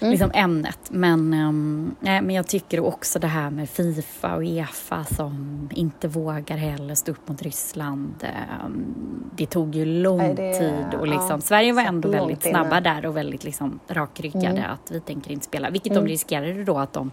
Mm. 0.03 0.11
Liksom, 0.11 0.31
ämnet. 0.33 0.79
Men, 0.91 1.33
um, 1.33 1.95
nej, 1.99 2.21
men 2.21 2.35
jag 2.35 2.47
tycker 2.47 2.79
också 2.79 3.19
det 3.19 3.27
här 3.27 3.49
med 3.49 3.69
Fifa 3.69 4.35
och 4.35 4.41
Uefa 4.41 5.03
som 5.03 5.69
inte 5.73 6.07
vågar 6.07 6.57
heller 6.57 6.95
stå 6.95 7.11
upp 7.11 7.27
mot 7.29 7.41
Ryssland. 7.41 8.13
ehm, 8.23 8.85
det 9.35 9.45
tog 9.45 9.75
ju 9.75 9.85
lång 9.85 10.17
Nej, 10.17 10.33
det- 10.35 10.59
tid 10.59 10.99
och 10.99 11.07
liksom, 11.07 11.29
ja, 11.29 11.41
Sverige 11.41 11.73
var 11.73 11.81
ändå 11.81 12.09
väldigt 12.09 12.45
inne. 12.45 12.53
snabba 12.55 12.81
där 12.81 13.05
och 13.05 13.17
väldigt 13.17 13.43
liksom, 13.43 13.79
rakryggade 13.87 14.47
Mm. 14.57 14.71
att 14.71 14.91
vi 14.91 14.99
tänker 14.99 15.31
inte 15.31 15.45
spela. 15.45 15.69
Vilket 15.69 15.91
Mm. 15.91 16.03
de 16.05 16.09
riskerade 16.11 16.63
då 16.63 16.77
att 16.77 16.93
de 16.93 17.11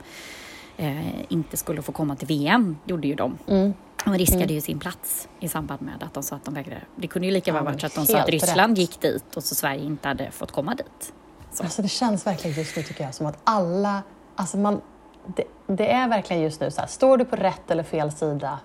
eh, 0.77 1.33
inte 1.33 1.57
skulle 1.57 1.83
få 1.83 1.93
komma 1.93 2.17
till 2.17 2.29
VM, 2.29 2.77
gjorde 2.85 3.09
ju 3.09 3.15
de. 3.15 3.39
Mm. 3.49 3.73
De 4.05 4.15
riskade 4.19 4.43
Mm. 4.45 4.55
ju 4.55 4.61
sin 4.61 4.79
plats 4.79 5.29
i 5.41 5.49
samband 5.49 5.83
med 5.83 6.03
att 6.03 6.15
de 6.15 6.23
sa 6.23 6.37
att 6.37 6.45
de 6.45 6.55
vägrade. 6.55 6.81
Det 6.97 7.07
kunde 7.07 7.27
ju 7.29 7.33
lika 7.35 7.51
Ja, 7.51 7.55
väl 7.55 7.65
men 7.65 7.73
varit 7.73 7.81
så 7.81 7.87
att 7.87 7.95
de 7.95 8.07
sa 8.07 8.19
att 8.19 8.29
Ryssland 8.29 8.71
rätt. 8.73 8.79
gick 8.79 9.01
dit 9.01 9.37
och 9.37 9.45
så 9.45 9.55
Sverige 9.55 9.85
inte 9.85 10.09
hade 10.09 10.31
fått 10.31 10.53
komma 10.53 10.75
dit. 10.75 11.13
Så. 11.53 11.63
Alltså 11.63 11.83
det 11.83 11.89
känns 11.89 12.27
verkligen 12.27 12.57
just 12.57 12.77
nu 12.77 12.83
tycker 12.83 13.05
jag 13.05 13.15
som 13.15 13.27
att 13.27 13.39
alla, 13.45 14.03
alltså 14.37 14.57
man, 14.57 14.81
det, 15.27 15.45
det 15.67 15.93
är 15.93 16.09
verkligen 16.09 16.43
just 16.43 16.61
nu 16.61 16.71
så 16.71 16.81
här, 16.81 16.89
står 16.89 17.17
du 17.17 17.25
på 17.25 17.37
rätt 17.37 17.71
eller 17.71 17.83
fel 17.83 18.13
sida 18.13 18.59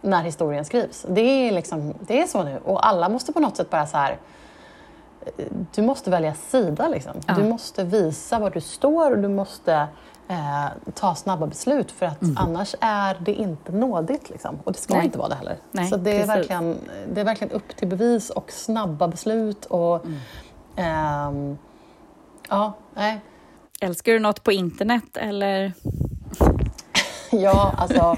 när 0.00 0.22
historien 0.22 0.64
skrivs? 0.64 1.06
Det 1.08 1.20
är, 1.20 1.52
liksom, 1.52 1.94
det 2.00 2.22
är 2.22 2.26
så 2.26 2.42
nu 2.42 2.60
och 2.64 2.86
alla 2.86 3.08
måste 3.08 3.32
på 3.32 3.40
något 3.40 3.56
sätt 3.56 3.70
bara 3.70 3.86
så 3.86 3.96
här, 3.96 4.18
eh, 5.36 5.46
du 5.74 5.82
måste 5.82 6.10
välja 6.10 6.34
sida 6.34 6.88
liksom. 6.88 7.12
Ja. 7.26 7.34
Du 7.34 7.44
måste 7.44 7.84
visa 7.84 8.38
var 8.38 8.50
du 8.50 8.60
står 8.60 9.10
och 9.10 9.18
du 9.18 9.28
måste 9.28 9.88
eh, 10.28 10.66
ta 10.94 11.14
snabba 11.14 11.46
beslut 11.46 11.90
för 11.90 12.06
att 12.06 12.22
annars 12.36 12.74
är 12.80 13.16
det 13.20 13.34
inte 13.34 13.72
nådigt 13.72 14.30
liksom. 14.30 14.58
Och 14.64 14.72
det 14.72 14.78
ska 14.78 14.94
Nej. 14.94 15.04
inte 15.04 15.18
vara 15.18 15.28
det 15.28 15.34
heller. 15.34 15.56
Nej, 15.72 15.88
så 15.88 15.96
det 15.96 16.22
är, 16.22 16.26
verkligen, 16.26 16.78
det 17.12 17.20
är 17.20 17.24
verkligen 17.24 17.52
upp 17.52 17.76
till 17.76 17.88
bevis 17.88 18.30
och 18.30 18.52
snabba 18.52 19.08
beslut 19.08 19.64
och 19.64 20.06
ehm, 20.76 21.58
Ja, 22.48 22.72
nej. 22.94 23.20
Älskar 23.80 24.12
du 24.12 24.18
något 24.18 24.44
på 24.44 24.52
internet 24.52 25.16
eller? 25.16 25.72
Ja, 27.30 27.74
alltså 27.76 28.16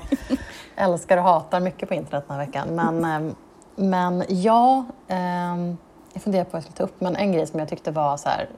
älskar 0.76 1.16
och 1.16 1.22
hatar 1.22 1.60
mycket 1.60 1.88
på 1.88 1.94
internet 1.94 2.24
den 2.28 2.36
här 2.38 2.46
veckan. 2.46 2.68
Men, 2.68 3.04
ehm, 3.04 3.34
men 3.76 4.24
ja, 4.28 4.84
ehm, 5.08 5.76
jag 6.12 6.22
funderar 6.22 6.44
på 6.44 6.50
vad 6.50 6.56
jag 6.58 6.62
skulle 6.62 6.76
ta 6.76 6.82
upp. 6.82 7.00
Men 7.00 7.16
en 7.16 7.32
grej 7.32 7.46
som 7.46 7.60
jag 7.60 7.68
tyckte 7.68 7.90
var 7.90 8.16
så 8.16 8.28
här, 8.28 8.48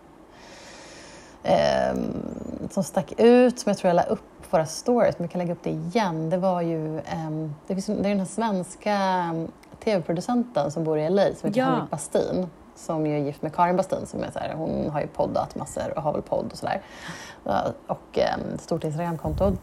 ehm, 1.43 2.23
som 2.71 2.85
stack 2.85 3.13
ut, 3.19 3.59
som 3.59 3.71
jag 3.71 3.79
tror 3.79 3.89
jag 3.89 3.97
la 3.97 4.03
upp 4.03 4.23
på 4.51 4.57
våra 4.57 4.67
stories, 4.67 5.19
men 5.19 5.27
vi 5.27 5.33
kan 5.33 5.39
lägga 5.39 5.53
upp 5.53 5.63
det 5.63 5.71
igen. 5.71 6.31
Det 6.31 6.37
var 6.37 6.61
ju, 6.63 6.99
ehm, 6.99 7.55
det, 7.67 7.75
finns, 7.75 7.87
det 7.87 7.93
är 7.93 8.03
den 8.03 8.19
här 8.19 8.27
svenska 8.27 8.93
ehm, 8.93 9.49
tv-producenten 9.85 10.71
som 10.71 10.85
bor 10.85 10.99
i 10.99 11.11
LA 11.11 11.23
som 11.23 11.49
heter 11.49 11.61
Ja. 11.61 11.65
Henrik 11.67 11.91
Bastin. 11.91 12.47
Som 12.79 13.07
ju 13.07 13.15
är 13.15 13.19
gift 13.19 13.43
med 13.43 13.55
Karin 13.55 13.77
Bastin 13.77 14.07
som 14.07 14.23
är 14.23 14.31
så 14.31 14.39
här, 14.39 14.55
hon 14.55 14.91
har 14.91 15.01
ju 15.01 15.07
poddat 15.07 15.55
massor 15.55 15.93
och 15.97 16.03
har 16.03 16.13
väl 16.13 16.23
podd 16.23 16.49
och 16.53 16.59
sådär. 16.59 16.81
Och 17.87 18.19
ehm, 18.19 18.55
ett 18.55 18.61
stort 18.61 18.85
Instagramkonto. 18.85 19.57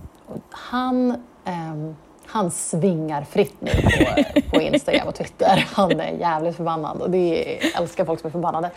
Han, 0.49 1.23
ehm, 1.45 1.95
han 2.25 2.51
svingar 2.51 3.23
fritt 3.23 3.61
nu 3.61 3.71
på, 3.71 4.23
på 4.49 4.61
Instagram 4.61 5.07
och 5.07 5.15
Twitter. 5.15 5.67
Han 5.73 5.99
är 5.99 6.11
jävligt 6.11 6.55
förbannad 6.55 7.01
och 7.01 7.09
det 7.09 7.17
är, 7.17 7.65
jag 7.65 7.81
älskar 7.81 8.05
folk 8.05 8.19
som 8.19 8.27
är 8.27 8.31
förbannade. 8.31 8.71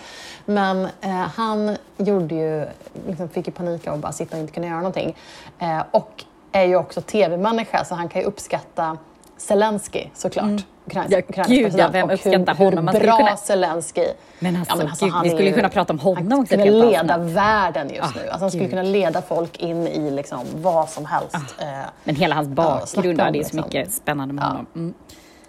Men 0.44 0.85
eh, 1.01 1.11
han 1.11 1.77
gjorde 1.96 2.35
ju, 2.35 2.66
liksom 3.07 3.29
fick 3.29 3.46
ju 3.46 3.53
panik 3.53 3.87
av 3.87 3.94
att 3.94 4.01
bara 4.01 4.12
sitta 4.12 4.37
och 4.37 4.40
inte 4.40 4.53
kunna 4.53 4.66
göra 4.66 4.77
någonting. 4.77 5.16
Eh, 5.59 5.83
och 5.90 6.24
är 6.53 6.64
ju 6.64 6.77
också 6.77 7.01
tv-människa 7.01 7.85
så 7.85 7.94
han 7.94 8.09
kan 8.09 8.22
ju 8.22 8.29
uppskatta 8.29 8.98
Zelensky 9.38 10.05
såklart. 10.14 10.44
Ukrains- 10.46 10.64
Mm. 10.90 11.07
Ja, 11.11 11.18
Ukrainas 11.18 11.48
gud, 11.48 11.59
ja, 11.59 11.64
president. 11.64 11.94
vem 11.94 12.11
uppskattar 12.11 12.55
hur, 12.55 12.64
honom? 12.64 12.88
Hur 12.88 13.01
bra 13.01 13.16
kunna- 13.16 13.37
Zelensky 13.37 14.05
Men 14.38 14.57
alltså, 14.68 15.05
gud, 15.07 15.12
han 15.14 15.22
vi 15.24 15.31
skulle 15.31 15.48
ju- 15.48 15.55
kunna 15.55 15.68
prata 15.68 15.92
om 15.92 15.98
honom 15.98 16.31
Han 16.33 16.46
skulle 16.46 16.62
helt 16.62 16.85
leda 16.92 17.14
avsnitt. 17.14 17.37
världen 17.37 17.88
just 17.90 18.03
Ah, 18.03 18.11
nu. 18.16 18.20
Alltså 18.29 18.40
han 18.44 18.51
skulle 18.51 18.68
kunna 18.68 18.83
leda 18.83 19.22
folk 19.22 19.57
in 19.59 19.87
i 19.87 20.11
liksom 20.11 20.38
vad 20.55 20.88
som 20.90 21.07
helst. 21.07 21.35
Eh, 21.59 21.66
Men 22.05 22.14
hela 22.16 22.35
hans 22.35 22.48
bakgrund, 22.48 23.20
ja, 23.20 23.24
det 23.24 23.29
är 23.29 23.33
så 23.33 23.37
liksom. 23.38 23.61
mycket 23.61 23.92
spännande 23.92 24.35
med 24.35 24.42
Ja. 24.44 24.48
honom. 24.48 24.66
Mm. 24.74 24.94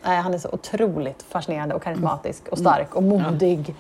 Nej, 0.06 0.18
han 0.22 0.34
är 0.34 0.38
så 0.38 0.50
otroligt 0.52 1.26
fascinerande 1.30 1.76
och 1.76 1.84
karismatisk 1.84 2.48
och 2.48 2.58
stark 2.58 2.96
och 2.96 3.04
modig. 3.04 3.76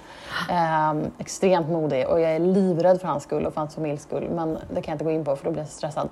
Ehm, 0.50 1.06
extremt 1.18 1.70
modig 1.70 2.08
och 2.08 2.20
jag 2.22 2.32
är 2.32 2.40
livrädd 2.40 3.02
för 3.02 3.08
hans 3.08 3.24
skull 3.24 3.46
och 3.46 3.54
för 3.54 3.62
hans 3.62 3.76
familjs 3.76 4.04
skull. 4.04 4.30
Men 4.30 4.54
det 4.74 4.82
kan 4.82 4.92
jag 4.92 4.96
inte 4.96 5.04
gå 5.06 5.12
in 5.12 5.26
på 5.26 5.36
för 5.36 5.46
då 5.46 5.52
blir 5.52 5.62
jag 5.62 5.70
så 5.70 5.76
stressad. 5.78 6.10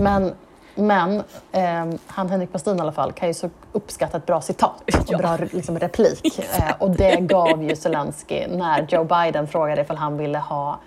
Men, 0.00 0.32
men 0.74 1.22
ehm, 1.52 1.98
han 2.06 2.30
Henrik 2.30 2.52
Bastin 2.52 2.76
i 2.76 2.80
alla 2.80 2.92
fall 2.92 3.12
kan 3.12 3.28
ju 3.28 3.34
så 3.34 3.50
uppskatta 3.72 4.16
ett 4.16 4.26
bra 4.26 4.40
citat 4.40 4.82
och 5.08 5.18
bra 5.18 5.38
liksom, 5.52 5.78
replik. 5.78 6.38
Eh, 6.58 6.74
och 6.78 6.90
det 6.90 7.20
gav 7.20 7.62
ju 7.62 7.76
Zelensky 7.76 8.46
när 8.46 8.86
Joe 8.88 9.04
Biden 9.04 9.48
frågade 9.48 9.82
ifall 9.82 9.96
han 9.96 10.16
ville 10.16 10.38
ha 10.38 10.78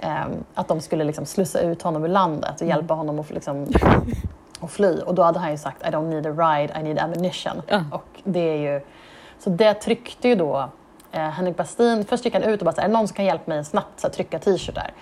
ehm, 0.00 0.30
att 0.54 0.68
de 0.68 0.80
skulle 0.80 1.04
liksom 1.04 1.26
slussa 1.26 1.60
ut 1.60 1.82
honom 1.82 2.04
ur 2.04 2.08
landet 2.08 2.60
och 2.60 2.66
hjälpa 2.66 2.94
honom 2.94 3.18
att 3.18 3.30
liksom, 3.30 3.66
och 4.60 4.70
fly. 4.70 5.00
Och 5.00 5.14
då 5.14 5.22
hade 5.22 5.38
han 5.38 5.50
ju 5.50 5.58
sagt 5.58 5.82
I 5.82 5.90
don't 5.90 6.08
need 6.08 6.26
a 6.26 6.30
ride, 6.30 6.80
I 6.80 6.82
need 6.82 6.98
ammunition. 6.98 7.62
Ja. 7.68 7.84
Och 7.90 8.20
det 8.24 8.40
är 8.40 8.56
ju, 8.56 8.80
så 9.38 9.50
det 9.50 9.74
tryckte 9.74 10.28
ju 10.28 10.34
då 10.34 10.68
eh, 11.12 11.20
Henrik 11.20 11.56
Bastin, 11.56 12.04
först 12.04 12.24
gick 12.24 12.34
han 12.34 12.42
ut 12.42 12.60
och 12.60 12.64
bara 12.64 12.74
så 12.74 12.80
här, 12.80 12.88
någon 12.88 13.08
som 13.08 13.14
kan 13.14 13.24
hjälpa 13.24 13.50
mig 13.50 13.64
snabbt 13.64 14.00
så 14.00 14.06
här, 14.06 14.14
trycka 14.14 14.38
t-shirtar 14.38 14.92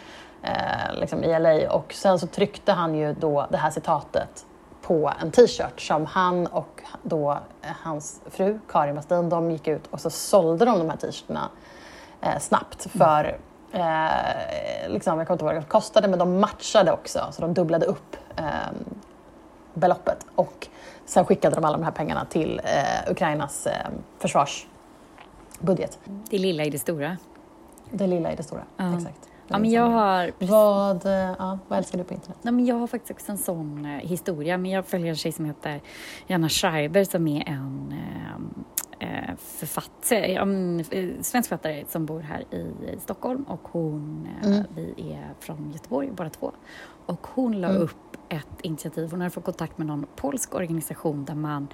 eh, 0.43 0.95
liksom 0.95 1.25
i 1.25 1.39
LA. 1.39 1.71
Och 1.71 1.93
sen 1.93 2.19
så 2.19 2.27
tryckte 2.27 2.73
han 2.73 2.95
ju 2.95 3.13
då 3.13 3.47
det 3.51 3.57
här 3.57 3.71
citatet 3.71 4.47
på 4.83 5.13
en 5.21 5.31
t-shirt 5.31 5.81
som 5.81 6.07
han 6.07 6.47
och 6.47 6.83
då 7.03 7.31
eh, 7.63 7.71
hans 7.83 8.21
fru 8.27 8.59
Karin 8.69 8.95
Bastin, 8.95 9.29
de 9.29 9.51
gick 9.51 9.69
ut 9.69 9.87
och 9.87 10.01
så 10.01 10.11
sålde 10.11 10.65
de 10.65 10.79
de 10.79 10.91
här 10.91 10.97
t-shirtarna 10.97 11.49
eh, 12.21 12.39
snabbt 12.39 12.87
för 12.99 13.39
eh, 13.73 14.89
liksom, 14.89 15.19
jag 15.19 15.27
kommer 15.27 15.35
inte 15.35 15.45
ihåg 15.45 15.55
vad 15.55 15.63
det 15.63 15.69
kostade, 15.69 16.09
men 16.09 16.19
de 16.19 16.41
matchade 16.41 16.93
också, 16.93 17.27
så 17.31 17.43
de 17.43 17.55
dubblade 17.55 17.87
upp 17.87 18.17
eh, 18.37 18.45
beloppet. 19.75 20.27
Och 20.35 20.69
sen 21.05 21.25
skickade 21.25 21.55
de 21.55 21.65
alla 21.65 21.77
de 21.77 21.85
här 21.85 21.91
pengarna 21.91 22.25
till 22.25 22.61
eh, 22.65 23.11
Ukrainas 23.11 23.69
försvarsbudget. 24.19 25.99
Det 26.05 26.39
lilla 26.39 26.65
i 26.65 26.71
det 26.71 26.79
stora. 26.79 27.17
Det 27.91 28.07
lilla 28.07 28.33
i 28.33 28.37
det 28.37 28.43
stora. 28.43 28.63
Ja. 28.77 28.95
Exakt. 28.97 29.29
Ja, 29.49 29.59
men 29.59 29.63
liksom 29.63 29.75
jag 29.83 29.91
det. 29.91 29.95
har 29.95 30.33
Vad, 30.39 31.07
eh, 31.07 31.13
ja, 31.39 31.59
vad 31.69 31.79
älskar 31.79 31.99
du 31.99 32.05
på 32.05 32.15
internet? 32.15 32.39
Nej, 32.43 32.53
men 32.55 32.67
jag 32.67 32.75
har 32.77 32.87
faktiskt 32.87 33.11
också 33.11 33.33
en 33.33 33.39
sån 33.39 33.85
eh, 33.85 33.91
historia, 34.09 34.59
men 34.59 34.71
jag 34.71 34.87
följer 34.87 35.09
en 35.09 35.17
tjej 35.17 35.33
som 35.33 35.45
heter 35.45 35.81
Jana 36.27 36.49
Schreiber 36.49 37.05
som 37.05 37.29
är 37.29 37.49
en 37.49 37.95
eh, 39.01 39.09
eh, 39.29 39.37
författare, 39.37 40.33
ja, 40.33 40.41
eh, 40.91 41.09
svensk 41.23 41.49
författare 41.49 41.85
som 41.89 42.07
bor 42.07 42.21
här 42.21 42.41
i, 42.55 42.73
Stockholm 42.99 43.43
och 43.43 43.61
hon, 43.73 44.29
Mm. 44.45 44.65
vi 44.75 45.13
är 45.13 45.35
från 45.41 45.71
Göteborg 45.73 46.11
båda 46.17 46.31
två. 46.31 46.53
Och 47.07 47.27
hon 47.35 47.61
la 47.61 47.69
Mm. 47.69 47.83
upp 47.83 48.17
ett 48.29 48.61
initiativ, 48.63 49.11
hon 49.11 49.21
hade 49.21 49.31
fått 49.31 49.45
kontakt 49.45 49.79
med 49.79 49.87
någon 49.87 50.07
polsk 50.17 50.55
organisation 50.55 51.25
där 51.25 51.35
man 51.35 51.69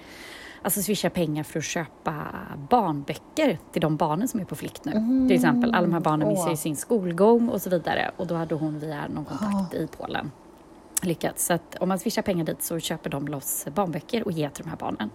alltså 0.62 0.82
swishar 0.82 1.08
pengar 1.08 1.42
för 1.42 1.58
att 1.58 1.64
köpa 1.64 2.26
barnböcker 2.70 3.58
till 3.72 3.80
de 3.82 3.96
barnen 3.96 4.28
som 4.28 4.40
är 4.40 4.44
på 4.44 4.56
flykt 4.56 4.84
nu. 4.84 4.92
Till 5.28 5.36
exempel, 5.36 5.74
alla 5.74 5.86
de 5.86 5.92
här 5.92 6.00
barnen 6.00 6.28
missar 6.28 6.50
ju 6.50 6.56
sin 6.56 6.76
skolgång 6.76 7.48
och 7.48 7.62
så 7.62 7.70
vidare 7.70 8.10
och 8.16 8.26
då 8.26 8.34
hade 8.34 8.54
hon 8.54 8.78
via 8.78 9.08
någon 9.08 9.24
kontakt 9.24 9.74
i 9.74 9.88
Polen 9.98 10.30
lyckats. 11.02 11.46
Så 11.46 11.52
att 11.52 11.76
om 11.80 11.88
man 11.88 11.98
swishar 11.98 12.22
pengar 12.22 12.44
dit 12.44 12.62
så 12.62 12.78
köper 12.78 13.10
de 13.10 13.28
loss 13.28 13.66
barnböcker 13.74 14.24
och 14.24 14.32
ger 14.32 14.48
till 14.48 14.64
de 14.64 14.70
här 14.70 14.76
barnen. 14.76 15.10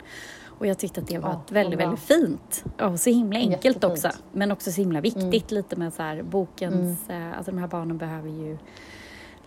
Och 0.59 0.67
jag 0.67 0.77
tyckte 0.79 1.01
att 1.01 1.07
det 1.07 1.17
var 1.19 1.29
Ja, 1.29 1.41
ett 1.45 1.51
väldigt, 1.51 1.79
väldigt 1.79 1.99
fint 1.99 2.63
och 2.81 2.99
så 2.99 3.09
himla 3.09 3.39
enkelt 3.39 3.65
Jättefint. 3.65 3.83
Mm. 3.83 3.91
också. 3.93 4.09
Men 4.31 4.51
också 4.51 4.71
så 4.71 4.81
himla 4.81 5.01
viktigt 5.01 5.51
lite 5.51 5.75
med 5.75 5.93
så 5.93 6.01
här 6.03 6.21
bokens, 6.23 7.09
eh, 7.09 7.37
alltså 7.37 7.51
de 7.51 7.57
här 7.57 7.67
barnen 7.67 7.97
behöver 7.97 8.29
ju 8.29 8.57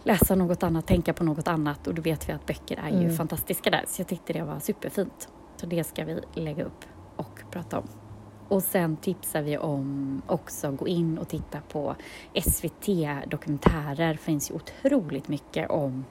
läsa 0.05 0.35
något 0.35 0.63
annat, 0.63 0.87
tänka 0.87 1.13
på 1.13 1.25
något 1.25 1.49
annat 1.49 1.87
och 1.87 1.95
då 1.95 2.03
vet 2.03 2.29
vi 2.29 2.33
att 2.33 2.47
böcker 2.47 2.79
är 2.85 2.89
ju 2.91 2.97
Mm. 2.97 3.17
fantastiska 3.17 3.17
fantastiska 3.17 3.71
där. 3.71 3.85
Så 3.89 4.01
jag 4.01 4.07
tyckte 4.07 4.33
det 4.33 4.43
var 4.43 4.59
superfint. 4.61 5.29
Så 5.61 5.67
det 5.67 5.85
ska 5.85 6.05
vi 6.05 6.21
lägga 6.35 6.65
upp 6.65 6.85
och 7.17 7.41
prata 7.51 7.79
om. 7.79 7.89
Och 8.49 8.63
sen 8.63 8.97
tipsar 8.97 9.43
vi 9.43 9.59
om 9.59 10.23
också 10.27 10.71
gå 10.71 10.89
in 10.89 11.19
och 11.19 11.29
titta 11.29 11.61
på 11.61 11.95
SVT-dokumentärer. 12.35 14.13
Det 14.13 14.19
finns 14.19 14.51
ju 14.51 14.55
otroligt 14.55 15.29
mycket 15.29 15.71
om, 15.71 16.05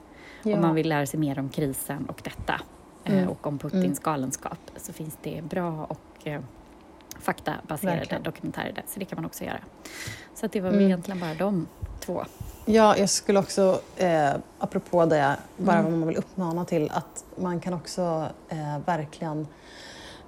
om 0.44 0.60
man 0.60 0.74
vill 0.74 0.88
lära 0.88 1.06
sig 1.06 1.20
mer 1.20 1.38
om 1.38 1.48
krisen 1.48 2.06
och 2.06 2.20
detta. 2.24 2.60
eh, 3.04 3.12
Mm. 3.12 3.28
Och 3.28 3.46
om 3.46 3.58
Putins 3.58 3.98
galenskap. 3.98 4.58
Så 4.76 4.92
finns 4.92 5.18
det 5.22 5.44
bra 5.44 5.84
och 5.84 6.26
eh, 6.26 6.40
faktabaserade 7.20 7.98
Verkligen. 7.98 8.22
dokumentärer 8.22 8.72
där, 8.72 8.84
så 8.88 8.98
det 9.00 9.04
kan 9.04 9.16
man 9.16 9.24
också 9.24 9.44
göra. 9.44 9.58
Så 10.34 10.46
det 10.46 10.60
var 10.60 10.68
väl 10.70 10.78
Mm. 10.78 10.86
egentligen 10.90 11.20
bara 11.20 11.34
de 11.34 11.66
två. 12.00 12.24
Ja, 12.66 12.96
jag 12.96 13.10
skulle 13.10 13.38
också, 13.38 13.80
eh, 13.96 14.30
apropå 14.58 15.04
det, 15.04 15.36
bara 15.56 15.76
Mm. 15.78 15.90
vad 15.90 15.98
man 16.00 16.08
vill 16.08 16.16
uppmana 16.16 16.64
till, 16.64 16.90
att 16.94 17.24
man 17.36 17.60
kan 17.60 17.74
också 17.74 18.26
eh, 18.48 18.78
verkligen 18.86 19.46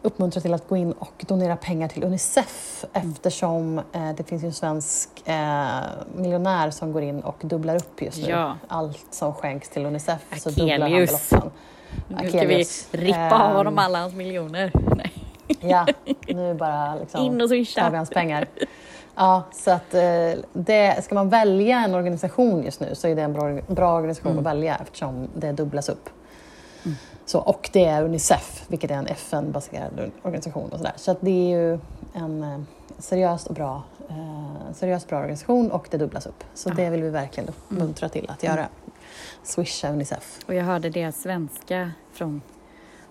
uppmuntra 0.05 0.41
till 0.41 0.55
att 0.55 0.69
gå 0.69 0.77
in 0.77 0.93
och 0.93 1.25
donera 1.29 1.57
pengar 1.57 1.89
till 1.89 2.05
Unicef 2.05 2.85
Mm. 2.93 3.11
eftersom 3.11 3.79
eh, 3.93 4.13
det 4.17 4.23
finns 4.25 4.43
ju 4.43 4.47
en 4.47 4.53
svensk 4.53 5.09
eh, 5.25 5.81
miljonär 6.17 6.71
som 6.71 6.93
går 6.93 7.03
in 7.03 7.21
och 7.21 7.37
dubblar 7.41 7.77
upp 7.77 8.03
just 8.03 8.19
nu. 8.23 8.29
Ja. 8.29 8.57
Allt 8.69 9.07
som 9.11 9.35
skänks 9.35 9.69
till 9.69 9.87
Unicef 9.87 10.21
så 10.41 10.51
dubblar 10.51 10.79
han 10.79 10.83
Akelius. 10.83 11.31
beloppen. 11.31 11.51
Nu 12.09 12.17
ska 12.17 12.39
vi 12.39 12.45
Akelius. 12.45 12.89
rippa 12.93 13.35
av 13.45 13.51
Ehm, 13.51 13.57
honom 13.57 13.79
alla 13.79 13.99
hans 14.01 14.15
miljoner. 14.15 14.73
Nej. 14.97 15.12
Ja, 15.61 15.87
nu 16.27 16.55
bara 16.55 16.95
liksom 16.95 17.21
In 17.21 17.41
och 17.41 17.49
swisha. 17.49 17.91
vi 17.91 17.97
hans 17.97 18.11
pengar. 18.11 18.49
Ja, 19.15 19.43
så 19.53 19.71
att 19.71 19.95
eh, 19.95 20.33
det, 20.53 21.05
ska 21.05 21.15
man 21.15 21.29
välja 21.29 21.79
en 21.79 21.95
organisation 21.95 22.63
just 22.65 22.81
nu 22.81 22.95
så 22.95 23.09
är 23.09 23.17
det 23.17 23.23
en 23.23 23.33
bra, 23.33 23.61
bra 23.67 23.95
organisation 23.95 24.39
att 24.39 24.45
välja 24.45 24.77
eftersom 24.83 25.29
det 25.35 25.53
dubblas 25.53 25.89
upp. 25.89 26.11
Så, 27.27 27.39
och 27.39 27.71
det 27.73 27.85
är 27.85 28.05
Unicef, 28.05 28.65
vilket 28.69 28.91
är 28.91 28.95
en 28.95 29.07
FN-baserad 29.07 30.11
organisation. 30.23 30.71
och 30.73 30.79
Så, 30.79 30.85
där. 30.85 30.93
så 30.97 31.11
att 31.11 31.19
det 31.21 31.31
är 31.31 31.59
ju 31.59 31.79
en 32.15 32.43
eh, 32.43 32.59
seriös 32.99 33.47
och 33.47 33.55
bra, 33.55 33.83
eh, 34.09 34.73
seriös 34.75 35.07
bra 35.07 35.19
organisation 35.19 35.71
och 35.71 35.89
det 35.91 35.99
dubblas 35.99 36.27
upp. 36.27 36.45
Så 36.55 36.71
det 36.71 36.91
vill 36.91 37.03
vi 37.03 37.11
verkligen 37.11 37.49
uppmuntra 37.49 38.09
till 38.09 38.31
att 38.31 38.43
göra. 38.43 38.67
Swisha 39.43 39.89
Unicef. 39.93 40.39
Och 40.47 40.55
jag 40.55 40.65
hörde 40.65 40.91
deras 40.91 41.23
svenska 41.23 41.91
från, 42.13 42.43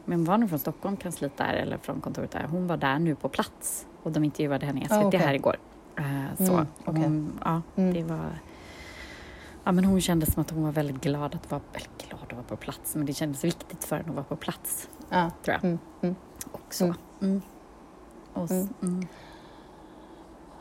men 0.05 0.23
var 0.25 0.37
hon 0.37 0.49
från 0.49 0.59
Stockholm, 0.59 0.97
kansliet 0.97 1.37
där, 1.37 1.53
eller 1.53 1.77
från 1.77 2.01
kontoret 2.01 2.31
där, 2.31 2.47
hon 2.51 2.67
var 2.67 2.77
där 2.77 2.99
nu 2.99 3.15
på 3.15 3.29
plats 3.29 3.87
och 4.03 4.11
de 4.11 4.23
intervjuade 4.23 4.65
henne 4.65 4.81
i 4.81 4.85
SVT 4.85 4.91
Ah, 4.93 5.05
okej. 5.07 5.19
här 5.19 5.33
igår. 5.33 5.55
Eh, 5.97 6.03
så. 6.37 6.43
Mm, 6.53 6.55
Och 6.59 6.87
okej. 6.87 7.03
hon, 7.03 7.39
ja, 7.45 7.61
Mm. 7.75 7.93
det 7.93 8.03
var... 8.03 8.39
Ja, 9.63 9.71
men 9.71 9.85
hon 9.85 10.01
kände 10.01 10.25
som 10.31 10.41
att 10.41 10.49
hon 10.51 10.63
var 10.63 10.71
väldigt 10.71 11.01
glad 11.01 11.35
att 11.35 11.51
vara, 11.51 11.61
eller 11.73 11.87
glad 12.07 12.21
att 12.23 12.33
vara 12.33 12.43
på 12.43 12.55
plats, 12.55 12.95
men 12.95 13.05
det 13.05 13.13
kändes 13.13 13.43
viktigt 13.43 13.83
för 13.83 13.95
henne 13.95 14.09
att 14.09 14.15
vara 14.15 14.23
på 14.25 14.35
plats, 14.35 14.89
Ja. 15.09 15.31
tror 15.43 15.53
jag. 15.55 15.63
Mm, 15.63 15.79
mm. 16.01 16.15
Också. 16.51 16.93
Och, 18.33 18.43
s- 18.43 18.51
Mm. 18.51 18.69
mm. 18.81 19.07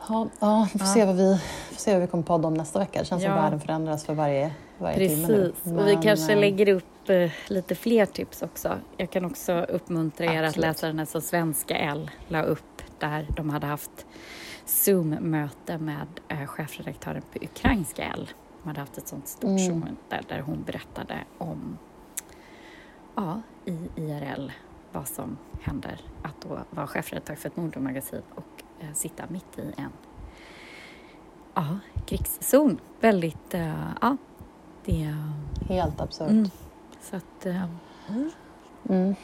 Ja, 0.09 0.27
ja, 0.39 0.67
vi 0.73 0.79
får, 0.79 0.87
Ja. 0.87 0.93
Se 0.93 1.05
vad 1.05 1.15
vi, 1.15 1.37
får 1.69 1.75
se 1.75 1.91
vad 1.93 2.01
vi 2.01 2.07
kommer 2.07 2.23
podda 2.23 2.47
om 2.47 2.53
nästa 2.53 2.79
vecka. 2.79 2.99
Det 2.99 3.05
känns 3.05 3.21
som 3.23 3.31
Ja. 3.31 3.41
världen 3.41 3.59
förändras 3.59 4.05
för 4.05 4.13
varje, 4.13 4.51
varje 4.77 5.09
timme 5.09 5.27
nu. 5.27 5.51
Precis, 5.51 5.65
och 5.73 5.87
vi 5.87 5.93
Men, 5.93 6.01
kanske 6.01 6.33
eh, 6.33 6.39
lägger 6.39 6.69
upp 6.69 6.85
eh, 7.09 7.31
lite 7.47 7.75
fler 7.75 8.05
tips 8.05 8.41
också. 8.41 8.79
Jag 8.97 9.09
kan 9.11 9.25
också 9.25 9.53
uppmuntra 9.61 10.25
er 10.25 10.43
att 10.43 10.47
Absolut. 10.49 10.67
läsa 10.67 10.87
den 10.87 10.99
här 10.99 11.05
som 11.05 11.21
Svenska 11.21 11.75
L 11.77 12.11
la 12.27 12.41
upp 12.43 12.81
där 12.99 13.27
de 13.35 13.49
hade 13.49 13.67
haft 13.67 14.05
Zoom-möte 14.65 15.77
med 15.77 16.07
eh, 16.27 16.45
chefredaktören 16.45 17.21
på 17.33 17.39
Ukrainska 17.45 18.03
L. 18.03 18.29
De 18.63 18.67
hade 18.69 18.79
haft 18.79 18.97
ett 18.97 19.07
sånt 19.07 19.27
stort 19.27 19.43
Mm. 19.49 19.57
Zoom-möte 19.67 20.21
där 20.27 20.39
hon 20.39 20.63
berättade 20.63 21.17
om 21.37 21.77
ja, 23.15 23.41
i 23.65 23.77
IRL 23.95 24.51
vad 24.91 25.07
som 25.07 25.37
händer 25.61 25.99
att 26.21 26.41
då 26.41 26.59
vara 26.69 26.87
chefredaktör 26.87 27.35
för 27.35 27.49
ett 27.49 27.57
Nordmagasin 27.57 28.21
och 28.35 28.63
eh, 28.79 28.93
sitta 28.93 29.23
mitt 29.29 29.59
i 29.59 29.73
en 29.77 29.91
ja, 31.53 31.77
krigszon. 32.05 32.79
Väldigt, 32.99 33.53
eh, 33.53 33.83
ja, 34.01 34.17
det... 34.85 35.03
är- 35.03 35.31
Helt 35.73 36.01
absurt. 36.01 36.29
Mm. 36.29 36.49
Så 37.01 37.15
att... 37.15 37.45
eh, 37.45 37.63
Mm. 38.89 39.15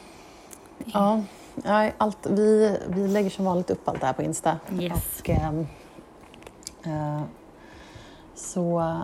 Ja, 0.84 1.22
nej, 1.54 1.94
allt, 1.98 2.26
vi, 2.26 2.78
vi 2.88 3.08
lägger 3.08 3.30
som 3.30 3.44
vanligt 3.44 3.70
upp 3.70 3.88
allt 3.88 4.00
det 4.00 4.06
här 4.06 4.12
på 4.12 4.22
Insta. 4.22 4.58
Yes. 4.80 5.20
Och, 5.20 5.30
eh, 5.30 7.22
så 8.34 8.96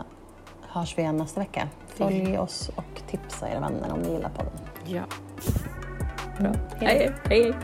hörs 0.63 0.99
vi 0.99 1.03
igen 1.03 1.17
nästa 1.17 1.41
vecka. 1.41 1.69
Följ 1.87 2.39
oss 2.39 2.71
och 2.77 3.03
tipsa 3.11 3.49
era 3.49 3.61
vänner 3.61 3.93
om 3.93 4.03
ni 4.03 4.13
gillar 4.13 4.29
podden. 4.31 4.53
ja. 4.87 5.03
Bra. 6.39 6.53
Hej, 6.81 7.13
hej. 7.25 7.55